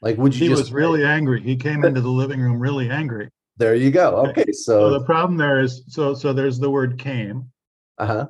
Like, 0.01 0.17
would 0.17 0.33
you 0.35 0.43
He 0.43 0.47
just 0.47 0.63
was 0.63 0.73
really 0.73 1.03
angry. 1.03 1.41
He 1.41 1.57
came 1.57 1.83
into 1.83 1.99
the 1.99 2.09
living 2.09 2.39
room 2.39 2.59
really 2.59 2.89
angry. 2.89 3.29
there? 3.57 3.75
You 3.75 3.91
go. 3.91 4.07
Okay. 4.27 4.43
Okay, 4.43 4.51
So 4.53 4.89
the 4.89 5.03
problem 5.03 5.37
there 5.37 5.59
is 5.59 5.83
so 5.89 6.13
so 6.13 6.31
there's 6.31 6.59
the 6.59 6.69
word 6.69 6.97
came, 6.97 7.51
uh 7.97 8.07
huh. 8.07 8.27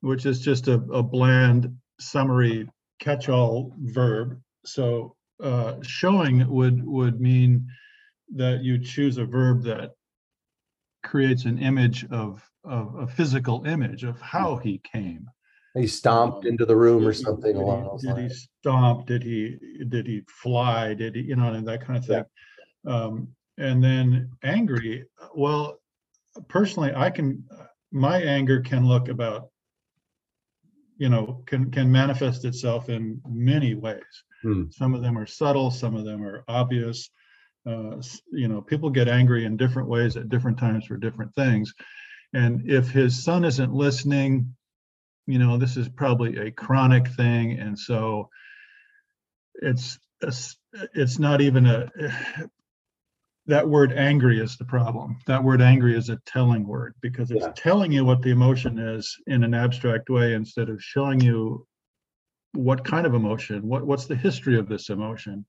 which 0.00 0.26
is 0.26 0.40
just 0.40 0.66
a, 0.66 0.74
a 0.92 1.02
bland 1.02 1.72
summary 2.00 2.68
catch-all 2.98 3.72
verb. 3.78 4.40
So 4.64 5.14
uh, 5.40 5.74
showing 5.82 6.48
would 6.48 6.84
would 6.84 7.20
mean 7.20 7.68
that 8.34 8.62
you 8.62 8.78
choose 8.78 9.18
a 9.18 9.24
verb 9.24 9.62
that 9.64 9.90
creates 11.02 11.44
an 11.44 11.58
image 11.58 12.04
of 12.10 12.42
of 12.64 12.94
a 12.94 13.06
physical 13.06 13.62
image 13.66 14.04
of 14.04 14.18
how 14.22 14.56
he 14.56 14.78
came. 14.78 15.28
He 15.74 15.86
stomped 15.86 16.46
Um, 16.46 16.52
into 16.52 16.64
the 16.64 16.74
room 16.76 17.06
or 17.06 17.12
something 17.12 17.52
did 17.52 17.56
he- 17.58 17.62
along 17.62 17.84
those 17.84 18.02
Did 18.02 18.16
he 18.16 18.28
stomp? 18.30 19.06
Did 19.06 19.22
he 19.22 19.58
did 19.88 20.06
he 20.06 20.22
fly? 20.28 20.94
Did 20.94 21.14
he 21.14 21.22
you 21.22 21.36
know 21.36 21.52
and 21.52 21.66
that 21.68 21.82
kind 21.82 21.98
of 21.98 22.06
thing. 22.06 22.24
Um, 22.86 23.28
and 23.58 23.82
then 23.84 24.30
angry. 24.42 25.04
Well, 25.34 25.78
personally, 26.48 26.92
I 26.94 27.10
can 27.10 27.44
my 27.92 28.20
anger 28.22 28.60
can 28.60 28.86
look 28.86 29.08
about 29.08 29.50
you 30.96 31.08
know 31.10 31.42
can 31.46 31.70
can 31.70 31.90
manifest 31.92 32.44
itself 32.46 32.88
in 32.88 33.20
many 33.28 33.74
ways. 33.74 34.02
Hmm. 34.42 34.64
Some 34.70 34.94
of 34.94 35.02
them 35.02 35.18
are 35.18 35.26
subtle. 35.26 35.70
Some 35.70 35.94
of 35.96 36.04
them 36.06 36.22
are 36.24 36.44
obvious. 36.48 37.10
Uh, 37.66 37.96
you 38.30 38.48
know, 38.48 38.60
people 38.60 38.90
get 38.90 39.08
angry 39.08 39.44
in 39.44 39.56
different 39.56 39.88
ways 39.88 40.16
at 40.16 40.28
different 40.28 40.58
times 40.58 40.86
for 40.86 40.96
different 40.96 41.34
things. 41.34 41.72
And 42.34 42.68
if 42.68 42.90
his 42.90 43.22
son 43.22 43.44
isn't 43.44 43.72
listening, 43.72 44.54
you 45.26 45.38
know, 45.38 45.56
this 45.56 45.76
is 45.76 45.88
probably 45.88 46.36
a 46.36 46.50
chronic 46.50 47.08
thing. 47.08 47.58
And 47.58 47.78
so 47.78 48.28
it's, 49.54 49.98
it's 50.94 51.18
not 51.18 51.40
even 51.40 51.66
a, 51.66 51.90
that 53.46 53.68
word 53.68 53.92
angry 53.92 54.40
is 54.40 54.56
the 54.56 54.64
problem. 54.64 55.18
That 55.26 55.44
word 55.44 55.60
angry 55.60 55.96
is 55.96 56.08
a 56.08 56.18
telling 56.26 56.66
word 56.66 56.94
because 57.00 57.30
it's 57.30 57.44
Yeah. 57.44 57.52
telling 57.54 57.92
you 57.92 58.04
what 58.04 58.22
the 58.22 58.30
emotion 58.30 58.78
is 58.78 59.16
in 59.26 59.44
an 59.44 59.54
abstract 59.54 60.08
way 60.10 60.34
instead 60.34 60.68
of 60.70 60.82
showing 60.82 61.20
you 61.20 61.66
what 62.52 62.84
kind 62.84 63.06
of 63.06 63.14
emotion, 63.14 63.66
what, 63.66 63.86
what's 63.86 64.06
the 64.06 64.16
history 64.16 64.58
of 64.58 64.68
this 64.68 64.88
emotion? 64.90 65.44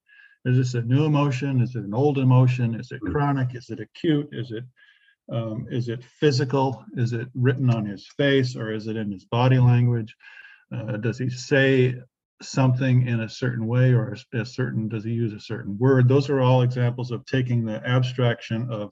Is 0.46 0.58
this 0.58 0.74
a 0.76 0.82
new 0.82 1.06
emotion? 1.06 1.60
Is 1.62 1.76
it 1.76 1.84
an 1.84 1.94
old 1.94 2.18
emotion? 2.20 2.76
Is 2.76 2.92
it 2.92 3.02
Hmm. 3.02 3.12
chronic? 3.12 3.56
Is 3.56 3.70
it 3.70 3.80
acute? 3.80 4.30
Is 4.32 4.52
it 4.52 4.64
um, 5.28 5.66
is 5.72 5.90
it 5.90 6.04
physical? 6.04 6.86
Is 6.98 7.14
it 7.14 7.28
written 7.34 7.72
on 7.72 7.84
his 7.84 8.08
face 8.16 8.56
or 8.56 8.72
is 8.72 8.86
it 8.86 8.96
in 8.96 9.12
his 9.12 9.26
body 9.26 9.58
language? 9.58 10.16
Uh, 10.72 10.98
does 10.98 11.18
he 11.18 11.32
say 11.32 11.96
something 12.44 13.08
in 13.08 13.22
a 13.22 13.30
certain 13.30 13.66
way 13.66 13.92
or 13.92 14.16
a 14.34 14.46
certain, 14.46 14.88
does 14.88 15.04
he 15.04 15.14
use 15.14 15.34
a 15.34 15.40
certain 15.40 15.80
word? 15.80 16.08
Those 16.08 16.30
are 16.30 16.42
all 16.42 16.62
examples 16.62 17.10
of 17.10 17.26
taking 17.26 17.66
the 17.66 17.84
abstraction 17.88 18.70
of 18.70 18.92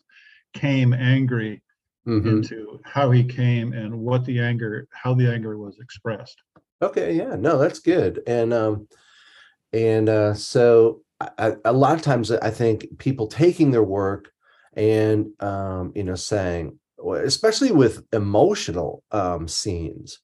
came 0.56 0.92
angry 0.92 1.62
Mhm. 2.08 2.26
into 2.42 2.80
how 2.84 3.12
he 3.12 3.24
came 3.24 3.74
and 3.74 4.00
what 4.00 4.26
the 4.26 4.40
anger, 4.40 4.88
how 4.92 5.14
the 5.14 5.32
anger 5.32 5.60
was 5.60 5.78
expressed. 5.80 6.42
Okay, 6.82 7.14
yeah, 7.14 7.36
no, 7.36 7.60
that's 7.60 7.80
good. 7.80 8.24
And 8.26 8.54
um 8.54 8.88
and 9.72 10.10
uh 10.10 10.34
so 10.34 11.03
I, 11.22 11.54
a 11.66 11.74
lot 11.74 11.96
of 11.96 12.02
times 12.02 12.32
I 12.32 12.50
think 12.50 12.98
people 12.98 13.28
taking 13.28 13.72
their 13.72 13.84
work 13.84 14.32
and 14.76 15.28
um 15.40 15.92
you 15.96 16.04
know 16.04 16.16
saying 16.16 16.78
especially 17.24 17.72
with 17.72 18.04
emotional 18.12 19.04
um 19.12 19.48
scenes 19.48 20.20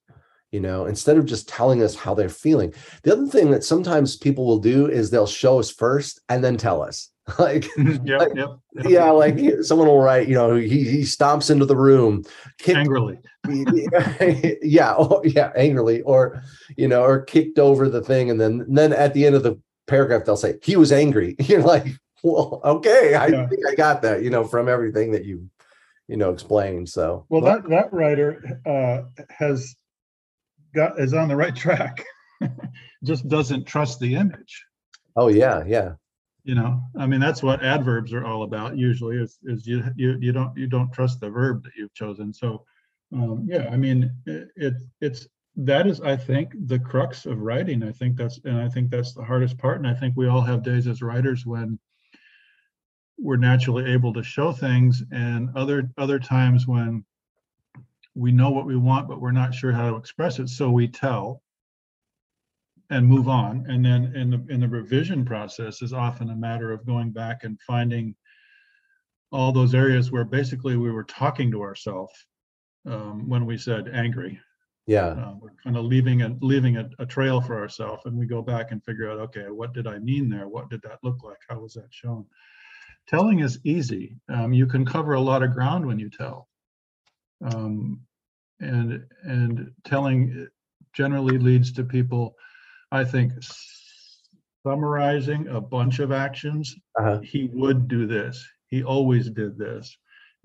you 0.52 0.60
know 0.60 0.86
instead 0.86 1.17
of 1.17 1.25
just 1.25 1.47
telling 1.47 1.84
us 1.84 1.95
how 1.95 2.13
they're 2.13 2.30
feeling 2.30 2.73
the 3.04 3.13
other 3.13 3.28
thing 3.28 3.52
that 3.52 3.63
sometimes 3.63 4.17
people 4.17 4.45
will 4.45 4.60
do 4.60 4.88
is 4.88 5.10
they'll 5.10 5.28
show 5.28 5.60
us 5.60 5.69
first 5.71 6.19
and 6.30 6.43
then 6.43 6.58
tell 6.58 6.82
us 6.82 7.10
like 7.39 7.67
Yep, 7.78 8.02
Like, 8.08 8.36
yep. 8.36 8.49
yep. 8.73 8.89
yeah 8.89 9.12
like 9.12 9.38
someone 9.62 9.88
will 9.88 10.02
write 10.02 10.28
you 10.28 10.36
know 10.36 10.56
he 10.56 10.84
he 10.84 11.02
stomps 11.02 11.52
into 11.52 11.65
the 11.65 11.78
room 11.78 12.23
kicked 12.58 12.80
Angrily. 12.80 13.19
yeah, 14.62 14.95
oh, 14.97 15.21
yeah, 15.23 15.52
angrily, 15.56 16.02
or 16.02 16.43
you 16.78 16.88
know, 16.88 17.04
or 17.04 17.21
kicked 17.21 17.58
over 17.58 17.89
the 17.89 18.02
thing, 18.02 18.30
and 18.30 18.39
then 18.39 18.65
then 18.67 18.93
at 18.93 19.13
the 19.13 19.25
end 19.25 19.36
of 19.36 19.43
the 19.43 19.60
paragraph 19.89 20.23
they'll 20.25 20.38
say 20.38 20.58
he 20.62 20.75
was 20.78 20.91
angry. 20.91 21.36
You're 21.39 21.63
like, 21.63 21.86
well, 22.23 22.62
okay, 22.63 23.15
I 23.15 23.28
Yeah. 23.28 23.47
think 23.47 23.62
I 23.67 23.75
got 23.75 24.02
that, 24.04 24.23
you 24.23 24.30
know, 24.30 24.43
from 24.45 24.69
everything 24.69 25.12
that 25.12 25.25
you, 25.25 25.49
you 26.08 26.17
know, 26.17 26.32
explained. 26.32 26.88
So 26.89 27.25
Well, 27.30 27.41
that, 27.41 27.67
that 27.69 27.91
writer 27.91 28.62
uh, 28.65 29.23
has 29.30 29.75
got, 30.73 30.99
is 30.99 31.13
on 31.13 31.28
the 31.28 31.36
right 31.36 31.56
track. 31.56 32.04
Just 33.04 33.28
doesn't 33.28 33.65
trust 33.65 33.99
the 33.99 34.15
image. 34.15 34.63
oh 35.15 35.28
yeah, 35.30 35.63
yeah, 35.65 35.93
you 36.45 36.56
know 36.56 36.82
i 36.97 37.06
mean 37.06 37.19
that's 37.19 37.43
what 37.43 37.63
adverbs 37.63 38.13
are 38.13 38.25
all 38.25 38.43
about 38.43 38.78
usually 38.78 39.17
is 39.17 39.38
is 39.43 39.67
you 39.67 39.84
you, 39.97 40.17
you 40.21 40.32
don't 40.32 40.56
you 40.58 40.67
don't 40.67 40.91
trust 40.93 41.19
the 41.19 41.30
verb 41.30 41.62
that 41.63 41.71
you've 41.78 41.93
chosen 41.93 42.34
so 42.34 42.63
um 43.13 43.45
yeah 43.45 43.67
i 43.71 43.78
mean 43.78 44.10
it, 44.25 44.47
it 44.56 44.73
it's 45.02 45.28
that 45.65 45.88
is 45.88 46.02
i 46.02 46.15
think 46.15 46.54
the 46.67 46.80
crux 46.80 47.26
of 47.26 47.39
writing 47.39 47.84
i 47.84 47.91
think 47.91 48.15
that's 48.15 48.39
and 48.45 48.58
i 48.58 48.69
think 48.69 48.89
that's 48.89 49.13
the 49.13 49.24
hardest 49.24 49.58
part 49.58 49.78
and 49.78 49.88
i 49.88 49.93
think 49.93 50.15
we 50.15 50.28
all 50.28 50.41
have 50.41 50.63
days 50.63 50.88
as 50.88 51.02
writers 51.02 51.45
when 51.45 51.78
we're 53.17 53.36
naturally 53.36 53.91
able 53.91 54.13
to 54.13 54.24
show 54.24 54.52
things 54.52 55.04
and 55.12 55.50
other 55.56 55.91
other 55.98 56.19
times 56.19 56.67
when 56.67 57.04
we 58.15 58.32
know 58.32 58.50
what 58.50 58.65
we 58.65 58.78
want 58.78 59.08
but 59.08 59.22
we're 59.22 59.32
not 59.32 59.54
sure 59.54 59.72
how 59.72 59.89
to 59.89 59.98
express 59.98 60.39
it 60.39 60.50
so 60.50 60.69
we 60.69 60.88
tell 60.88 61.41
and 62.89 63.08
move 63.08 63.28
on. 63.28 63.65
And 63.69 63.86
then 63.86 64.15
in 64.15 64.30
the 64.32 64.45
in 64.50 64.60
the 64.60 64.67
revision 64.67 65.24
process 65.24 65.82
is 65.82 65.93
often 65.93 66.30
a 66.30 66.36
matter 66.36 66.72
of 66.72 66.86
going 66.86 67.12
back 67.12 67.43
and 67.43 67.60
finding 67.62 68.15
all 69.32 69.52
those 69.52 69.76
areas 69.76 70.12
where 70.12 70.26
basically 70.26 70.76
we 70.76 70.91
were 70.91 71.04
talking 71.04 71.52
to 71.52 71.62
ourselves 71.62 72.13
um, 72.88 73.30
when 73.30 73.45
we 73.45 73.58
said 73.58 73.89
angry. 73.93 74.39
Yeah, 74.89 75.10
Uh, 75.10 75.36
we're 75.39 75.54
kind 75.63 75.78
of 75.78 75.86
leaving 75.86 76.23
a 76.23 76.36
leaving 76.41 76.78
a, 76.78 76.89
a 76.97 77.06
trail 77.06 77.39
for 77.39 77.60
ourselves, 77.60 78.02
and 78.06 78.17
we 78.17 78.25
go 78.25 78.41
back 78.41 78.71
and 78.71 78.84
figure 78.84 79.08
out, 79.10 79.19
okay, 79.19 79.45
what 79.52 79.71
did 79.71 79.86
I 79.86 79.99
mean 79.99 80.30
there? 80.30 80.47
What 80.47 80.71
did 80.71 80.82
that 80.82 80.97
look 81.04 81.23
like? 81.23 81.38
How 81.47 81.60
was 81.60 81.73
that 81.75 81.93
shown? 81.93 82.25
Telling 83.08 83.39
is 83.39 83.60
easy. 83.63 84.17
Um, 84.30 84.52
you 84.52 84.65
can 84.65 84.84
cover 84.86 85.13
a 85.13 85.21
lot 85.21 85.43
of 85.43 85.54
ground 85.54 85.86
when 85.86 85.99
you 85.99 86.10
tell, 86.10 86.47
um, 87.43 88.02
and 88.60 89.06
and 89.21 89.71
telling 89.86 90.47
generally 90.93 91.38
leads 91.38 91.71
to 91.73 91.84
people, 91.84 92.36
I 92.91 93.04
think, 93.04 93.32
summarizing 94.65 95.47
a 95.49 95.62
bunch 95.62 95.99
of 95.99 96.12
actions. 96.12 96.75
uh-huh. 96.97 97.19
He 97.19 97.52
would 97.54 97.88
do 97.88 98.08
this. 98.08 98.43
He 98.69 98.84
always 98.84 99.30
did 99.30 99.56
this, 99.56 99.95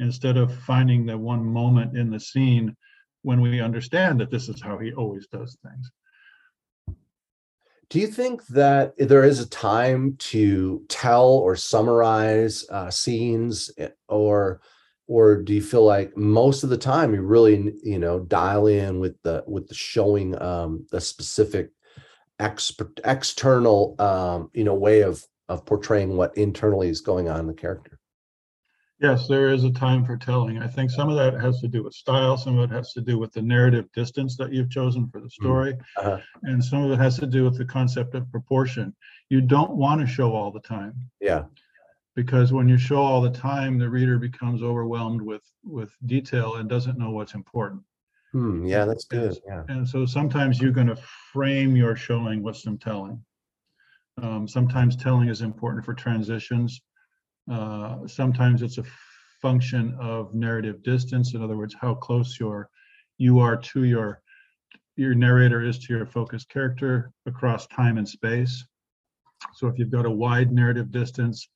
instead 0.01 0.37
of 0.37 0.55
finding 0.65 1.07
the 1.07 1.17
one 1.17 1.45
moment 1.45 1.97
in 1.97 2.11
the 2.11 2.21
scene 2.21 2.77
when 3.25 3.41
we 3.41 3.61
understand 3.61 4.21
that 4.21 4.31
this 4.31 4.49
is 4.49 4.61
how 4.61 4.79
he 4.79 4.93
always 4.93 5.27
does 5.29 5.57
things. 5.63 5.91
Do 7.89 7.99
you 7.99 8.07
think 8.07 8.47
that 8.49 8.93
there 8.99 9.25
is 9.25 9.41
a 9.41 9.49
time 9.49 10.17
to 10.19 10.85
tell 10.89 11.29
or 11.29 11.57
summarize 11.57 12.65
uh, 12.71 12.91
scenes, 12.91 13.71
eh, 13.79 13.89
or 14.09 14.61
or 15.07 15.43
do 15.43 15.53
you 15.55 15.63
feel 15.63 15.85
like 15.85 16.17
most 16.17 16.65
of 16.65 16.71
the 16.71 16.79
time 16.79 17.15
you 17.15 17.23
really 17.23 17.75
you 17.83 17.99
know 17.99 18.21
dial 18.21 18.67
in 18.67 19.01
with 19.01 19.21
the 19.23 19.43
with 19.47 19.69
the 19.69 19.75
showing 19.75 20.41
um, 20.43 20.87
the 20.91 21.01
specific 21.01 21.71
external 22.41 23.95
um, 24.01 24.51
you 24.55 24.65
know 24.65 24.75
way 24.75 25.03
of 25.03 25.25
of 25.49 25.65
portraying 25.65 26.17
what 26.17 26.37
internally 26.37 26.89
is 26.89 27.01
going 27.01 27.29
on 27.29 27.41
in 27.41 27.47
the 27.47 27.55
character? 27.55 27.94
Yes, 29.01 29.27
there 29.27 29.49
is 29.53 29.65
a 29.65 29.73
time 29.73 30.05
for 30.05 30.17
telling. 30.17 30.59
I 30.63 30.69
think 30.69 30.91
some 30.91 31.09
of 31.09 31.17
that 31.17 31.35
has 31.41 31.61
to 31.61 31.69
do 31.69 31.83
with 31.83 31.95
style, 31.95 32.37
some 32.37 32.59
of 32.59 32.71
it 32.71 32.75
has 32.75 32.93
to 32.93 33.01
do 33.01 33.19
with 33.19 33.33
the 33.33 33.43
narrative 33.43 33.91
distance 33.93 34.37
that 34.37 34.53
you've 34.53 34.71
chosen 34.71 35.09
for 35.09 35.21
the 35.21 35.29
story, 35.31 35.77
Uh-huh. 35.97 36.21
and 36.45 36.65
some 36.65 36.85
of 36.85 36.91
it 36.93 36.99
has 36.99 37.19
to 37.19 37.27
do 37.27 37.45
with 37.45 37.59
the 37.59 37.65
concept 37.65 38.15
of 38.15 38.31
proportion. 38.31 38.95
You 39.31 39.41
don't 39.41 39.73
want 39.73 40.01
to 40.01 40.07
show 40.07 40.33
all 40.33 40.53
the 40.53 40.61
time. 40.61 40.95
Yeah, 41.21 41.45
because 42.15 42.53
when 42.53 42.69
you 42.69 42.79
show 42.79 43.03
all 43.03 43.21
the 43.21 43.31
time, 43.31 43.79
the 43.79 43.91
reader 43.91 44.19
becomes 44.19 44.63
overwhelmed 44.63 45.21
with 45.21 45.43
with 45.65 45.93
detail 46.07 46.57
and 46.57 46.69
doesn't 46.69 46.97
know 46.97 47.11
what's 47.11 47.35
important. 47.35 47.83
Hmm, 48.33 48.65
yeah, 48.65 48.85
that's 48.85 49.05
good. 49.05 49.37
Yeah. 49.47 49.65
And 49.69 49.89
so 49.89 50.07
sometimes 50.07 50.61
you're 50.61 50.73
going 50.73 50.87
to 50.87 50.97
frame 51.33 51.75
your 51.77 51.97
showing 51.97 52.43
with 52.43 52.57
some 52.57 52.79
telling. 52.79 53.25
Um, 54.23 54.47
sometimes 54.47 54.95
telling 54.97 55.29
is 55.29 55.43
important 55.43 55.85
for 55.85 55.95
transitions. 55.95 56.81
Uh, 57.51 58.07
sometimes 58.07 58.63
it's 58.63 58.79
a 58.79 58.85
function 59.43 59.95
of 60.01 60.35
narrative 60.35 60.83
distance. 60.83 61.35
In 61.35 61.43
other 61.43 61.57
words, 61.57 61.75
how 61.79 61.95
close 61.95 62.39
your 62.41 62.71
you 63.19 63.39
are 63.39 63.57
to 63.57 63.85
your 63.85 64.23
your 64.97 65.15
narrator 65.15 65.63
is 65.63 65.79
to 65.81 65.93
your 65.95 66.07
focused 66.07 66.49
character 66.49 67.13
across 67.27 67.67
time 67.67 67.99
and 67.99 68.09
space. 68.09 68.65
So 69.55 69.67
if 69.69 69.79
you've 69.79 69.91
got 69.91 70.07
a 70.07 70.11
wide 70.11 70.53
narrative 70.53 70.91
distance 70.91 71.49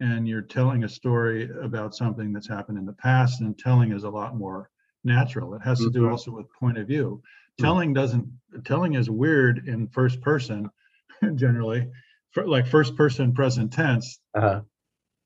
and 0.00 0.26
you're 0.28 0.42
telling 0.42 0.84
a 0.84 0.88
story 0.88 1.50
about 1.62 1.94
something 1.94 2.32
that's 2.32 2.48
happened 2.48 2.78
in 2.78 2.86
the 2.86 2.92
past, 2.94 3.40
and 3.40 3.58
telling 3.58 3.92
is 3.92 4.04
a 4.04 4.10
lot 4.10 4.36
more 4.36 4.70
natural. 5.04 5.54
It 5.54 5.62
has 5.62 5.78
to 5.80 5.90
do 5.90 6.02
Mhm. 6.02 6.10
also 6.10 6.30
with 6.30 6.46
point 6.52 6.78
of 6.78 6.86
view. 6.86 7.22
Hmm. 7.58 7.64
Telling 7.64 7.92
doesn't 7.94 8.26
telling 8.64 8.94
is 8.94 9.10
weird 9.10 9.68
in 9.68 9.88
first 9.88 10.20
person 10.20 10.70
generally. 11.36 11.90
For 12.32 12.46
like 12.46 12.66
first 12.66 12.96
person 12.96 13.32
present 13.32 13.72
tense, 13.72 14.20
Uh-huh. 14.34 14.62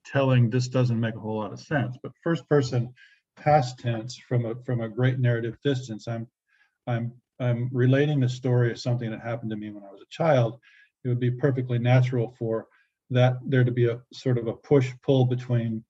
Telling 0.04 0.50
this 0.50 0.68
doesn't 0.68 1.00
make 1.00 1.14
a 1.14 1.20
whole 1.20 1.38
lot 1.38 1.52
of 1.52 1.60
sense. 1.60 1.96
But 2.02 2.12
first 2.22 2.48
person 2.48 2.92
past 3.36 3.78
tense 3.78 4.16
from 4.16 4.44
a 4.46 4.54
from 4.64 4.80
a 4.80 4.88
great 4.88 5.18
narrative 5.18 5.56
distance, 5.64 6.08
I'm 6.08 6.26
I'm 6.86 7.12
I'm 7.40 7.68
relating 7.72 8.20
the 8.20 8.28
story 8.28 8.70
of 8.70 8.80
something 8.80 9.10
that 9.10 9.20
happened 9.20 9.50
to 9.50 9.56
me 9.56 9.70
when 9.70 9.84
I 9.84 9.90
was 9.90 10.02
a 10.02 10.10
child. 10.10 10.58
It 11.04 11.08
would 11.08 11.20
be 11.20 11.30
perfectly 11.30 11.78
natural 11.78 12.34
for 12.38 12.68
that 13.10 13.38
there 13.44 13.64
to 13.64 13.72
be 13.72 13.88
a 13.88 14.00
sort 14.12 14.38
of 14.38 14.46
a 14.46 14.54
push 14.54 14.92
pull 15.02 15.26
between 15.26 15.84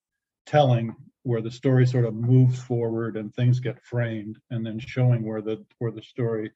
telling 0.47 0.95
where 1.25 1.41
the 1.41 1.51
story 1.51 1.87
sort 1.87 2.05
of 2.05 2.15
moves 2.15 2.59
forward 2.59 3.17
and 3.17 3.33
things 3.33 3.61
get 3.61 3.85
framed 3.85 4.39
and 4.51 4.67
then 4.67 4.79
showing 4.79 5.25
where 5.25 5.41
the 5.41 5.65
where 5.79 5.93
the 5.93 6.03
story 6.03 6.51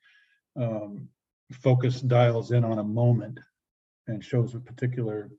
um, 0.57 1.09
focus 1.53 2.01
dials 2.01 2.51
in 2.51 2.65
on 2.65 2.79
a 2.79 2.85
moment 2.85 3.39
and 4.09 4.25
shows 4.25 4.55
a 4.55 4.61
particular 4.61 5.31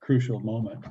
crucial 0.00 0.40
moment 0.40 0.84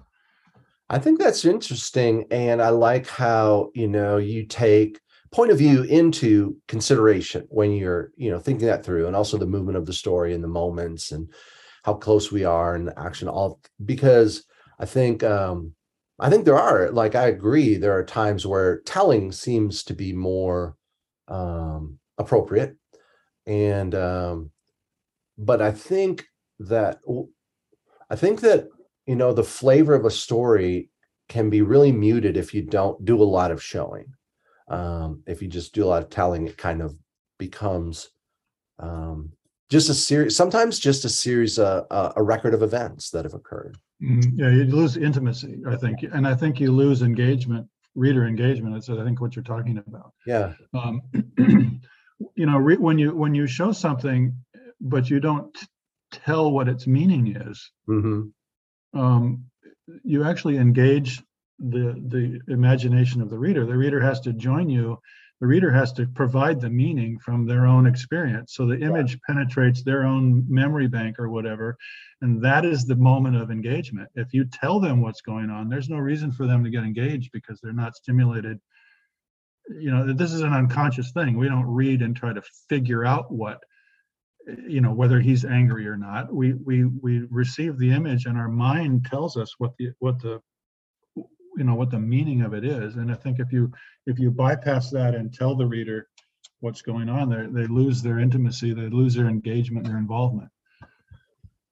I 0.89 0.99
think 0.99 1.19
that's 1.19 1.45
interesting. 1.45 2.25
And 2.31 2.61
I 2.61 2.69
like 2.69 3.07
how, 3.07 3.71
you 3.73 3.87
know, 3.87 4.17
you 4.17 4.45
take 4.45 4.99
point 5.31 5.51
of 5.51 5.57
view 5.57 5.83
into 5.83 6.57
consideration 6.67 7.45
when 7.49 7.71
you're, 7.71 8.11
you 8.15 8.29
know, 8.29 8.39
thinking 8.39 8.67
that 8.67 8.85
through 8.85 9.07
and 9.07 9.15
also 9.15 9.37
the 9.37 9.45
movement 9.47 9.77
of 9.77 9.85
the 9.85 9.93
story 9.93 10.33
and 10.33 10.43
the 10.43 10.47
moments 10.47 11.11
and 11.11 11.29
how 11.83 11.93
close 11.93 12.31
we 12.31 12.43
are 12.43 12.75
and 12.75 12.91
action 12.97 13.27
all 13.27 13.59
because 13.83 14.45
I 14.79 14.85
think 14.85 15.23
um 15.23 15.73
I 16.19 16.29
think 16.29 16.45
there 16.45 16.57
are 16.57 16.89
like 16.91 17.15
I 17.15 17.27
agree 17.27 17.75
there 17.75 17.97
are 17.97 18.05
times 18.05 18.45
where 18.45 18.79
telling 18.81 19.31
seems 19.31 19.83
to 19.85 19.93
be 19.93 20.13
more 20.13 20.75
um 21.27 21.99
appropriate 22.17 22.75
and 23.45 23.93
um 23.95 24.51
but 25.37 25.61
I 25.61 25.71
think 25.71 26.25
that 26.59 26.99
I 28.09 28.15
think 28.15 28.41
that 28.41 28.67
you 29.05 29.15
know 29.15 29.33
the 29.33 29.43
flavor 29.43 29.93
of 29.93 30.05
a 30.05 30.11
story 30.11 30.89
can 31.29 31.49
be 31.49 31.61
really 31.61 31.91
muted 31.91 32.37
if 32.37 32.53
you 32.53 32.61
don't 32.61 33.03
do 33.05 33.21
a 33.21 33.23
lot 33.23 33.51
of 33.51 33.61
showing 33.63 34.05
um 34.67 35.21
if 35.27 35.41
you 35.41 35.47
just 35.47 35.73
do 35.73 35.83
a 35.83 35.87
lot 35.87 36.03
of 36.03 36.09
telling 36.09 36.47
it 36.47 36.57
kind 36.57 36.81
of 36.81 36.95
becomes 37.37 38.09
um 38.79 39.31
just 39.69 39.89
a 39.89 39.93
series 39.93 40.35
sometimes 40.35 40.79
just 40.79 41.05
a 41.05 41.09
series 41.09 41.57
uh, 41.59 41.83
uh, 41.89 42.13
a 42.15 42.23
record 42.23 42.53
of 42.53 42.63
events 42.63 43.09
that 43.11 43.25
have 43.25 43.33
occurred 43.33 43.77
Mm, 44.03 44.33
Yeah, 44.35 44.49
you 44.49 44.65
lose 44.65 44.97
intimacy, 44.97 45.61
I 45.65 45.77
think, 45.77 46.03
and 46.03 46.27
I 46.27 46.35
think 46.35 46.59
you 46.59 46.71
lose 46.71 47.01
engagement, 47.01 47.65
reader 47.95 48.27
engagement. 48.27 48.73
That's 48.73 48.89
I 48.89 49.03
think 49.05 49.21
what 49.21 49.35
you're 49.37 49.43
talking 49.43 49.77
about. 49.77 50.11
yeah 50.25 50.51
Um, 50.73 51.01
you 52.35 52.45
know, 52.45 52.57
re- 52.57 52.75
when 52.75 52.99
you 52.99 53.15
when 53.15 53.33
you 53.33 53.47
show 53.47 53.71
something, 53.71 54.35
but 54.81 55.09
you 55.09 55.21
don't 55.21 55.57
tell 56.11 56.51
what 56.51 56.67
its 56.67 56.87
meaning 56.87 57.35
is, 57.35 57.71
hmm 57.87 58.23
um, 58.95 59.45
you 60.03 60.23
actually 60.23 60.57
engage 60.57 61.21
the 61.59 62.01
the 62.07 62.39
imagination 62.51 63.21
of 63.21 63.29
the 63.29 63.37
reader. 63.37 63.65
The 63.65 63.77
reader 63.77 64.01
has 64.01 64.19
to 64.21 64.33
join 64.33 64.69
you. 64.69 64.99
The 65.41 65.47
reader 65.47 65.71
has 65.71 65.91
to 65.93 66.07
provide 66.07 66.61
the 66.61 66.69
meaning 66.69 67.19
from 67.19 67.45
their 67.45 67.65
own 67.65 67.85
experience. 67.85 68.53
So 68.55 68.65
the 68.65 68.79
image 68.79 69.19
penetrates 69.27 69.83
their 69.83 70.05
own 70.05 70.45
memory 70.47 70.87
bank 70.87 71.19
or 71.19 71.29
whatever, 71.29 71.77
and 72.21 72.41
that 72.43 72.65
is 72.65 72.85
the 72.85 72.95
moment 72.95 73.35
of 73.35 73.51
engagement. 73.51 74.09
If 74.15 74.33
you 74.33 74.45
tell 74.45 74.79
them 74.79 75.01
what's 75.01 75.21
going 75.21 75.49
on, 75.49 75.67
there's 75.67 75.89
no 75.89 75.97
reason 75.97 76.31
for 76.31 76.47
them 76.47 76.63
to 76.63 76.69
get 76.69 76.83
engaged 76.83 77.31
because 77.33 77.59
they're 77.61 77.73
not 77.73 77.95
stimulated. 77.95 78.59
You 79.69 79.91
know, 79.91 80.13
this 80.13 80.31
is 80.31 80.41
an 80.41 80.53
unconscious 80.53 81.11
thing. 81.11 81.37
We 81.37 81.49
don't 81.49 81.65
read 81.65 82.01
and 82.01 82.15
try 82.15 82.31
to 82.31 82.43
figure 82.69 83.03
out 83.03 83.31
what 83.31 83.59
you 84.67 84.81
know 84.81 84.93
whether 84.93 85.19
he's 85.19 85.43
angry 85.43 85.87
or 85.87 85.97
not 85.97 86.33
we 86.33 86.53
we 86.53 86.85
we 86.85 87.25
receive 87.31 87.77
the 87.77 87.91
image 87.91 88.25
and 88.25 88.37
our 88.37 88.47
mind 88.47 89.05
tells 89.05 89.37
us 89.37 89.55
what 89.57 89.75
the 89.77 89.91
what 89.99 90.19
the 90.19 90.39
you 91.15 91.63
know 91.63 91.75
what 91.75 91.89
the 91.89 91.99
meaning 91.99 92.41
of 92.41 92.53
it 92.53 92.65
is. 92.65 92.95
And 92.95 93.11
i 93.11 93.15
think 93.15 93.39
if 93.39 93.51
you 93.51 93.71
if 94.05 94.19
you 94.19 94.31
bypass 94.31 94.91
that 94.91 95.15
and 95.15 95.33
tell 95.33 95.55
the 95.55 95.65
reader 95.65 96.07
what's 96.59 96.81
going 96.81 97.09
on 97.09 97.29
there 97.29 97.47
they 97.47 97.67
lose 97.67 98.01
their 98.01 98.19
intimacy 98.19 98.73
they 98.73 98.89
lose 98.89 99.15
their 99.15 99.27
engagement 99.27 99.87
their 99.87 99.97
involvement. 99.97 100.49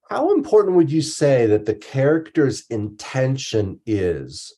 How 0.10 0.34
important 0.34 0.76
would 0.76 0.92
you 0.92 1.02
say 1.02 1.46
that 1.48 1.66
the 1.66 1.76
character's 1.76 2.66
intention 2.70 3.80
is 3.86 4.56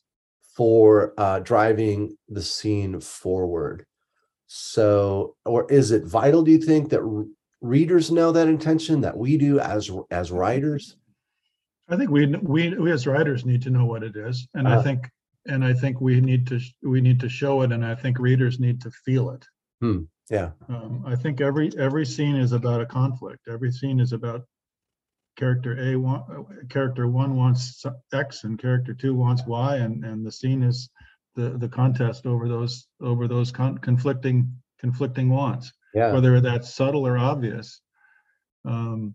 for 0.54 1.14
uh, 1.16 1.38
driving 1.38 2.16
the 2.28 2.42
scene 2.42 3.00
forward? 3.00 3.86
So 4.46 5.36
or 5.44 5.70
is 5.70 5.90
it 5.90 6.04
vital 6.04 6.42
do 6.42 6.52
you 6.52 6.58
think 6.58 6.90
that 6.90 7.02
readers 7.60 8.10
know 8.10 8.32
that 8.32 8.48
intention 8.48 9.00
that 9.00 9.16
we 9.16 9.36
do 9.36 9.58
as 9.60 9.90
as 10.10 10.30
writers 10.30 10.96
i 11.88 11.96
think 11.96 12.10
we 12.10 12.26
we, 12.26 12.74
we 12.76 12.90
as 12.92 13.06
writers 13.06 13.44
need 13.46 13.62
to 13.62 13.70
know 13.70 13.86
what 13.86 14.02
it 14.02 14.16
is 14.16 14.46
and 14.54 14.68
i 14.68 14.74
Uh-huh. 14.74 14.82
think 14.82 15.08
and 15.46 15.64
i 15.64 15.72
think 15.72 16.00
we 16.00 16.20
need 16.20 16.46
to 16.48 16.60
we 16.82 17.00
need 17.00 17.18
to 17.20 17.28
show 17.28 17.62
it 17.62 17.72
and 17.72 17.84
i 17.84 17.94
think 17.94 18.18
readers 18.18 18.60
need 18.60 18.80
to 18.82 18.90
feel 18.90 19.30
it 19.30 19.44
yeah 20.30 20.50
Um, 20.68 21.04
I 21.06 21.14
think 21.16 21.40
every 21.40 21.70
every 21.78 22.04
scene 22.04 22.36
is 22.36 22.52
about 22.52 22.80
a 22.80 22.86
conflict. 22.86 23.42
Every 23.48 23.70
scene 23.70 24.00
is 24.00 24.12
about 24.12 24.42
character 25.36 25.72
A 25.78 25.96
want 25.96 26.24
uh, 26.30 26.42
character 26.68 27.06
one 27.06 27.36
wants 27.36 27.84
X 28.12 28.42
and 28.44 28.58
character 28.58 28.92
two 28.94 29.14
wants 29.14 29.42
Y, 29.46 29.76
and 29.76 30.04
and 30.04 30.26
the 30.26 30.32
scene 30.32 30.62
is 30.64 30.90
the 31.36 31.50
the 31.62 31.68
contest 31.68 32.26
over 32.26 32.48
those 32.48 32.88
over 33.00 33.28
those 33.28 33.52
con- 33.52 33.78
conflicting 33.78 34.50
conflicting 34.80 35.28
wants, 35.30 35.72
yeah 35.96 36.12
whether 36.12 36.40
that's 36.40 36.72
subtle 36.72 37.06
or 37.06 37.16
obvious. 37.18 37.80
Um, 38.64 39.14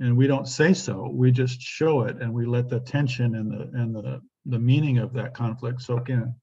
and 0.00 0.16
we 0.16 0.26
don't 0.26 0.48
say 0.48 0.72
so. 0.74 1.08
We 1.12 1.30
just 1.30 1.60
show 1.60 2.02
it, 2.02 2.16
and 2.20 2.32
we 2.32 2.46
let 2.46 2.68
the 2.68 2.80
tension 2.80 3.36
and 3.36 3.50
the 3.52 3.62
and 3.80 3.94
the 3.94 4.20
the 4.46 4.58
meaning 4.58 4.98
of 4.98 5.12
that 5.14 5.34
conflict 5.34 5.82
soak 5.82 6.10
in. 6.10 6.34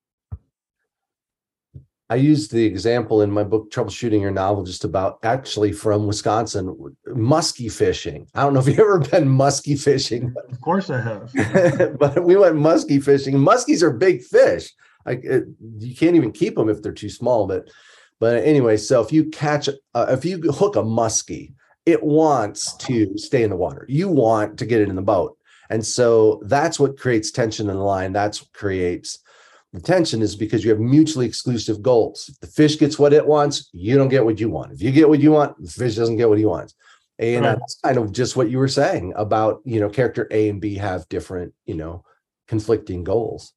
I 2.10 2.16
used 2.16 2.52
the 2.52 2.66
example 2.66 3.22
in 3.22 3.32
my 3.32 3.46
book, 3.46 3.72
Troubleshooting 3.72 4.20
Your 4.20 4.32
Novel, 4.32 4.66
just 4.66 4.84
about 4.84 5.20
actually 5.24 5.72
from 5.72 6.08
Wisconsin, 6.08 6.94
muskie 7.08 7.72
fishing. 7.72 8.28
I 8.36 8.44
don't 8.44 8.54
know 8.54 8.60
if 8.60 8.68
you've 8.68 8.80
ever 8.80 9.00
been 9.00 9.30
muskie 9.30 9.82
fishing, 9.82 10.34
Of 10.52 10.60
course, 10.60 10.90
I 10.90 11.00
have. 11.00 11.32
but, 11.34 11.98
but 12.00 12.24
we 12.26 12.36
went 12.36 12.58
muskie 12.58 13.02
fishing. 13.02 13.36
Muskies 13.36 13.82
are 13.82 13.92
big 13.92 14.24
fish. 14.24 14.74
Like 15.06 15.24
it, 15.24 15.46
you 15.80 15.96
can't 15.96 16.18
even 16.18 16.34
keep 16.34 16.56
them 16.56 16.68
if 16.68 16.82
they're 16.82 16.92
too 16.92 17.10
small. 17.10 17.48
But 17.48 17.70
but 18.22 18.44
anyway, 18.44 18.78
so 18.78 19.02
if 19.02 19.12
you 19.12 19.26
catch, 19.26 19.68
uh, 19.94 20.06
if 20.10 20.24
you 20.24 20.40
hook 20.54 20.78
a 20.78 20.82
muskie, 20.84 21.54
it 21.86 22.02
wants 22.02 22.78
to 22.78 23.18
stay 23.18 23.44
in 23.44 23.50
the 23.50 23.58
water. 23.58 23.86
You 23.90 24.08
want 24.08 24.58
to 24.60 24.66
get 24.66 24.80
it 24.80 24.88
in 24.88 24.96
the 24.96 25.02
boat, 25.02 25.36
and 25.70 25.86
so 25.86 26.42
that's 26.46 26.80
what 26.80 26.98
creates 26.98 27.32
tension 27.32 27.70
in 27.70 27.76
the 27.76 27.84
line. 27.84 28.14
That's 28.14 28.42
what 28.42 28.54
creates 28.54 29.20
the 29.74 29.82
tension 29.82 30.22
is 30.22 30.36
because 30.36 30.64
you 30.64 30.70
have 30.70 30.80
mutually 30.80 31.26
exclusive 31.26 31.82
goals. 31.82 32.30
If 32.30 32.40
the 32.40 32.48
fish 32.48 32.78
gets 32.78 33.00
what 33.00 33.14
it 33.14 33.26
wants, 33.26 33.70
you 33.72 33.98
don't 33.98 34.10
get 34.10 34.26
what 34.26 34.40
you 34.40 34.50
want. 34.50 34.74
If 34.74 34.82
you 34.82 34.92
get 34.92 35.08
what 35.08 35.22
you 35.22 35.32
want, 35.32 35.56
the 35.62 35.70
fish 35.70 35.96
doesn't 35.96 36.18
get 36.18 36.30
what 36.30 36.38
he 36.38 36.46
wants. 36.46 36.76
And 37.20 37.46
Right. 37.46 37.58
that's 37.58 37.80
kind 37.84 37.98
of 37.98 38.12
just 38.12 38.36
what 38.36 38.50
you 38.50 38.58
were 38.58 38.68
saying 38.68 39.14
about, 39.16 39.62
you 39.64 39.80
know, 39.80 39.90
character 39.90 40.28
A 40.32 40.50
and 40.50 40.60
B 40.60 40.76
have 40.76 41.08
different, 41.08 41.54
you 41.66 41.76
know, 41.76 42.04
conflicting 42.48 43.04
goals. 43.04 43.54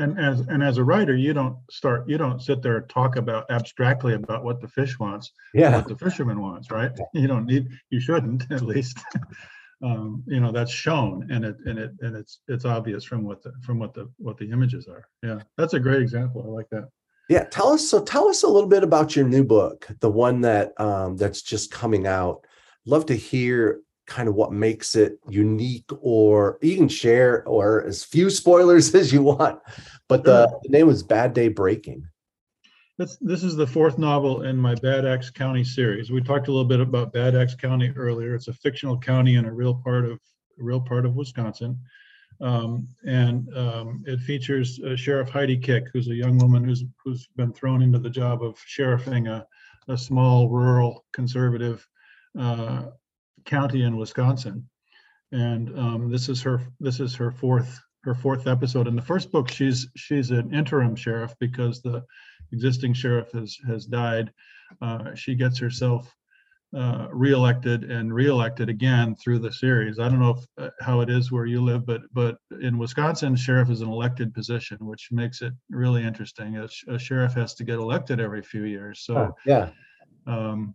And 0.00 0.18
as 0.18 0.40
and 0.40 0.62
as 0.62 0.78
a 0.78 0.84
writer, 0.84 1.14
you 1.16 1.32
don't 1.34 1.56
start 1.70 2.08
you 2.08 2.16
don't 2.18 2.40
sit 2.40 2.62
there 2.62 2.78
and 2.78 2.88
talk 2.88 3.16
about 3.16 3.50
abstractly 3.50 4.14
about 4.14 4.42
what 4.44 4.60
the 4.60 4.68
fish 4.68 4.98
wants, 4.98 5.30
Yeah. 5.54 5.76
what 5.76 5.88
the 5.88 5.96
fisherman 5.96 6.40
wants, 6.40 6.70
right? 6.70 6.92
You 7.12 7.26
don't 7.28 7.46
need 7.46 7.68
you 7.90 8.00
shouldn't 8.00 8.44
at 8.50 8.62
least. 8.62 8.98
um, 9.82 10.22
you 10.26 10.40
know 10.40 10.52
that's 10.52 10.72
shown 10.72 11.26
and 11.30 11.44
it 11.44 11.56
and 11.66 11.78
it 11.78 11.92
and 12.00 12.16
it's 12.16 12.40
it's 12.48 12.64
obvious 12.64 13.04
from 13.04 13.24
what 13.24 13.42
the 13.42 13.52
from 13.62 13.78
what 13.78 13.92
the 13.94 14.10
what 14.18 14.38
the 14.38 14.50
images 14.50 14.88
are. 14.88 15.04
Yeah, 15.22 15.40
that's 15.58 15.74
a 15.74 15.80
great 15.80 16.02
example. 16.02 16.42
I 16.46 16.48
like 16.50 16.68
that. 16.70 16.88
Yeah. 17.28 17.44
Tell 17.44 17.68
us 17.68 17.88
so 17.88 18.02
tell 18.02 18.28
us 18.28 18.42
a 18.42 18.48
little 18.48 18.68
bit 18.68 18.82
about 18.82 19.14
your 19.14 19.26
new 19.26 19.44
book, 19.44 19.86
the 20.00 20.10
one 20.10 20.40
that 20.42 20.72
um 20.80 21.16
that's 21.16 21.42
just 21.42 21.70
coming 21.70 22.06
out. 22.06 22.46
Love 22.86 23.04
to 23.06 23.14
hear 23.14 23.80
kind 24.10 24.28
of 24.28 24.34
what 24.34 24.52
makes 24.52 24.96
it 24.96 25.18
unique 25.28 25.88
or 26.00 26.58
you 26.60 26.76
can 26.76 26.88
share 26.88 27.46
or 27.46 27.84
as 27.84 28.04
few 28.04 28.28
spoilers 28.28 28.94
as 29.00 29.12
you 29.12 29.22
want 29.22 29.58
but 30.08 30.24
the, 30.24 30.46
the 30.64 30.68
name 30.68 30.86
was 30.86 31.02
bad 31.02 31.32
day 31.32 31.48
breaking 31.48 32.04
this, 32.98 33.16
this 33.22 33.42
is 33.42 33.56
the 33.56 33.66
fourth 33.66 33.96
novel 33.96 34.42
in 34.42 34.58
my 34.58 34.74
Bad 34.74 35.06
Axe 35.06 35.30
County 35.30 35.64
series. 35.64 36.10
We 36.10 36.20
talked 36.20 36.48
a 36.48 36.50
little 36.50 36.66
bit 36.66 36.80
about 36.80 37.14
Bad 37.14 37.34
Axe 37.34 37.54
County 37.54 37.90
earlier. 37.96 38.34
It's 38.34 38.48
a 38.48 38.52
fictional 38.52 38.98
county 38.98 39.36
in 39.36 39.46
a 39.46 39.52
real 39.54 39.74
part 39.74 40.04
of 40.04 40.20
a 40.58 40.62
real 40.62 40.82
part 40.82 41.06
of 41.06 41.14
Wisconsin, 41.14 41.80
um, 42.42 42.86
and 43.06 43.48
um, 43.56 44.04
it 44.06 44.20
features 44.20 44.78
uh, 44.80 44.96
Sheriff 44.96 45.30
Heidi 45.30 45.56
Kick, 45.56 45.84
who's 45.90 46.08
a 46.08 46.14
young 46.14 46.36
woman 46.36 46.62
who's 46.62 46.84
who's 47.02 47.26
been 47.36 47.54
thrown 47.54 47.80
into 47.80 47.98
the 47.98 48.10
job 48.10 48.42
of 48.42 48.58
sheriffing 48.66 49.28
a, 49.28 49.46
a 49.88 49.96
small 49.96 50.50
rural 50.50 51.06
conservative 51.12 51.88
uh, 52.38 52.82
county 53.44 53.82
in 53.82 53.96
Wisconsin, 53.96 54.68
and 55.32 55.78
um, 55.78 56.10
this 56.10 56.28
is 56.28 56.42
her 56.42 56.60
this 56.80 57.00
is 57.00 57.14
her 57.16 57.30
fourth 57.30 57.80
her 58.04 58.14
fourth 58.14 58.46
episode. 58.46 58.88
In 58.88 58.96
the 58.96 59.02
first 59.02 59.30
book, 59.30 59.50
she's 59.50 59.88
she's 59.96 60.30
an 60.30 60.54
interim 60.54 60.96
sheriff 60.96 61.34
because 61.38 61.82
the 61.82 62.04
existing 62.52 62.94
sheriff 62.94 63.30
has 63.32 63.56
has 63.66 63.86
died. 63.86 64.32
Uh, 64.80 65.14
she 65.14 65.34
gets 65.34 65.58
herself 65.58 66.14
uh, 66.76 67.08
reelected 67.10 67.90
and 67.90 68.14
reelected 68.14 68.68
again 68.68 69.16
through 69.16 69.40
the 69.40 69.52
series. 69.52 69.98
I 69.98 70.08
don't 70.08 70.20
know 70.20 70.36
if, 70.38 70.44
uh, 70.56 70.70
how 70.80 71.00
it 71.00 71.10
is 71.10 71.32
where 71.32 71.46
you 71.46 71.60
live, 71.62 71.84
but 71.84 72.02
but 72.12 72.38
in 72.60 72.78
Wisconsin, 72.78 73.34
sheriff 73.36 73.70
is 73.70 73.80
an 73.80 73.88
elected 73.88 74.32
position, 74.32 74.78
which 74.80 75.08
makes 75.10 75.42
it 75.42 75.52
really 75.68 76.04
interesting. 76.04 76.56
A, 76.56 76.68
a 76.88 76.98
sheriff 76.98 77.34
has 77.34 77.54
to 77.54 77.64
get 77.64 77.76
elected 77.76 78.20
every 78.20 78.42
few 78.42 78.64
years, 78.64 79.00
so 79.00 79.16
oh, 79.16 79.34
yeah. 79.44 79.70
Um, 80.26 80.74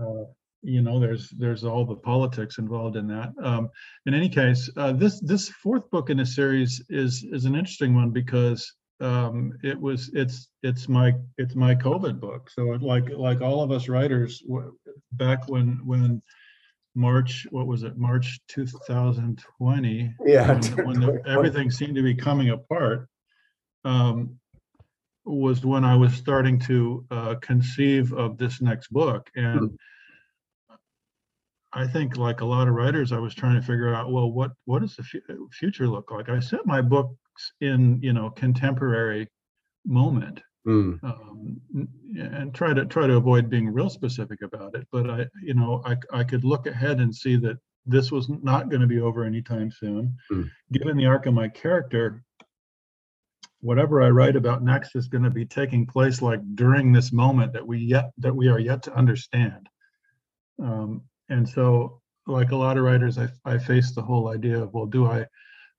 uh, 0.00 0.24
you 0.64 0.82
know, 0.82 0.98
there's 0.98 1.28
there's 1.30 1.64
all 1.64 1.84
the 1.84 1.94
politics 1.94 2.58
involved 2.58 2.96
in 2.96 3.06
that. 3.08 3.32
Um, 3.42 3.68
in 4.06 4.14
any 4.14 4.28
case, 4.28 4.70
uh, 4.76 4.92
this 4.92 5.20
this 5.20 5.48
fourth 5.48 5.88
book 5.90 6.10
in 6.10 6.16
the 6.16 6.26
series 6.26 6.82
is 6.88 7.24
is 7.30 7.44
an 7.44 7.54
interesting 7.54 7.94
one 7.94 8.10
because 8.10 8.72
um, 9.00 9.52
it 9.62 9.78
was 9.78 10.10
it's 10.14 10.48
it's 10.62 10.88
my 10.88 11.12
it's 11.36 11.54
my 11.54 11.74
COVID 11.74 12.18
book. 12.18 12.50
So 12.50 12.62
like 12.80 13.08
like 13.10 13.42
all 13.42 13.62
of 13.62 13.70
us 13.70 13.88
writers 13.88 14.42
back 15.12 15.48
when 15.48 15.80
when 15.84 16.22
March 16.94 17.46
what 17.50 17.66
was 17.66 17.82
it 17.82 17.98
March 17.98 18.40
2020 18.48 20.14
yeah 20.24 20.52
when, 20.52 20.86
when 20.86 21.00
the, 21.00 21.22
everything 21.26 21.68
seemed 21.68 21.96
to 21.96 22.02
be 22.02 22.14
coming 22.14 22.50
apart 22.50 23.08
um, 23.84 24.38
was 25.24 25.64
when 25.64 25.84
I 25.84 25.96
was 25.96 26.14
starting 26.14 26.58
to 26.60 27.04
uh, 27.10 27.34
conceive 27.42 28.12
of 28.14 28.38
this 28.38 28.60
next 28.60 28.88
book 28.88 29.28
and. 29.34 29.60
Mm-hmm. 29.60 29.74
I 31.74 31.86
think, 31.86 32.16
like 32.16 32.40
a 32.40 32.46
lot 32.46 32.68
of 32.68 32.74
writers, 32.74 33.12
I 33.12 33.18
was 33.18 33.34
trying 33.34 33.60
to 33.60 33.66
figure 33.66 33.94
out, 33.94 34.12
well, 34.12 34.30
what 34.30 34.52
what 34.64 34.82
does 34.82 34.96
the 34.96 35.04
future 35.52 35.88
look 35.88 36.10
like? 36.10 36.28
I 36.28 36.40
set 36.40 36.66
my 36.66 36.80
books 36.80 37.18
in 37.60 38.00
you 38.02 38.12
know 38.12 38.30
contemporary 38.30 39.28
moment 39.86 40.40
mm. 40.66 41.02
um, 41.02 41.60
and 42.18 42.54
try 42.54 42.72
to 42.72 42.84
try 42.86 43.06
to 43.06 43.16
avoid 43.16 43.50
being 43.50 43.68
real 43.68 43.90
specific 43.90 44.42
about 44.42 44.74
it 44.74 44.86
but 44.90 45.10
i 45.10 45.26
you 45.42 45.54
know 45.54 45.82
i, 45.84 45.96
I 46.12 46.24
could 46.24 46.44
look 46.44 46.66
ahead 46.66 47.00
and 47.00 47.14
see 47.14 47.36
that 47.36 47.58
this 47.86 48.10
was 48.10 48.28
not 48.28 48.70
going 48.70 48.80
to 48.80 48.86
be 48.86 49.00
over 49.00 49.24
anytime 49.24 49.70
soon 49.70 50.16
mm. 50.30 50.48
given 50.72 50.96
the 50.96 51.06
arc 51.06 51.26
of 51.26 51.34
my 51.34 51.48
character 51.48 52.22
whatever 53.60 54.02
i 54.02 54.08
write 54.08 54.36
about 54.36 54.62
next 54.62 54.96
is 54.96 55.08
going 55.08 55.24
to 55.24 55.30
be 55.30 55.44
taking 55.44 55.86
place 55.86 56.22
like 56.22 56.40
during 56.54 56.92
this 56.92 57.12
moment 57.12 57.52
that 57.52 57.66
we 57.66 57.78
yet 57.78 58.10
that 58.18 58.34
we 58.34 58.48
are 58.48 58.58
yet 58.58 58.82
to 58.82 58.94
understand 58.94 59.68
um, 60.62 61.02
and 61.28 61.48
so 61.48 62.00
like 62.26 62.52
a 62.52 62.56
lot 62.56 62.78
of 62.78 62.84
writers 62.84 63.18
I, 63.18 63.28
I 63.44 63.58
face 63.58 63.92
the 63.92 64.02
whole 64.02 64.28
idea 64.28 64.62
of 64.62 64.72
well 64.72 64.86
do 64.86 65.06
i 65.06 65.26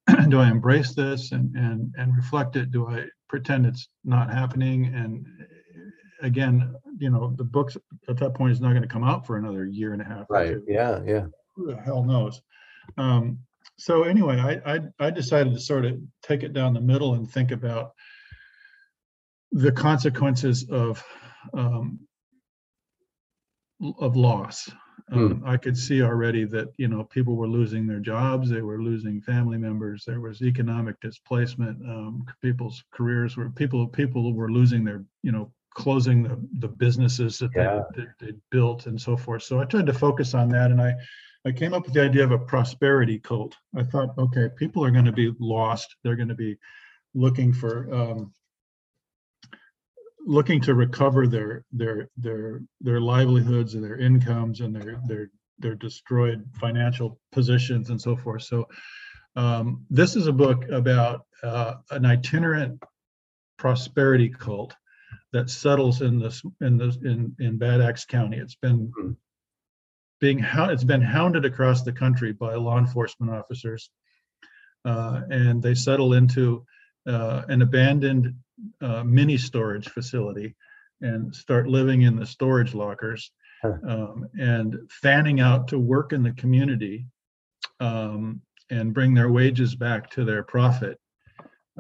do 0.30 0.40
I 0.40 0.50
embrace 0.50 0.94
this 0.94 1.32
and 1.32 1.56
and 1.56 1.94
and 1.98 2.16
reflect 2.16 2.56
it? 2.56 2.72
Do 2.72 2.88
I 2.88 3.06
pretend 3.28 3.66
it's 3.66 3.88
not 4.04 4.32
happening? 4.32 4.94
And 4.94 5.26
again, 6.22 6.76
you 7.00 7.10
know, 7.10 7.34
the 7.38 7.44
books 7.44 7.76
at 8.08 8.18
that 8.18 8.36
point 8.36 8.52
is 8.52 8.62
not 8.62 8.72
going 8.72 8.84
to 8.84 8.88
come 8.88 9.04
out 9.04 9.26
for 9.26 9.38
another 9.38 9.66
year 9.66 9.94
and 9.94 10.02
a 10.02 10.06
half. 10.06 10.26
Right. 10.30 10.58
Yeah. 10.68 11.02
Yeah. 11.06 11.26
Who 11.56 11.68
the 11.68 11.78
hell 11.78 12.04
knows? 12.04 12.42
Um, 12.98 13.40
so 13.78 14.04
anyway, 14.04 14.38
I, 14.38 14.76
I 14.76 14.80
I 15.00 15.10
decided 15.10 15.54
to 15.54 15.60
sort 15.60 15.86
of 15.86 16.00
take 16.22 16.44
it 16.44 16.54
down 16.54 16.74
the 16.74 16.82
middle 16.82 17.16
and 17.16 17.30
think 17.30 17.52
about 17.52 17.92
the 19.52 19.72
consequences 19.72 20.68
of 20.70 21.04
um, 21.54 22.00
of 24.00 24.16
loss 24.16 24.70
Hmm. 25.10 25.18
Um, 25.18 25.44
I 25.46 25.58
could 25.58 25.78
see 25.78 26.02
already 26.02 26.46
that 26.46 26.70
you 26.78 26.88
know 26.88 27.04
people 27.04 27.36
were 27.36 27.48
losing 27.48 27.86
their 27.86 28.00
jobs, 28.00 28.50
they 28.50 28.62
were 28.62 28.82
losing 28.82 29.22
family 29.22 29.58
members, 29.58 30.04
there 30.06 30.22
was 30.22 30.42
economic 30.42 31.00
displacement, 31.00 31.80
um, 31.88 32.26
people's 32.42 32.84
careers 32.92 33.38
were 33.38 33.50
people 33.52 33.88
people 33.88 34.34
were 34.34 34.52
losing 34.52 34.84
their 34.84 35.04
you 35.22 35.32
know 35.32 35.52
closing 35.76 36.24
the 36.24 36.40
the 36.60 36.68
businesses 36.68 37.38
that 37.38 37.52
yeah. 37.56 37.82
they 37.96 38.08
they 38.20 38.34
built 38.50 38.88
and 38.88 39.00
so 39.00 39.16
forth. 39.16 39.44
So 39.44 39.60
I 39.60 39.66
tried 39.66 39.86
to 39.86 39.94
focus 39.94 40.34
on 40.34 40.50
that, 40.50 40.72
and 40.72 40.82
I 40.82 40.96
I 41.46 41.52
came 41.52 41.76
up 41.76 41.86
with 41.86 41.94
the 41.94 42.02
idea 42.02 42.24
of 42.24 42.32
a 42.32 42.40
prosperity 42.40 43.20
cult. 43.20 43.56
I 43.76 43.84
thought, 43.84 44.18
okay, 44.18 44.50
people 44.58 44.84
are 44.84 44.92
going 44.92 45.06
to 45.06 45.12
be 45.12 45.32
lost. 45.40 45.96
They're 46.04 46.16
going 46.16 46.30
to 46.30 46.36
be 46.36 46.58
looking 47.14 47.54
for 47.54 47.94
um, 47.94 48.34
looking 50.26 50.60
to 50.60 50.74
recover 50.74 51.28
their 51.28 51.64
their 51.72 52.10
their 52.18 52.62
their 52.82 53.00
livelihoods 53.00 53.76
and 53.76 53.84
their 53.84 53.98
incomes 53.98 54.60
and 54.60 54.76
their 54.76 55.00
their 55.08 55.30
their 55.60 55.76
destroyed 55.76 56.44
financial 56.60 57.20
positions 57.32 57.90
and 57.90 58.02
so 58.02 58.18
forth. 58.18 58.42
So 58.44 58.68
um, 59.36 59.86
this 59.90 60.16
is 60.16 60.28
a 60.28 60.34
book 60.34 60.68
about 60.70 61.26
uh, 61.44 61.76
an 61.92 62.06
itinerant 62.06 62.82
prosperity 63.58 64.30
cult 64.30 64.76
that 65.32 65.50
settles 65.50 66.02
in 66.02 66.20
this 66.20 66.42
in 66.62 66.78
this 66.78 66.98
in 66.98 67.36
in 67.40 67.58
Bad 67.58 67.82
Axe 67.82 68.06
County. 68.06 68.38
It's 68.38 68.56
been 68.56 68.88
mm-hmm. 68.88 69.12
being 70.20 70.40
how 70.40 70.70
it's 70.70 70.84
been 70.84 71.02
hounded 71.02 71.46
across 71.46 71.84
the 71.84 71.94
country 71.94 72.34
by 72.34 72.56
law 72.56 72.80
enforcement 72.80 73.32
officers, 73.32 73.90
uh, 74.86 75.22
and 75.30 75.62
they 75.62 75.76
settle 75.76 76.14
into 76.14 76.66
uh, 77.08 77.44
an 77.48 77.62
abandoned 77.62 78.34
uh, 78.82 79.04
mini 79.04 79.38
storage 79.38 79.90
facility 79.90 80.56
and 81.02 81.36
start 81.36 81.68
living 81.68 82.04
in 82.04 82.16
the 82.16 82.26
storage 82.26 82.74
lockers 82.74 83.32
um, 83.88 84.28
and 84.40 84.78
fanning 84.90 85.40
out 85.40 85.68
to 85.70 85.80
work 85.80 86.14
in 86.14 86.24
the 86.24 86.32
community 86.34 87.06
um, 87.80 88.42
and 88.70 88.94
bring 88.94 89.14
their 89.14 89.32
wages 89.32 89.76
back 89.76 90.10
to 90.12 90.24
their 90.24 90.44
prophet, 90.44 91.00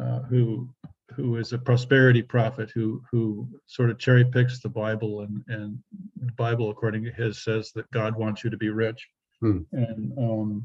uh, 0.01 0.19
who 0.21 0.69
who 1.15 1.37
is 1.37 1.53
a 1.53 1.57
prosperity 1.57 2.21
prophet 2.21 2.69
who 2.73 3.01
who 3.11 3.47
sort 3.67 3.89
of 3.89 3.99
cherry 3.99 4.25
picks 4.25 4.59
the 4.59 4.69
Bible 4.69 5.21
and 5.21 5.43
and 5.47 5.77
the 6.17 6.31
Bible 6.33 6.69
according 6.69 7.03
to 7.03 7.11
his 7.11 7.43
says 7.43 7.71
that 7.75 7.89
God 7.91 8.15
wants 8.15 8.43
you 8.43 8.49
to 8.49 8.57
be 8.57 8.69
rich, 8.69 9.07
hmm. 9.41 9.59
and 9.71 10.11
um, 10.17 10.63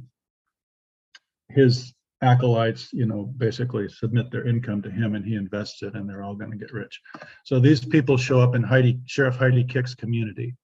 his 1.48 1.92
acolytes, 2.22 2.92
you 2.92 3.06
know, 3.06 3.24
basically 3.36 3.88
submit 3.88 4.30
their 4.30 4.46
income 4.46 4.82
to 4.82 4.90
him 4.90 5.14
and 5.14 5.24
he 5.24 5.34
invests 5.34 5.82
it 5.82 5.94
and 5.94 6.08
they're 6.08 6.22
all 6.22 6.34
going 6.34 6.50
to 6.50 6.56
get 6.56 6.72
rich. 6.72 7.00
So 7.44 7.58
these 7.58 7.84
people 7.84 8.16
show 8.16 8.40
up 8.40 8.54
in 8.54 8.62
Heidi, 8.62 9.00
Sheriff 9.06 9.36
Heidi 9.36 9.64
Kick's 9.64 9.94
community 9.94 10.54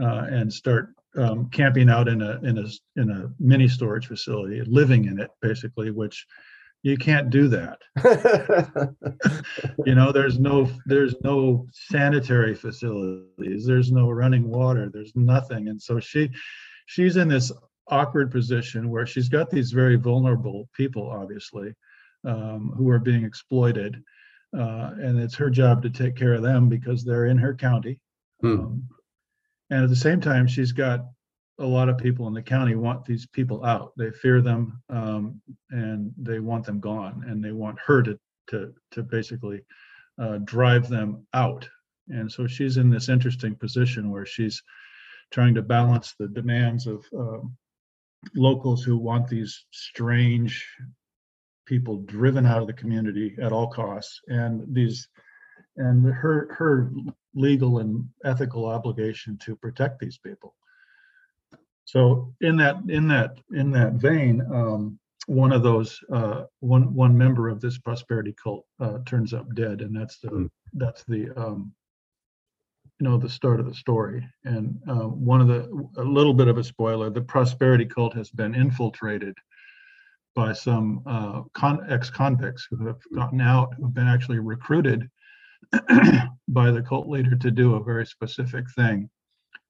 uh, 0.00 0.26
and 0.30 0.52
start 0.52 0.94
um, 1.16 1.48
camping 1.50 1.88
out 1.88 2.08
in 2.08 2.22
a 2.22 2.40
in 2.42 2.58
a 2.58 2.66
in 3.00 3.10
a 3.10 3.30
mini 3.40 3.68
storage 3.68 4.06
facility, 4.06 4.62
living 4.66 5.06
in 5.06 5.18
it 5.18 5.30
basically, 5.42 5.90
which 5.90 6.26
you 6.82 6.96
can't 6.96 7.30
do 7.30 7.48
that. 7.48 7.78
you 9.84 9.94
know, 9.94 10.12
there's 10.12 10.38
no 10.38 10.70
there's 10.86 11.14
no 11.22 11.66
sanitary 11.72 12.54
facilities, 12.54 13.66
there's 13.66 13.92
no 13.92 14.08
running 14.08 14.48
water, 14.48 14.88
there's 14.92 15.12
nothing, 15.14 15.68
and 15.68 15.80
so 15.80 16.00
she 16.00 16.30
she's 16.86 17.16
in 17.16 17.28
this 17.28 17.52
awkward 17.90 18.30
position 18.30 18.90
where 18.90 19.06
she's 19.06 19.28
got 19.28 19.50
these 19.50 19.72
very 19.72 19.96
vulnerable 19.96 20.68
people, 20.74 21.10
obviously, 21.10 21.74
um, 22.24 22.72
who 22.76 22.88
are 22.88 22.98
being 22.98 23.24
exploited. 23.24 24.02
Uh, 24.56 24.90
and 25.00 25.18
it's 25.18 25.36
her 25.36 25.50
job 25.50 25.82
to 25.82 25.90
take 25.90 26.16
care 26.16 26.34
of 26.34 26.42
them 26.42 26.68
because 26.68 27.04
they're 27.04 27.26
in 27.26 27.38
her 27.38 27.54
county. 27.54 27.98
Hmm. 28.40 28.60
Um, 28.60 28.88
and 29.70 29.84
at 29.84 29.90
the 29.90 29.96
same 29.96 30.20
time, 30.20 30.46
she's 30.46 30.72
got 30.72 31.04
a 31.60 31.66
lot 31.66 31.88
of 31.88 31.98
people 31.98 32.26
in 32.26 32.34
the 32.34 32.42
county 32.42 32.74
want 32.74 33.04
these 33.04 33.26
people 33.26 33.64
out. 33.64 33.92
They 33.96 34.10
fear 34.10 34.40
them 34.40 34.82
um, 34.88 35.40
and 35.70 36.12
they 36.16 36.40
want 36.40 36.64
them 36.64 36.80
gone, 36.80 37.24
and 37.28 37.44
they 37.44 37.52
want 37.52 37.78
her 37.86 38.02
to 38.02 38.18
to 38.48 38.74
to 38.92 39.02
basically 39.02 39.62
uh, 40.20 40.38
drive 40.44 40.88
them 40.88 41.26
out. 41.34 41.68
And 42.08 42.30
so 42.30 42.46
she's 42.46 42.76
in 42.76 42.90
this 42.90 43.08
interesting 43.08 43.54
position 43.54 44.10
where 44.10 44.26
she's 44.26 44.60
trying 45.30 45.54
to 45.54 45.62
balance 45.62 46.14
the 46.18 46.26
demands 46.28 46.86
of 46.86 47.04
um, 47.16 47.56
locals 48.34 48.84
who 48.84 48.98
want 48.98 49.28
these 49.28 49.66
strange 49.72 50.66
people 51.66 51.98
driven 52.02 52.46
out 52.46 52.60
of 52.60 52.66
the 52.66 52.72
community 52.72 53.36
at 53.42 53.52
all 53.52 53.68
costs 53.68 54.20
and 54.28 54.62
these 54.74 55.08
and 55.76 56.04
her 56.06 56.54
her 56.54 56.92
legal 57.34 57.78
and 57.78 58.04
ethical 58.24 58.66
obligation 58.66 59.38
to 59.38 59.56
protect 59.56 59.98
these 60.00 60.18
people 60.18 60.54
So 61.86 62.34
in 62.42 62.56
that 62.58 62.76
in 62.88 63.08
that 63.08 63.38
in 63.52 63.72
that 63.72 63.94
vein, 63.94 64.42
um, 64.52 64.98
one 65.26 65.52
of 65.52 65.64
those 65.64 66.00
uh, 66.12 66.44
one 66.60 66.94
one 66.94 67.18
member 67.18 67.48
of 67.50 67.60
this 67.60 67.78
prosperity 67.78 68.34
cult 68.42 68.66
uh, 68.80 69.00
turns 69.06 69.34
up 69.34 69.54
dead, 69.56 69.82
and 69.82 69.96
that's 69.96 70.18
the 70.20 70.30
Mm. 70.30 70.50
that's 70.74 71.04
the 71.04 71.30
um, 71.36 71.74
you 73.00 73.08
know 73.08 73.16
the 73.16 73.28
start 73.28 73.60
of 73.60 73.66
the 73.66 73.74
story. 73.74 74.26
And 74.44 74.78
uh, 74.88 75.08
one 75.08 75.40
of 75.40 75.48
the 75.48 75.68
a 75.96 76.04
little 76.04 76.34
bit 76.34 76.48
of 76.48 76.58
a 76.58 76.64
spoiler: 76.64 77.10
the 77.10 77.22
prosperity 77.22 77.86
cult 77.86 78.14
has 78.14 78.30
been 78.30 78.54
infiltrated 78.54 79.36
by 80.34 80.52
some 80.52 81.02
uh, 81.06 81.42
con- 81.54 81.84
ex-convicts 81.88 82.68
who 82.70 82.86
have 82.86 82.98
gotten 83.14 83.40
out, 83.40 83.74
who've 83.74 83.94
been 83.94 84.06
actually 84.06 84.38
recruited 84.38 85.08
by 86.48 86.70
the 86.70 86.82
cult 86.86 87.08
leader 87.08 87.34
to 87.36 87.50
do 87.50 87.74
a 87.74 87.82
very 87.82 88.06
specific 88.06 88.64
thing 88.72 89.10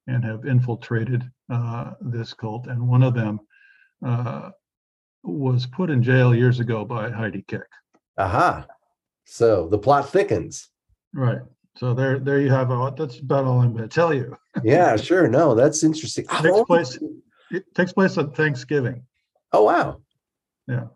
and 0.06 0.24
have 0.24 0.44
infiltrated 0.44 1.24
uh, 1.50 1.92
this 2.00 2.34
cult. 2.34 2.66
And 2.66 2.88
one 2.88 3.02
of 3.02 3.14
them 3.14 3.40
uh, 4.04 4.50
was 5.22 5.66
put 5.66 5.88
in 5.88 6.02
jail 6.02 6.34
years 6.34 6.60
ago 6.60 6.84
by 6.84 7.10
Heidi 7.10 7.44
Kick. 7.46 7.66
Aha. 8.18 8.66
So 9.24 9.68
the 9.68 9.78
plot 9.78 10.10
thickens. 10.10 10.68
Right. 11.14 11.40
So 11.80 11.94
there, 11.94 12.18
there 12.18 12.40
you 12.40 12.50
have. 12.50 12.70
it. 12.70 12.96
That's 12.98 13.20
about 13.20 13.46
all 13.46 13.62
I'm 13.62 13.74
going 13.74 13.88
to 13.88 13.94
tell 13.94 14.12
you. 14.12 14.36
Yeah, 14.62 14.96
sure. 14.96 15.28
No, 15.28 15.54
that's 15.54 15.82
interesting. 15.82 16.26
I've 16.28 16.42
Takes 16.42 16.62
place. 16.66 16.98
It 17.50 17.74
takes 17.74 17.94
place 17.94 18.18
on 18.18 18.32
Thanksgiving. 18.32 19.04
Oh 19.50 19.64
wow. 19.64 20.02
Yeah. 20.68 20.88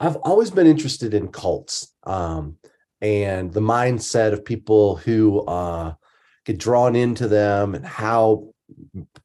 I've 0.00 0.16
always 0.16 0.50
been 0.50 0.66
interested 0.66 1.14
in 1.14 1.28
cults 1.28 1.94
um, 2.02 2.56
and 3.00 3.52
the 3.52 3.60
mindset 3.60 4.32
of 4.32 4.44
people 4.44 4.96
who 4.96 5.42
uh, 5.42 5.94
get 6.44 6.58
drawn 6.58 6.96
into 6.96 7.28
them 7.28 7.76
and 7.76 7.86
how 7.86 8.48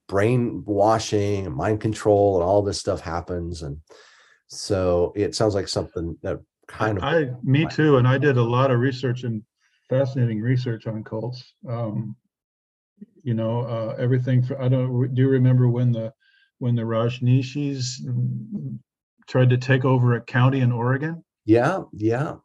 brainwashing 0.07 1.47
and 1.47 1.55
mind 1.55 1.81
control 1.81 2.35
and 2.35 2.47
all 2.47 2.61
this 2.61 2.77
stuff 2.77 3.01
happens. 3.01 3.63
And 3.63 3.79
so 4.45 5.11
it 5.15 5.33
sounds 5.33 5.55
like 5.55 5.67
something 5.67 6.19
that 6.21 6.39
kind 6.67 6.99
of 6.99 7.03
I, 7.03 7.31
me 7.41 7.65
too, 7.65 7.97
and 7.97 8.07
I 8.07 8.19
did 8.19 8.37
a 8.37 8.43
lot 8.43 8.69
of 8.69 8.79
research 8.79 9.23
and 9.23 9.41
fascinating 9.89 10.41
research 10.41 10.87
on 10.87 11.03
cults. 11.03 11.53
Um, 11.67 12.15
you 13.23 13.33
know, 13.33 13.61
uh, 13.61 13.95
everything. 13.99 14.43
For, 14.43 14.61
I 14.61 14.67
don't. 14.67 15.13
Do 15.13 15.21
you 15.21 15.29
remember 15.29 15.69
when 15.69 15.91
the 15.91 16.13
when 16.59 16.75
the 16.75 16.83
Rajneeshis 16.83 18.01
mm, 18.05 18.79
tried 19.27 19.49
to 19.49 19.57
take 19.57 19.85
over 19.85 20.15
a 20.15 20.21
county 20.21 20.61
in 20.61 20.71
Oregon? 20.71 21.23
yeah, 21.45 21.83
yeah. 21.93 22.35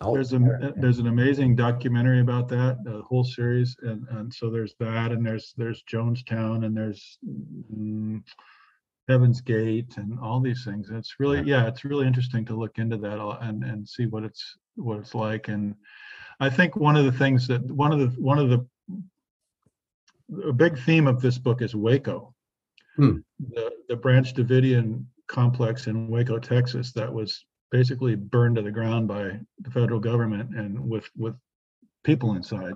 I'll- 0.00 0.14
There's 0.14 0.32
a 0.32 0.72
there's 0.76 1.00
an 1.00 1.08
amazing 1.08 1.56
documentary 1.56 2.20
about 2.20 2.48
that, 2.48 2.78
a 2.86 3.02
whole 3.02 3.24
series, 3.24 3.76
and 3.82 4.06
and 4.08 4.32
so 4.32 4.50
there's 4.50 4.74
that, 4.78 5.10
and 5.10 5.26
there's 5.26 5.52
there's 5.56 5.82
Jonestown, 5.90 6.64
and 6.64 6.76
there's 6.76 7.18
mm, 7.26 8.22
Heaven's 9.08 9.40
Gate, 9.40 9.96
and 9.96 10.18
all 10.20 10.40
these 10.40 10.64
things. 10.64 10.90
It's 10.90 11.18
really 11.18 11.42
yeah, 11.42 11.66
it's 11.66 11.84
really 11.84 12.06
interesting 12.06 12.44
to 12.46 12.56
look 12.56 12.78
into 12.78 12.96
that 12.98 13.18
and 13.40 13.64
and 13.64 13.88
see 13.88 14.06
what 14.06 14.22
it's 14.24 14.56
what 14.76 14.98
it's 14.98 15.14
like. 15.14 15.48
And 15.48 15.74
I 16.40 16.50
think 16.50 16.76
one 16.76 16.96
of 16.96 17.04
the 17.04 17.12
things 17.12 17.46
that 17.48 17.62
one 17.70 17.92
of 17.92 17.98
the 18.00 18.20
one 18.20 18.38
of 18.38 18.48
the 18.50 18.66
a 20.48 20.52
big 20.52 20.78
theme 20.78 21.06
of 21.06 21.20
this 21.20 21.38
book 21.38 21.62
is 21.62 21.74
Waco, 21.74 22.34
Hmm. 22.96 23.18
the 23.38 23.70
the 23.88 23.96
Branch 23.96 24.32
Davidian 24.34 25.04
complex 25.28 25.86
in 25.86 26.08
Waco, 26.08 26.38
Texas, 26.38 26.92
that 26.92 27.12
was 27.12 27.44
basically 27.70 28.14
burned 28.14 28.56
to 28.56 28.62
the 28.62 28.70
ground 28.70 29.08
by 29.08 29.38
the 29.60 29.70
federal 29.70 30.00
government 30.00 30.54
and 30.56 30.78
with 30.88 31.08
with 31.16 31.34
people 32.04 32.34
inside 32.34 32.74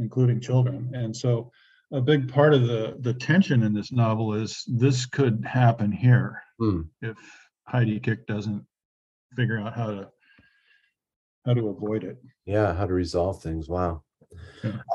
including 0.00 0.40
children 0.40 0.90
and 0.94 1.14
so 1.16 1.50
a 1.92 2.00
big 2.00 2.30
part 2.30 2.52
of 2.52 2.66
the 2.66 2.96
the 3.00 3.14
tension 3.14 3.62
in 3.62 3.72
this 3.72 3.92
novel 3.92 4.34
is 4.34 4.64
this 4.66 5.06
could 5.06 5.42
happen 5.44 5.90
here 5.92 6.42
Hmm. 6.58 6.82
if 7.00 7.16
heidi 7.68 8.00
kick 8.00 8.26
doesn't 8.26 8.64
figure 9.36 9.58
out 9.58 9.74
how 9.74 9.86
to 9.86 10.08
how 11.46 11.54
to 11.54 11.68
avoid 11.68 12.04
it. 12.04 12.16
Yeah 12.46 12.74
how 12.74 12.86
to 12.86 12.92
resolve 12.92 13.42
things 13.42 13.68
wow. 13.68 14.02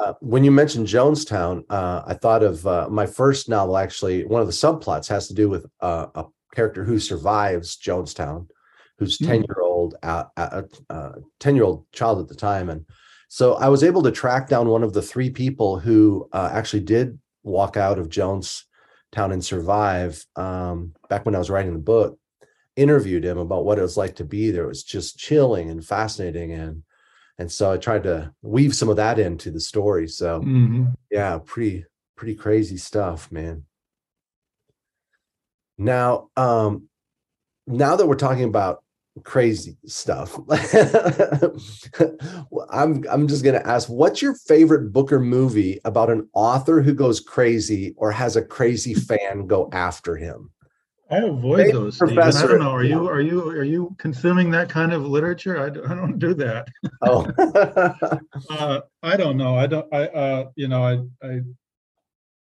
Uh, 0.02 0.14
when 0.20 0.44
you 0.44 0.52
mentioned 0.52 0.88
jonestown 0.88 1.64
uh, 1.70 2.02
i 2.06 2.14
thought 2.14 2.44
of 2.44 2.66
uh, 2.68 2.88
my 2.90 3.06
first 3.06 3.50
novel 3.50 3.78
actually 3.78 4.24
one 4.26 4.42
of 4.42 4.48
the 4.48 4.54
subplots 4.54 5.08
has 5.08 5.28
to 5.28 5.34
do 5.34 5.50
with 5.50 5.66
uh, 5.82 6.08
a 6.16 6.26
character 6.54 6.84
who 6.84 7.00
survives 7.00 7.78
jonestown 7.78 8.48
who's 8.98 9.18
Hmm. 9.18 9.26
10 9.26 9.36
year 9.44 9.62
old 9.62 9.96
uh, 10.04 10.24
uh, 10.38 11.12
10 11.40 11.56
year 11.56 11.66
old 11.66 11.86
child 11.92 12.20
at 12.20 12.28
the 12.28 12.36
time 12.36 12.70
and 12.70 12.86
so 13.28 13.56
i 13.56 13.68
was 13.68 13.84
able 13.84 14.04
to 14.04 14.12
track 14.12 14.48
down 14.48 14.70
one 14.70 14.84
of 14.84 14.94
the 14.94 15.02
three 15.02 15.30
people 15.30 15.80
who 15.80 16.30
uh, 16.32 16.50
actually 16.52 16.84
did 16.84 17.18
walk 17.44 17.76
out 17.76 18.00
of 18.00 18.10
jonestown 18.10 18.64
and 19.34 19.44
survive 19.44 20.26
um, 20.36 20.94
back 21.10 21.26
when 21.26 21.36
i 21.36 21.40
was 21.40 21.50
writing 21.50 21.74
the 21.74 21.80
book 21.80 22.18
interviewed 22.76 23.24
him 23.24 23.38
about 23.38 23.66
what 23.66 23.80
it 23.80 23.82
was 23.84 23.98
like 23.98 24.16
to 24.18 24.24
be 24.26 24.52
there. 24.52 24.66
It 24.66 24.70
was 24.70 24.84
just 24.84 25.18
chilling 25.18 25.70
and 25.70 25.86
fascinating 25.86 26.52
and 26.54 26.84
and 27.38 27.52
so 27.52 27.72
i 27.72 27.78
tried 27.78 28.04
to 28.04 28.34
weave 28.42 28.74
some 28.76 28.90
of 28.90 28.96
that 28.98 29.20
into 29.20 29.52
the 29.52 29.60
story. 29.60 30.08
So 30.08 30.42
Mhm. 30.42 30.94
yeah 31.12 31.40
pretty 31.46 31.86
pretty 32.16 32.36
crazy 32.36 32.78
stuff 32.78 33.32
man. 33.32 33.64
Now 35.78 36.30
um 36.38 36.88
now 37.68 37.96
that 37.96 38.08
we're 38.08 38.16
talking 38.16 38.46
about 38.46 38.84
crazy 39.24 39.78
stuff 39.86 40.38
i'm 42.70 43.04
i'm 43.10 43.28
just 43.30 43.46
going 43.46 43.56
to 43.58 43.66
ask 43.66 43.88
what's 43.88 44.22
your 44.22 44.34
favorite 44.36 44.92
book 44.92 45.10
or 45.14 45.22
movie 45.22 45.80
about 45.86 46.10
an 46.10 46.28
author 46.34 46.82
who 46.82 46.94
goes 46.94 47.22
crazy 47.22 47.94
or 47.96 48.12
has 48.12 48.36
a 48.36 48.42
crazy 48.44 48.94
fan 49.08 49.48
go 49.48 49.70
after 49.72 50.18
him 50.18 50.52
i 51.16 51.20
avoid 51.20 51.74
those 51.74 51.96
Stephen. 51.98 52.20
i 52.20 52.32
don't 52.32 52.60
know 52.60 52.72
are 52.72 52.84
you 52.84 53.08
are 53.08 53.22
you 53.22 53.48
are 53.50 53.64
you 53.64 53.96
consuming 53.98 54.52
that 54.52 54.68
kind 54.70 54.92
of 54.94 55.06
literature 55.06 55.56
i, 55.66 55.70
don't- 55.70 55.86
I 55.92 55.96
don't 55.96 56.20
do 56.20 56.34
that 56.36 56.68
oh 57.02 57.26
uh, 58.50 58.82
I 59.04 59.18
don't 59.18 59.38
know. 59.38 59.56
I 59.56 59.68
don't. 59.68 59.88
I 59.94 60.04
uh, 60.08 60.42
you 60.56 60.68
know, 60.68 60.82
I 60.84 60.94
I 61.26 61.42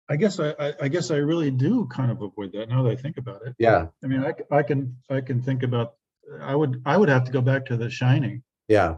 I 0.07 0.15
guess 0.15 0.39
I, 0.39 0.49
I 0.65 0.73
I 0.83 0.87
guess 0.87 1.11
I 1.11 1.17
really 1.17 1.51
do 1.51 1.85
kind 1.87 2.11
of 2.11 2.21
avoid 2.21 2.53
that 2.53 2.69
now 2.69 2.83
that 2.83 2.91
I 2.91 2.95
think 2.95 3.17
about 3.17 3.41
it. 3.45 3.55
yeah 3.59 3.87
I 4.03 4.07
mean, 4.07 4.23
I 4.51 4.63
can 4.63 4.95
I 5.09 5.19
can 5.21 5.41
think 5.41 5.63
about. 5.63 5.93
I 6.41 6.55
would 6.55 6.81
I 6.85 6.95
would 6.97 7.09
have 7.09 7.25
to 7.25 7.31
go 7.31 7.41
back 7.41 7.65
to 7.67 7.77
The 7.77 7.89
Shining 7.89 8.41
yeah 8.67 8.97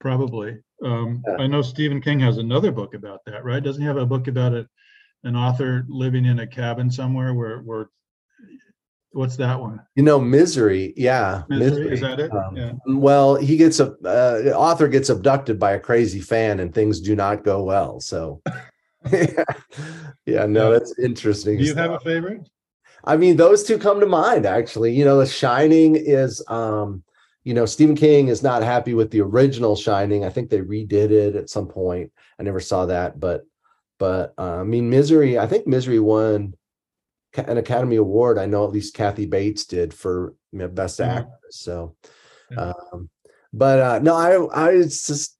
probably. 0.00 0.58
Um, 0.84 1.22
Yeah. 1.26 1.36
I 1.44 1.46
know 1.46 1.62
Stephen 1.62 2.00
King 2.00 2.20
has 2.20 2.38
another 2.38 2.72
book 2.72 2.94
about 2.94 3.20
that, 3.26 3.44
right? 3.44 3.62
Doesn't 3.62 3.82
he 3.82 3.86
have 3.86 3.96
a 3.96 4.06
book 4.06 4.26
about 4.28 4.52
it? 4.54 4.66
An 5.24 5.36
author 5.36 5.84
living 5.88 6.24
in 6.24 6.38
a 6.40 6.46
cabin 6.46 6.90
somewhere 6.90 7.34
where 7.34 7.58
where. 7.58 7.90
What's 9.12 9.36
that 9.36 9.60
one? 9.60 9.80
you 9.94 10.02
know 10.02 10.18
misery 10.18 10.94
yeah 10.96 11.42
Misery, 11.48 11.92
is 11.92 12.00
that 12.00 12.18
it? 12.18 12.32
Um, 12.32 12.56
yeah. 12.56 12.72
Well, 12.86 13.36
he 13.36 13.56
gets 13.56 13.78
a 13.80 13.92
uh, 14.04 14.42
the 14.42 14.56
author 14.56 14.88
gets 14.88 15.10
abducted 15.10 15.58
by 15.58 15.72
a 15.72 15.80
crazy 15.80 16.20
fan, 16.20 16.60
and 16.60 16.74
things 16.74 17.00
do 17.00 17.14
not 17.14 17.44
go 17.44 17.62
well. 17.62 18.00
So, 18.00 18.42
yeah, 19.12 20.46
no, 20.46 20.72
that's 20.72 20.98
interesting. 20.98 21.58
Do 21.58 21.64
you 21.64 21.74
have 21.74 21.90
a 21.90 22.00
favorite? 22.00 22.48
I 23.04 23.16
mean, 23.16 23.36
those 23.36 23.64
two 23.64 23.78
come 23.78 24.00
to 24.00 24.06
mind 24.06 24.46
actually. 24.46 24.92
You 24.92 25.04
know, 25.04 25.18
The 25.18 25.26
Shining 25.26 25.96
is, 25.96 26.44
um, 26.48 27.02
you 27.44 27.54
know, 27.54 27.66
Stephen 27.66 27.96
King 27.96 28.28
is 28.28 28.42
not 28.42 28.62
happy 28.62 28.94
with 28.94 29.10
the 29.10 29.20
original 29.20 29.74
Shining. 29.74 30.24
I 30.24 30.30
think 30.30 30.50
they 30.50 30.60
redid 30.60 31.10
it 31.10 31.34
at 31.34 31.50
some 31.50 31.66
point. 31.66 32.12
I 32.38 32.44
never 32.44 32.60
saw 32.60 32.86
that, 32.86 33.18
but, 33.18 33.42
but 33.98 34.34
uh, 34.38 34.60
I 34.60 34.64
mean, 34.64 34.88
Misery. 34.88 35.38
I 35.38 35.46
think 35.46 35.66
Misery 35.66 35.98
won 35.98 36.54
an 37.34 37.56
Academy 37.58 37.96
Award. 37.96 38.38
I 38.38 38.46
know 38.46 38.64
at 38.64 38.70
least 38.72 38.94
Kathy 38.94 39.26
Bates 39.26 39.64
did 39.64 39.92
for 39.94 40.34
you 40.52 40.58
know, 40.58 40.68
Best 40.68 41.00
Mhm. 41.00 41.06
Actress. 41.08 41.56
So, 41.56 41.96
Yeah. 42.50 42.72
um, 42.92 43.08
but 43.52 43.78
uh, 43.80 43.98
no, 44.00 44.14
I 44.14 44.68
I 44.68 44.82
just 44.82 45.38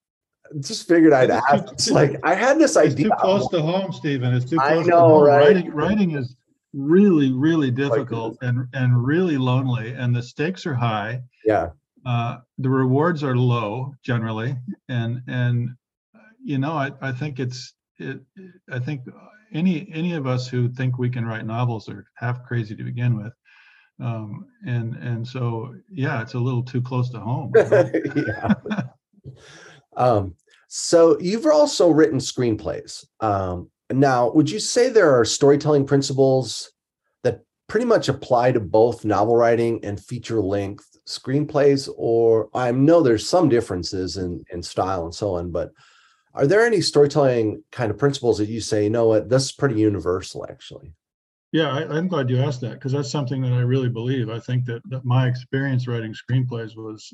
just 0.60 0.86
figured 0.88 1.12
I'd 1.12 1.30
It's 1.30 1.46
ask. 1.52 1.64
too- 1.66 1.72
It's 1.72 1.90
like 2.00 2.16
I 2.22 2.34
had 2.34 2.58
this 2.58 2.76
It's 2.76 2.92
idea. 2.94 3.06
too 3.08 3.14
close 3.18 3.48
to 3.50 3.60
home, 3.60 3.92
Stephen. 3.92 4.34
It's 4.34 4.48
too 4.50 4.58
I 4.60 4.72
close 4.74 4.84
to 4.84 4.90
know, 4.90 5.00
home. 5.08 5.24
right? 5.24 5.46
Writing, 5.54 5.70
writing 5.70 6.10
is 6.12 6.34
really, 6.74 7.30
really 7.32 7.70
difficult 7.70 8.38
and 8.42 8.66
and 8.72 9.04
really 9.04 9.36
lonely, 9.36 9.92
and 9.92 10.14
the 10.16 10.22
stakes 10.22 10.64
are 10.66 10.74
high. 10.74 11.22
Yeah, 11.44 11.70
Uh, 12.06 12.38
the 12.58 12.70
rewards 12.70 13.22
are 13.22 13.36
low 13.36 13.94
generally, 14.02 14.56
and 14.88 15.20
and 15.28 15.70
uh, 16.14 16.18
you 16.42 16.56
know, 16.58 16.72
I 16.72 16.90
I 17.02 17.12
think 17.12 17.38
it's 17.38 17.74
it. 17.98 18.20
I 18.70 18.78
think 18.78 19.02
any 19.52 19.88
any 19.92 20.14
of 20.14 20.26
us 20.26 20.48
who 20.48 20.68
think 20.68 20.98
we 20.98 21.10
can 21.10 21.24
write 21.24 21.46
novels 21.46 21.88
are 21.88 22.06
half 22.14 22.44
crazy 22.44 22.74
to 22.74 22.84
begin 22.84 23.16
with. 23.16 23.32
Um, 24.00 24.46
and 24.66 24.94
and 24.96 25.26
so 25.26 25.74
yeah, 25.90 26.22
it's 26.22 26.34
a 26.34 26.38
little 26.38 26.62
too 26.62 26.82
close 26.82 27.10
to 27.10 27.20
home. 27.20 27.52
Um, 29.96 30.34
so 30.68 31.18
you've 31.20 31.46
also 31.46 31.90
written 31.90 32.18
screenplays. 32.18 33.04
Um, 33.20 33.70
now, 33.90 34.30
would 34.32 34.50
you 34.50 34.58
say 34.58 34.88
there 34.88 35.18
are 35.18 35.24
storytelling 35.24 35.86
principles 35.86 36.72
that 37.24 37.42
pretty 37.68 37.86
much 37.86 38.08
apply 38.08 38.52
to 38.52 38.60
both 38.60 39.04
novel 39.04 39.36
writing 39.36 39.84
and 39.84 40.00
feature 40.02 40.40
length 40.40 40.86
screenplays? 41.06 41.90
Or 41.96 42.48
I 42.54 42.72
know 42.72 43.02
there's 43.02 43.28
some 43.28 43.48
differences 43.48 44.16
in, 44.16 44.44
in 44.50 44.62
style 44.62 45.04
and 45.04 45.14
so 45.14 45.34
on, 45.34 45.50
but 45.50 45.72
are 46.34 46.46
there 46.46 46.64
any 46.64 46.80
storytelling 46.80 47.62
kind 47.70 47.90
of 47.90 47.98
principles 47.98 48.38
that 48.38 48.48
you 48.48 48.60
say, 48.60 48.84
you 48.84 48.90
know 48.90 49.06
what, 49.06 49.28
this 49.28 49.44
is 49.44 49.52
pretty 49.52 49.76
universal 49.76 50.46
actually? 50.48 50.94
Yeah, 51.52 51.70
I, 51.70 51.98
am 51.98 52.08
glad 52.08 52.30
you 52.30 52.38
asked 52.38 52.62
that 52.62 52.74
because 52.74 52.92
that's 52.92 53.10
something 53.10 53.42
that 53.42 53.52
I 53.52 53.60
really 53.60 53.90
believe. 53.90 54.30
I 54.30 54.38
think 54.38 54.64
that, 54.64 54.80
that 54.88 55.04
my 55.04 55.28
experience 55.28 55.86
writing 55.86 56.14
screenplays 56.14 56.76
was 56.76 57.12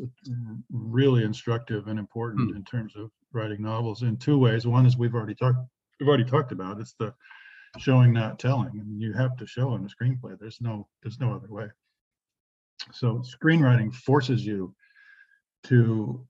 really 0.71 1.25
instructive 1.25 1.89
and 1.89 1.99
important 1.99 2.53
mm. 2.53 2.57
in 2.57 2.64
terms 2.64 2.95
of 2.95 3.11
writing 3.33 3.62
novels 3.62 4.03
in 4.03 4.16
two 4.16 4.39
ways. 4.39 4.64
One 4.64 4.87
is 4.87 4.97
we've 4.97 5.14
already 5.14 5.35
talked 5.35 5.59
we've 5.99 6.09
already 6.09 6.25
talked 6.25 6.53
about. 6.53 6.79
It's 6.81 6.95
the 7.01 7.12
showing, 7.79 8.12
not 8.12 8.39
telling. 8.39 8.69
I 8.69 8.85
mean, 8.85 9.01
you 9.01 9.12
have 9.12 9.37
to 9.39 9.47
show 9.47 9.75
in 9.75 9.85
a 9.85 9.89
screenplay. 9.89 10.39
There's 10.39 10.61
no 10.61 10.87
there's 11.03 11.19
no 11.19 11.35
other 11.35 11.49
way. 11.51 11.66
So 12.93 13.25
screenwriting 13.43 13.93
forces 13.93 14.47
you 14.47 14.73
to 15.64 16.25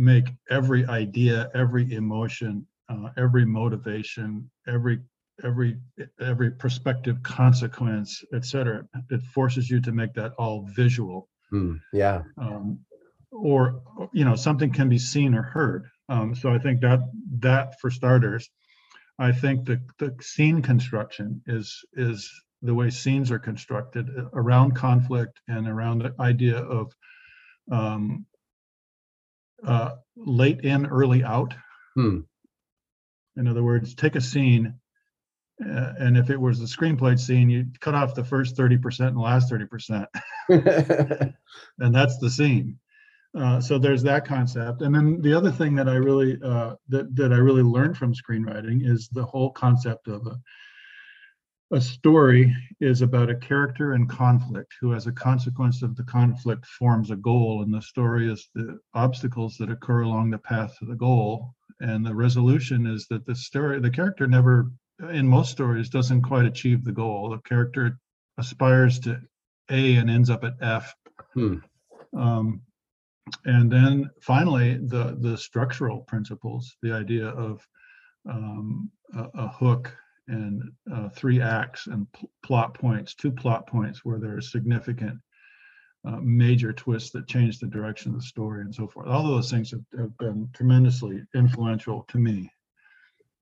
make 0.00 0.28
every 0.50 0.86
idea, 0.86 1.50
every 1.54 1.92
emotion, 1.92 2.66
uh, 2.88 3.10
every 3.16 3.44
motivation, 3.44 4.50
every 4.66 5.00
every 5.44 5.78
every 6.20 6.50
perspective 6.50 7.16
consequence 7.22 8.22
etc 8.34 8.84
it 9.08 9.22
forces 9.22 9.70
you 9.70 9.80
to 9.80 9.92
make 9.92 10.12
that 10.14 10.32
all 10.38 10.68
visual. 10.76 11.28
Mm, 11.52 11.80
yeah. 11.94 12.22
Um, 12.36 12.80
or 13.32 13.80
you 14.12 14.24
know 14.24 14.36
something 14.36 14.70
can 14.70 14.88
be 14.88 14.98
seen 14.98 15.34
or 15.34 15.42
heard. 15.42 15.86
Um, 16.08 16.34
so 16.34 16.52
i 16.52 16.58
think 16.58 16.80
that 16.80 17.00
that 17.38 17.80
for 17.80 17.88
starters 17.90 18.50
i 19.18 19.30
think 19.30 19.64
the 19.64 19.80
the 19.98 20.14
scene 20.20 20.60
construction 20.60 21.40
is 21.46 21.84
is 21.94 22.28
the 22.62 22.74
way 22.74 22.90
scenes 22.90 23.30
are 23.30 23.38
constructed 23.38 24.08
around 24.34 24.74
conflict 24.74 25.40
and 25.48 25.68
around 25.68 26.00
the 26.00 26.14
idea 26.20 26.58
of 26.58 26.92
um, 27.70 28.26
uh, 29.66 29.90
late 30.16 30.60
in 30.60 30.86
early 30.86 31.22
out 31.24 31.54
hmm. 31.94 32.20
in 33.36 33.46
other 33.46 33.62
words 33.62 33.94
take 33.94 34.16
a 34.16 34.20
scene 34.20 34.74
uh, 35.64 35.92
and 35.98 36.16
if 36.16 36.30
it 36.30 36.40
was 36.40 36.60
a 36.60 36.64
screenplay 36.64 37.18
scene, 37.18 37.50
you 37.50 37.66
cut 37.80 37.94
off 37.94 38.14
the 38.14 38.24
first 38.24 38.56
30% 38.56 39.08
and 39.08 39.18
last 39.18 39.52
30%. 39.52 40.06
and 41.78 41.94
that's 41.94 42.18
the 42.18 42.30
scene. 42.30 42.78
Uh, 43.38 43.60
so 43.60 43.78
there's 43.78 44.02
that 44.02 44.26
concept. 44.26 44.82
And 44.82 44.94
then 44.94 45.20
the 45.20 45.34
other 45.34 45.52
thing 45.52 45.74
that 45.76 45.88
I 45.88 45.94
really 45.94 46.38
uh, 46.42 46.74
that, 46.88 47.14
that 47.14 47.32
I 47.32 47.36
really 47.36 47.62
learned 47.62 47.96
from 47.96 48.14
screenwriting 48.14 48.88
is 48.88 49.08
the 49.08 49.24
whole 49.24 49.50
concept 49.50 50.08
of 50.08 50.26
a, 50.26 50.40
a 51.72 51.80
story 51.80 52.54
is 52.80 53.02
about 53.02 53.30
a 53.30 53.36
character 53.36 53.94
in 53.94 54.06
conflict 54.06 54.74
who 54.80 54.94
as 54.94 55.06
a 55.06 55.12
consequence 55.12 55.82
of 55.82 55.94
the 55.96 56.02
conflict 56.02 56.66
forms 56.66 57.10
a 57.10 57.16
goal 57.16 57.62
and 57.62 57.72
the 57.72 57.82
story 57.82 58.30
is 58.30 58.48
the 58.54 58.78
obstacles 58.94 59.56
that 59.56 59.70
occur 59.70 60.02
along 60.02 60.30
the 60.30 60.38
path 60.38 60.76
to 60.78 60.84
the 60.84 60.96
goal 60.96 61.54
and 61.80 62.04
the 62.04 62.14
resolution 62.14 62.86
is 62.86 63.06
that 63.08 63.24
the 63.24 63.34
story 63.34 63.80
the 63.80 63.90
character 63.90 64.26
never 64.26 64.70
in 65.08 65.26
most 65.26 65.50
stories 65.50 65.88
doesn't 65.88 66.22
quite 66.22 66.44
achieve 66.44 66.84
the 66.84 66.92
goal. 66.92 67.30
The 67.30 67.38
character 67.38 67.98
aspires 68.38 68.98
to 69.00 69.20
A 69.70 69.96
and 69.96 70.10
ends 70.10 70.30
up 70.30 70.44
at 70.44 70.54
F. 70.60 70.94
Hmm. 71.34 71.56
Um, 72.16 72.62
and 73.44 73.70
then 73.70 74.10
finally, 74.20 74.76
the 74.76 75.16
the 75.20 75.38
structural 75.38 76.00
principles, 76.00 76.76
the 76.82 76.92
idea 76.92 77.28
of 77.28 77.64
um, 78.28 78.90
a, 79.14 79.28
a, 79.34 79.48
hook 79.48 79.96
and 80.28 80.62
uh, 80.92 81.08
three 81.10 81.40
acts 81.40 81.86
and 81.86 82.10
pl- 82.12 82.30
plot 82.42 82.74
points, 82.74 83.14
two 83.14 83.32
plot 83.32 83.66
points 83.66 84.04
where 84.04 84.18
there 84.18 84.36
are 84.36 84.40
significant 84.40 85.18
uh, 86.06 86.18
major 86.22 86.72
twists 86.72 87.10
that 87.10 87.28
change 87.28 87.58
the 87.58 87.66
direction 87.66 88.12
of 88.14 88.20
the 88.20 88.26
story 88.26 88.62
and 88.62 88.74
so 88.74 88.86
forth. 88.86 89.06
All 89.08 89.24
of 89.24 89.30
those 89.30 89.50
things 89.50 89.70
have, 89.70 89.82
have 89.98 90.16
been 90.18 90.48
tremendously 90.54 91.22
influential 91.34 92.04
to 92.08 92.18
me 92.18 92.50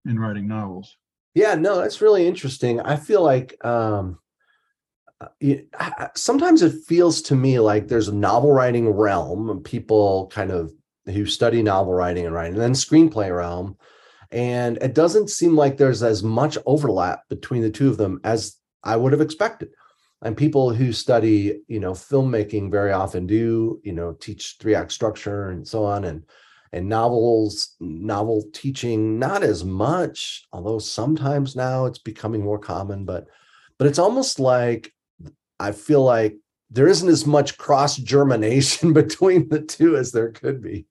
in 0.06 0.18
writing 0.18 0.48
novels. 0.48 0.96
Yeah, 1.34 1.54
no, 1.54 1.76
that's 1.76 2.00
really 2.00 2.26
interesting. 2.26 2.80
I 2.80 2.96
feel 2.96 3.22
like 3.22 3.62
um, 3.64 4.18
uh, 5.20 6.08
sometimes 6.16 6.62
it 6.62 6.84
feels 6.86 7.22
to 7.22 7.36
me 7.36 7.58
like 7.60 7.88
there's 7.88 8.08
a 8.08 8.14
novel 8.14 8.52
writing 8.52 8.88
realm, 8.88 9.62
people 9.62 10.28
kind 10.32 10.50
of 10.50 10.72
who 11.06 11.26
study 11.26 11.62
novel 11.62 11.94
writing 11.94 12.26
and 12.26 12.34
writing, 12.34 12.54
and 12.54 12.62
then 12.62 12.72
screenplay 12.72 13.34
realm. 13.34 13.76
And 14.30 14.76
it 14.78 14.94
doesn't 14.94 15.30
seem 15.30 15.56
like 15.56 15.76
there's 15.76 16.02
as 16.02 16.22
much 16.22 16.58
overlap 16.66 17.22
between 17.28 17.62
the 17.62 17.70
two 17.70 17.88
of 17.88 17.96
them 17.96 18.20
as 18.24 18.56
I 18.84 18.96
would 18.96 19.12
have 19.12 19.20
expected. 19.20 19.70
And 20.22 20.36
people 20.36 20.72
who 20.72 20.92
study, 20.92 21.62
you 21.68 21.80
know, 21.80 21.92
filmmaking 21.92 22.70
very 22.70 22.92
often 22.92 23.26
do, 23.26 23.80
you 23.84 23.92
know, 23.92 24.12
teach 24.12 24.56
three 24.60 24.74
act 24.74 24.92
structure 24.92 25.50
and 25.50 25.66
so 25.66 25.84
on. 25.84 26.04
And 26.04 26.24
and 26.72 26.88
novels 26.88 27.76
novel 27.80 28.44
teaching 28.52 29.18
not 29.18 29.42
as 29.42 29.64
much 29.64 30.46
although 30.52 30.78
sometimes 30.78 31.56
now 31.56 31.86
it's 31.86 31.98
becoming 31.98 32.42
more 32.42 32.58
common 32.58 33.04
but 33.04 33.26
but 33.78 33.86
it's 33.86 33.98
almost 33.98 34.38
like 34.38 34.92
i 35.58 35.72
feel 35.72 36.02
like 36.02 36.36
there 36.70 36.88
isn't 36.88 37.08
as 37.08 37.26
much 37.26 37.56
cross 37.56 37.96
germination 37.96 38.92
between 38.92 39.48
the 39.48 39.60
two 39.60 39.96
as 39.96 40.12
there 40.12 40.30
could 40.30 40.62
be 40.62 40.86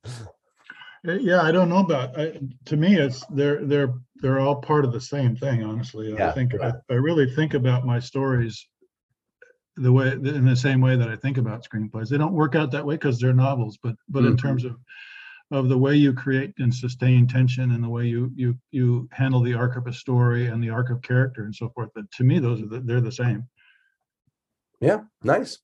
yeah 1.04 1.42
i 1.42 1.52
don't 1.52 1.70
know 1.70 1.78
about 1.78 2.18
I, 2.20 2.40
to 2.66 2.78
me 2.78 2.96
it's 2.96 3.26
they're 3.28 3.66
they're 3.66 3.94
they're 4.18 4.40
all 4.40 4.58
part 4.58 4.86
of 4.86 4.92
the 4.92 5.02
same 5.02 5.36
thing 5.36 5.64
honestly 5.64 6.14
yeah, 6.14 6.30
i 6.30 6.32
think 6.32 6.54
I, 6.62 6.74
I 6.90 6.94
really 6.94 7.34
think 7.36 7.54
about 7.54 7.86
my 7.86 8.00
stories 8.00 8.68
the 9.76 9.92
way 9.92 10.12
in 10.12 10.46
the 10.46 10.56
same 10.56 10.82
way 10.82 10.96
that 10.96 11.10
i 11.10 11.16
think 11.16 11.38
about 11.38 11.66
screenplays 11.66 12.10
they 12.10 12.18
don't 12.18 12.34
work 12.34 12.56
out 12.56 12.72
that 12.72 12.86
way 12.86 12.96
because 12.96 13.20
they're 13.20 13.34
novels 13.34 13.78
but 13.82 13.96
but 14.10 14.22
mm-hmm. 14.22 14.32
in 14.32 14.38
terms 14.38 14.66
of 14.66 14.76
of 15.52 15.70
the 15.70 15.78
way 15.78 15.96
you 15.96 16.14
create 16.14 16.54
and 16.58 16.74
sustain 16.74 17.26
tension 17.26 17.72
and 17.72 17.84
the 17.84 17.90
way 17.90 18.06
you 18.06 18.32
you 18.36 18.58
you 18.72 19.08
handle 19.12 19.42
the 19.42 19.54
arc 19.54 19.78
of 19.78 19.88
a 19.88 19.94
story 19.94 20.48
and 20.48 20.62
the 20.62 20.70
arc 20.70 20.90
of 20.90 21.02
character 21.02 21.44
and 21.44 21.56
so 21.56 21.70
forth. 21.70 21.90
But 21.96 22.10
to 22.12 22.24
me, 22.24 22.40
those 22.40 22.62
are 22.62 22.68
the, 22.68 22.80
they're 22.82 23.02
the 23.02 23.12
same. 23.12 23.48
Yeah, 24.80 25.02
nice. 25.24 25.58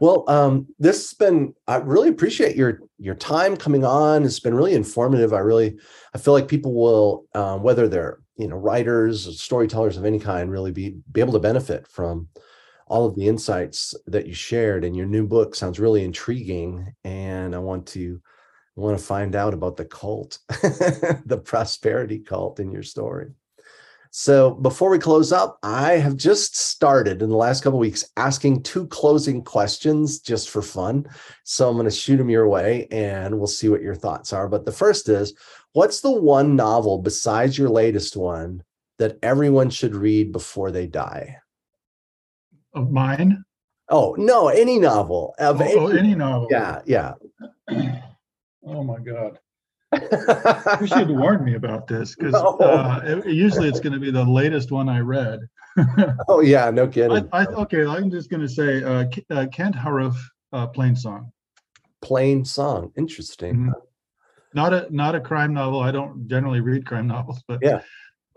Well, 0.00 0.24
um, 0.28 0.66
this 0.78 0.96
has 1.10 1.14
been. 1.14 1.54
I 1.68 1.76
really 1.76 2.08
appreciate 2.08 2.56
your 2.56 2.80
your 2.98 3.14
time 3.14 3.56
coming 3.56 3.84
on. 3.84 4.24
It's 4.24 4.40
been 4.40 4.54
really 4.54 4.74
informative. 4.74 5.32
I 5.32 5.38
really, 5.38 5.78
I 6.12 6.18
feel 6.18 6.34
like 6.34 6.48
people 6.48 6.74
will, 6.74 7.26
um, 7.34 7.62
whether 7.62 7.86
they're 7.88 8.18
you 8.36 8.48
know 8.48 8.56
writers, 8.56 9.40
storytellers 9.40 9.96
of 9.96 10.04
any 10.04 10.18
kind, 10.18 10.50
really 10.50 10.72
be 10.72 10.96
be 11.12 11.20
able 11.20 11.34
to 11.34 11.38
benefit 11.38 11.86
from 11.86 12.28
all 12.88 13.06
of 13.06 13.14
the 13.14 13.28
insights 13.28 13.94
that 14.06 14.26
you 14.26 14.34
shared. 14.34 14.84
And 14.84 14.96
your 14.96 15.06
new 15.06 15.26
book 15.26 15.54
sounds 15.54 15.78
really 15.78 16.02
intriguing, 16.02 16.92
and 17.04 17.54
I 17.54 17.58
want 17.58 17.86
to 17.88 18.20
want 18.74 18.98
to 18.98 19.04
find 19.04 19.36
out 19.36 19.54
about 19.54 19.76
the 19.76 19.84
cult, 19.84 20.38
the 20.48 21.40
prosperity 21.44 22.18
cult 22.20 22.60
in 22.60 22.72
your 22.72 22.82
story. 22.82 23.32
So 24.20 24.50
before 24.50 24.90
we 24.90 24.98
close 24.98 25.30
up, 25.30 25.60
I 25.62 25.92
have 25.92 26.16
just 26.16 26.56
started 26.56 27.22
in 27.22 27.28
the 27.28 27.36
last 27.36 27.62
couple 27.62 27.78
weeks 27.78 28.04
asking 28.16 28.64
two 28.64 28.88
closing 28.88 29.44
questions 29.44 30.18
just 30.18 30.50
for 30.50 30.60
fun. 30.60 31.06
So 31.44 31.68
I'm 31.68 31.76
going 31.76 31.84
to 31.84 31.90
shoot 31.92 32.16
them 32.16 32.28
your 32.28 32.48
way 32.48 32.88
and 32.90 33.38
we'll 33.38 33.46
see 33.46 33.68
what 33.68 33.80
your 33.80 33.94
thoughts 33.94 34.32
are. 34.32 34.48
But 34.48 34.64
the 34.64 34.72
first 34.72 35.08
is 35.08 35.34
what's 35.72 36.00
the 36.00 36.10
one 36.10 36.56
novel 36.56 36.98
besides 36.98 37.56
your 37.56 37.68
latest 37.68 38.16
one 38.16 38.64
that 38.98 39.20
everyone 39.22 39.70
should 39.70 39.94
read 39.94 40.32
before 40.32 40.72
they 40.72 40.88
die? 40.88 41.36
Of 42.74 42.90
mine? 42.90 43.44
Oh, 43.88 44.16
no, 44.18 44.48
any 44.48 44.80
novel. 44.80 45.36
Of 45.38 45.60
oh, 45.60 45.64
oh 45.64 45.86
any, 45.90 45.98
any 46.00 46.14
novel. 46.16 46.48
Yeah, 46.50 46.82
yeah. 46.86 47.14
Oh 48.66 48.82
my 48.82 48.98
God. 48.98 49.38
You 49.92 50.86
should 50.86 51.10
warn 51.10 51.44
me 51.44 51.54
about 51.54 51.86
this 51.86 52.14
because 52.14 52.34
uh, 52.60 53.00
it, 53.04 53.26
usually 53.26 53.68
it's 53.68 53.80
going 53.80 53.92
to 53.92 53.98
be 53.98 54.10
the 54.10 54.24
latest 54.24 54.70
one 54.70 54.88
I 54.88 55.00
read. 55.00 55.40
oh 56.28 56.40
yeah, 56.40 56.70
no 56.70 56.86
kidding. 56.86 57.28
I, 57.32 57.42
I, 57.42 57.46
okay, 57.46 57.86
I'm 57.86 58.10
just 58.10 58.30
going 58.30 58.42
to 58.42 58.48
say 58.48 58.82
uh, 58.82 59.06
uh, 59.30 59.46
Kent 59.52 59.74
Haruf, 59.74 60.16
uh, 60.52 60.66
Plainsong. 60.68 61.30
Plain 62.00 62.44
Song, 62.44 62.92
interesting. 62.96 63.54
Mm-hmm. 63.54 63.70
Not 64.54 64.72
a 64.72 64.86
not 64.90 65.14
a 65.14 65.20
crime 65.20 65.52
novel. 65.52 65.80
I 65.80 65.90
don't 65.90 66.28
generally 66.28 66.60
read 66.60 66.86
crime 66.86 67.06
novels, 67.06 67.42
but 67.46 67.60
yeah, 67.62 67.80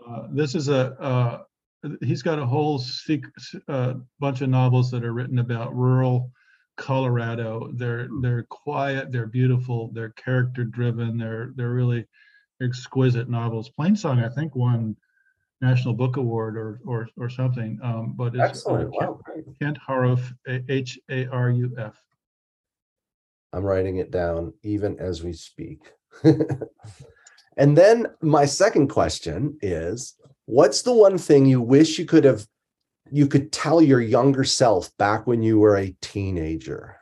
uh, 0.06 0.28
this 0.30 0.54
is 0.54 0.68
a. 0.68 0.92
Uh, 1.00 1.42
he's 2.00 2.22
got 2.22 2.38
a 2.38 2.46
whole 2.46 2.78
secret, 2.78 3.32
uh, 3.68 3.94
bunch 4.20 4.40
of 4.40 4.48
novels 4.48 4.90
that 4.90 5.04
are 5.04 5.12
written 5.12 5.38
about 5.38 5.74
rural 5.74 6.30
Colorado. 6.76 7.70
They're 7.74 8.06
hmm. 8.06 8.20
they're 8.20 8.44
quiet, 8.44 9.12
they're 9.12 9.26
beautiful, 9.26 9.90
they're 9.92 10.10
character 10.10 10.64
driven, 10.64 11.18
they're 11.18 11.52
they're 11.56 11.70
really 11.70 12.06
exquisite 12.62 13.28
novels. 13.28 13.70
Plainsong, 13.78 14.24
I 14.24 14.32
think, 14.34 14.54
won 14.54 14.96
National 15.60 15.94
Book 15.94 16.16
Award 16.16 16.56
or 16.56 16.80
or 16.86 17.08
or 17.16 17.28
something. 17.28 17.78
Um, 17.82 18.14
but 18.16 18.34
it's 18.34 18.42
Excellent. 18.42 18.92
Kent, 18.98 19.10
wow. 19.10 19.20
Kent 19.60 19.78
Haruf, 19.86 20.32
H 20.68 20.98
A 21.10 21.26
R 21.28 21.50
U 21.50 21.74
F. 21.78 22.02
I'm 23.52 23.64
writing 23.64 23.98
it 23.98 24.10
down 24.10 24.54
even 24.62 24.98
as 24.98 25.22
we 25.22 25.32
speak. 25.32 25.92
and 27.56 27.76
then 27.76 28.06
my 28.22 28.46
second 28.46 28.88
question 28.88 29.58
is 29.60 30.14
what's 30.46 30.82
the 30.82 30.92
one 30.92 31.18
thing 31.18 31.46
you 31.46 31.60
wish 31.60 31.98
you 31.98 32.06
could 32.06 32.24
have 32.24 32.46
you 33.12 33.26
could 33.26 33.52
tell 33.52 33.82
your 33.82 34.00
younger 34.00 34.42
self 34.42 34.96
back 34.96 35.26
when 35.26 35.42
you 35.42 35.58
were 35.58 35.76
a 35.76 35.94
teenager? 36.00 36.96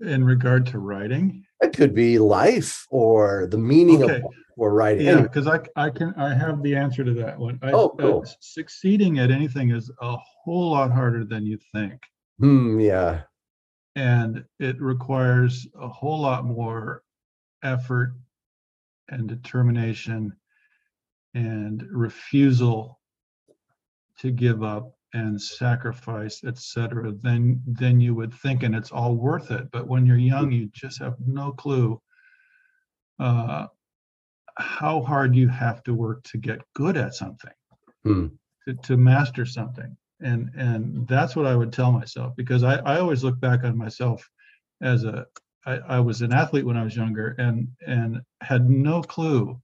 In 0.00 0.22
regard 0.22 0.66
to 0.66 0.78
writing? 0.78 1.44
It 1.60 1.72
could 1.76 1.92
be 1.94 2.20
life 2.20 2.86
or 2.90 3.48
the 3.50 3.58
meaning 3.58 4.04
Okay. 4.04 4.18
of 4.18 4.22
or 4.56 4.72
writing. 4.72 5.04
Yeah, 5.06 5.12
Anyway, 5.12 5.22
because 5.24 5.48
I, 5.48 5.60
I 5.74 5.90
can, 5.90 6.14
I 6.16 6.32
have 6.32 6.62
the 6.62 6.76
answer 6.76 7.02
to 7.04 7.12
that 7.14 7.36
one. 7.38 7.58
I- 7.62 7.72
Oh, 7.72 7.96
uh. 7.98 8.24
Succeeding 8.40 9.18
at 9.18 9.32
anything 9.32 9.70
is 9.70 9.90
a 10.00 10.16
whole 10.44 10.70
lot 10.70 10.92
harder 10.92 11.24
than 11.24 11.44
you 11.44 11.58
think. 11.74 12.00
hmm, 12.38 12.78
yeah. 12.78 13.22
And 13.96 14.44
it 14.60 14.80
requires 14.80 15.66
a 15.80 15.88
whole 15.88 16.20
lot 16.20 16.44
more 16.44 17.02
effort 17.64 18.14
and 19.08 19.26
determination 19.28 20.32
and 21.34 21.82
refusal 21.90 22.97
to 24.18 24.30
give 24.30 24.62
up 24.62 24.92
and 25.14 25.40
sacrifice, 25.40 26.42
et 26.44 26.58
cetera, 26.58 27.12
than, 27.12 27.62
than 27.66 28.00
you 28.00 28.14
would 28.14 28.34
think, 28.34 28.62
and 28.62 28.74
it's 28.74 28.90
all 28.92 29.14
worth 29.14 29.50
it. 29.50 29.70
But 29.70 29.86
when 29.86 30.04
you're 30.04 30.16
young, 30.16 30.52
you 30.52 30.68
just 30.72 30.98
have 30.98 31.14
no 31.24 31.52
clue 31.52 32.00
uh, 33.18 33.66
how 34.56 35.02
hard 35.02 35.34
you 35.34 35.48
have 35.48 35.82
to 35.84 35.94
work 35.94 36.22
to 36.24 36.38
get 36.38 36.60
good 36.74 36.96
at 36.96 37.14
something, 37.14 37.52
Hmm. 38.04 38.26
to, 38.66 38.74
to 38.74 38.96
master 38.96 39.46
something. 39.46 39.96
And, 40.20 40.50
and 40.56 41.06
that's 41.08 41.36
what 41.36 41.46
I 41.46 41.54
would 41.54 41.72
tell 41.72 41.92
myself, 41.92 42.34
because 42.36 42.64
I, 42.64 42.76
I 42.76 42.98
always 42.98 43.22
look 43.24 43.40
back 43.40 43.64
on 43.64 43.78
myself 43.78 44.28
as 44.82 45.04
a, 45.04 45.26
I, 45.64 45.78
I 45.78 46.00
was 46.00 46.22
an 46.22 46.32
athlete 46.32 46.66
when 46.66 46.76
I 46.76 46.84
was 46.84 46.96
younger 46.96 47.34
and, 47.38 47.68
and 47.86 48.20
had 48.40 48.68
no 48.68 49.00
clue 49.00 49.60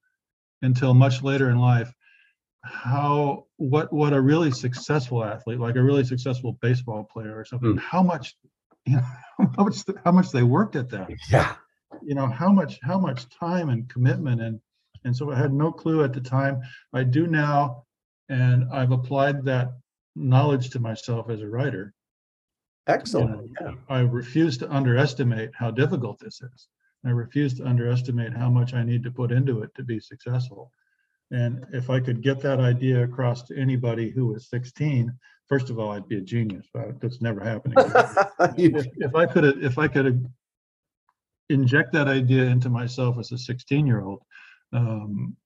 until 0.63 0.95
much 0.95 1.23
later 1.23 1.51
in 1.51 1.59
life 1.59 1.93
how 2.65 3.45
what 3.57 3.93
what 3.93 4.13
a 4.13 4.21
really 4.21 4.51
successful 4.51 5.23
athlete 5.25 5.61
like 5.61 5.77
a 5.77 5.83
really 5.83 6.05
successful 6.05 6.59
baseball 6.63 7.05
player 7.05 7.37
or 7.39 7.45
something 7.45 7.73
Hmm. 7.73 7.77
how 7.79 8.03
much 8.03 8.37
you 8.87 8.97
know 8.97 9.03
how 9.57 9.65
much 9.65 9.79
how 10.05 10.13
much 10.13 10.31
they 10.31 10.43
worked 10.43 10.77
at 10.77 10.89
that 10.91 11.11
Yeah. 11.31 11.57
you 12.03 12.15
know 12.15 12.27
how 12.27 12.51
much 12.51 12.79
how 12.83 12.99
much 12.99 13.29
time 13.29 13.69
and 13.71 13.89
commitment 13.89 14.41
and 14.41 14.61
and 15.05 15.17
so 15.17 15.31
i 15.31 15.37
had 15.37 15.53
no 15.53 15.71
clue 15.73 16.03
at 16.05 16.13
the 16.13 16.21
time 16.21 16.61
i 16.93 17.03
do 17.03 17.27
now 17.27 17.85
and 18.29 18.65
i've 18.73 18.93
applied 18.93 19.45
that 19.45 19.73
knowledge 20.17 20.71
to 20.71 20.81
myself 20.81 21.29
as 21.31 21.41
a 21.41 21.49
writer 21.49 21.93
Excellent. 22.87 23.51
Yeah. 23.61 23.73
I 23.89 24.01
refuse 24.01 24.59
to 24.59 24.71
underestimate 24.71 25.51
how 25.55 25.71
difficult 25.71 26.19
this 26.19 26.43
is. 26.43 26.69
I 27.07 27.11
refuse 27.11 27.55
to 27.55 27.67
underestimate 27.67 28.35
how 28.35 28.51
much 28.51 28.75
I 28.75 28.83
need 28.83 29.03
to 29.05 29.11
put 29.11 29.33
into 29.33 29.63
it 29.63 29.75
to 29.77 29.83
be 29.83 29.99
successful. 30.01 30.71
And 31.31 31.65
if 31.73 31.91
I 31.91 32.01
could 32.01 32.23
get 32.23 32.41
that 32.41 32.61
idea 32.61 33.03
across 33.03 33.43
to 33.45 33.57
anybody 33.57 34.11
who 34.11 34.27
was 34.27 34.49
16, 34.51 35.13
first 35.49 35.71
of 35.71 35.79
all, 35.79 35.91
I'd 35.91 36.09
be 36.09 36.19
a 36.19 36.21
genius, 36.21 36.67
but 36.73 37.01
that's 37.01 37.21
never 37.21 37.41
happening. 37.41 37.77
If, 38.57 38.87
if 38.97 39.15
I 39.15 39.27
could, 39.27 39.45
if 39.65 39.79
I 39.79 39.89
could 39.89 40.27
inject 41.49 41.93
that 41.93 42.09
idea 42.09 42.45
into 42.45 42.69
myself 42.69 43.19
as 43.19 43.33
a 43.33 43.39
16 43.39 43.87
year 43.87 44.03
old, 44.03 44.23
um, 44.73 45.37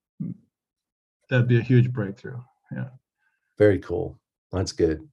that'd 1.31 1.49
be 1.49 1.59
a 1.59 1.62
huge 1.62 1.93
breakthrough. 1.93 2.41
Yeah. 2.72 2.89
Very 3.57 3.79
cool. 3.79 4.18
That's 4.53 4.72
good. 4.72 5.07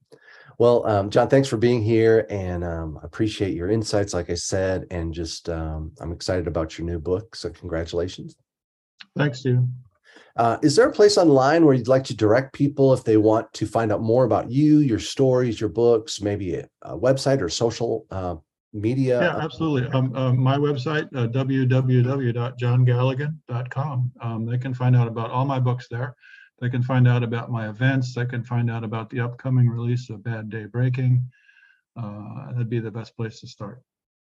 Well, 0.58 0.86
um, 0.86 1.10
John, 1.10 1.28
thanks 1.28 1.48
for 1.48 1.58
being 1.58 1.82
here 1.82 2.26
and 2.30 2.64
um, 2.64 2.98
I 3.02 3.06
appreciate 3.06 3.54
your 3.54 3.70
insights, 3.70 4.14
like 4.14 4.30
I 4.30 4.34
said, 4.34 4.86
and 4.90 5.12
just 5.12 5.48
um, 5.48 5.92
I'm 6.00 6.12
excited 6.12 6.46
about 6.46 6.78
your 6.78 6.86
new 6.86 6.98
book. 6.98 7.36
So, 7.36 7.50
congratulations. 7.50 8.36
Thanks, 9.16 9.40
Steve. 9.40 9.60
Uh, 10.36 10.58
is 10.62 10.76
there 10.76 10.88
a 10.88 10.92
place 10.92 11.16
online 11.16 11.64
where 11.64 11.74
you'd 11.74 11.88
like 11.88 12.04
to 12.04 12.14
direct 12.14 12.52
people 12.52 12.92
if 12.92 13.02
they 13.04 13.16
want 13.16 13.50
to 13.54 13.66
find 13.66 13.90
out 13.90 14.02
more 14.02 14.24
about 14.24 14.50
you, 14.50 14.80
your 14.80 14.98
stories, 14.98 15.58
your 15.60 15.70
books, 15.70 16.20
maybe 16.20 16.56
a, 16.56 16.68
a 16.82 16.94
website 16.96 17.40
or 17.40 17.48
social 17.48 18.04
uh, 18.10 18.36
media? 18.72 19.20
Yeah, 19.20 19.36
absolutely. 19.38 19.88
Um, 19.92 20.14
uh, 20.14 20.32
my 20.34 20.58
website, 20.58 21.08
uh, 21.14 21.28
www.johngalligan.com. 21.28 24.12
Um, 24.20 24.46
they 24.46 24.58
can 24.58 24.74
find 24.74 24.94
out 24.94 25.08
about 25.08 25.30
all 25.30 25.46
my 25.46 25.58
books 25.58 25.88
there. 25.90 26.14
They 26.60 26.68
can 26.68 26.82
find 26.82 27.08
out 27.08 27.22
about 27.22 27.50
my 27.50 27.68
events. 27.68 28.14
They 28.14 28.26
can 28.26 28.44
find 28.44 28.70
out 28.70 28.84
about 28.84 29.08
the 29.10 29.20
upcoming 29.20 29.68
release 29.68 30.10
of 30.10 30.22
Bad 30.22 30.50
Day 30.50 30.66
Breaking. 30.66 31.26
Uh, 31.96 32.52
that'd 32.52 32.68
be 32.68 32.80
the 32.80 32.90
best 32.90 33.16
place 33.16 33.40
to 33.40 33.46
start. 33.46 33.80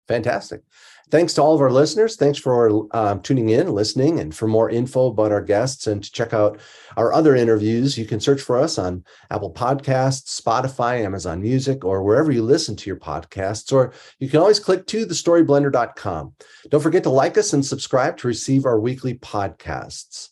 Fantastic. 0.07 0.61
Thanks 1.09 1.33
to 1.33 1.41
all 1.41 1.55
of 1.55 1.61
our 1.61 1.71
listeners. 1.71 2.17
Thanks 2.17 2.37
for 2.37 2.93
um, 2.95 3.21
tuning 3.21 3.49
in, 3.49 3.71
listening, 3.73 4.19
and 4.19 4.35
for 4.35 4.45
more 4.45 4.69
info 4.69 5.07
about 5.07 5.31
our 5.31 5.41
guests 5.41 5.87
and 5.87 6.03
to 6.03 6.11
check 6.11 6.33
out 6.33 6.59
our 6.97 7.13
other 7.13 7.33
interviews, 7.33 7.97
you 7.97 8.05
can 8.05 8.19
search 8.19 8.41
for 8.41 8.57
us 8.57 8.77
on 8.77 9.05
Apple 9.31 9.53
Podcasts, 9.53 10.41
Spotify, 10.41 11.05
Amazon 11.05 11.41
Music, 11.41 11.85
or 11.85 12.03
wherever 12.03 12.29
you 12.29 12.41
listen 12.41 12.75
to 12.75 12.89
your 12.89 12.99
podcasts. 12.99 13.71
Or 13.71 13.93
you 14.19 14.27
can 14.27 14.41
always 14.41 14.59
click 14.59 14.85
to 14.87 15.05
thestoryblender.com. 15.05 16.33
Don't 16.69 16.83
forget 16.83 17.03
to 17.03 17.09
like 17.09 17.37
us 17.37 17.53
and 17.53 17.65
subscribe 17.65 18.17
to 18.17 18.27
receive 18.27 18.65
our 18.65 18.79
weekly 18.79 19.13
podcasts. 19.13 20.29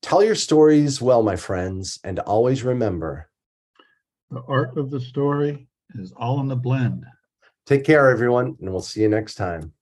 Tell 0.00 0.24
your 0.24 0.36
stories 0.36 1.02
well, 1.02 1.22
my 1.22 1.36
friends, 1.36 1.98
and 2.02 2.18
always 2.20 2.62
remember 2.62 3.28
The 4.30 4.42
art 4.48 4.78
of 4.78 4.90
the 4.90 5.00
story 5.00 5.68
is 5.96 6.12
all 6.16 6.40
in 6.40 6.48
the 6.48 6.56
blend. 6.56 7.04
Take 7.68 7.84
care, 7.84 8.08
everyone, 8.08 8.56
and 8.60 8.70
we'll 8.70 8.80
see 8.80 9.02
you 9.02 9.08
next 9.08 9.34
time. 9.34 9.74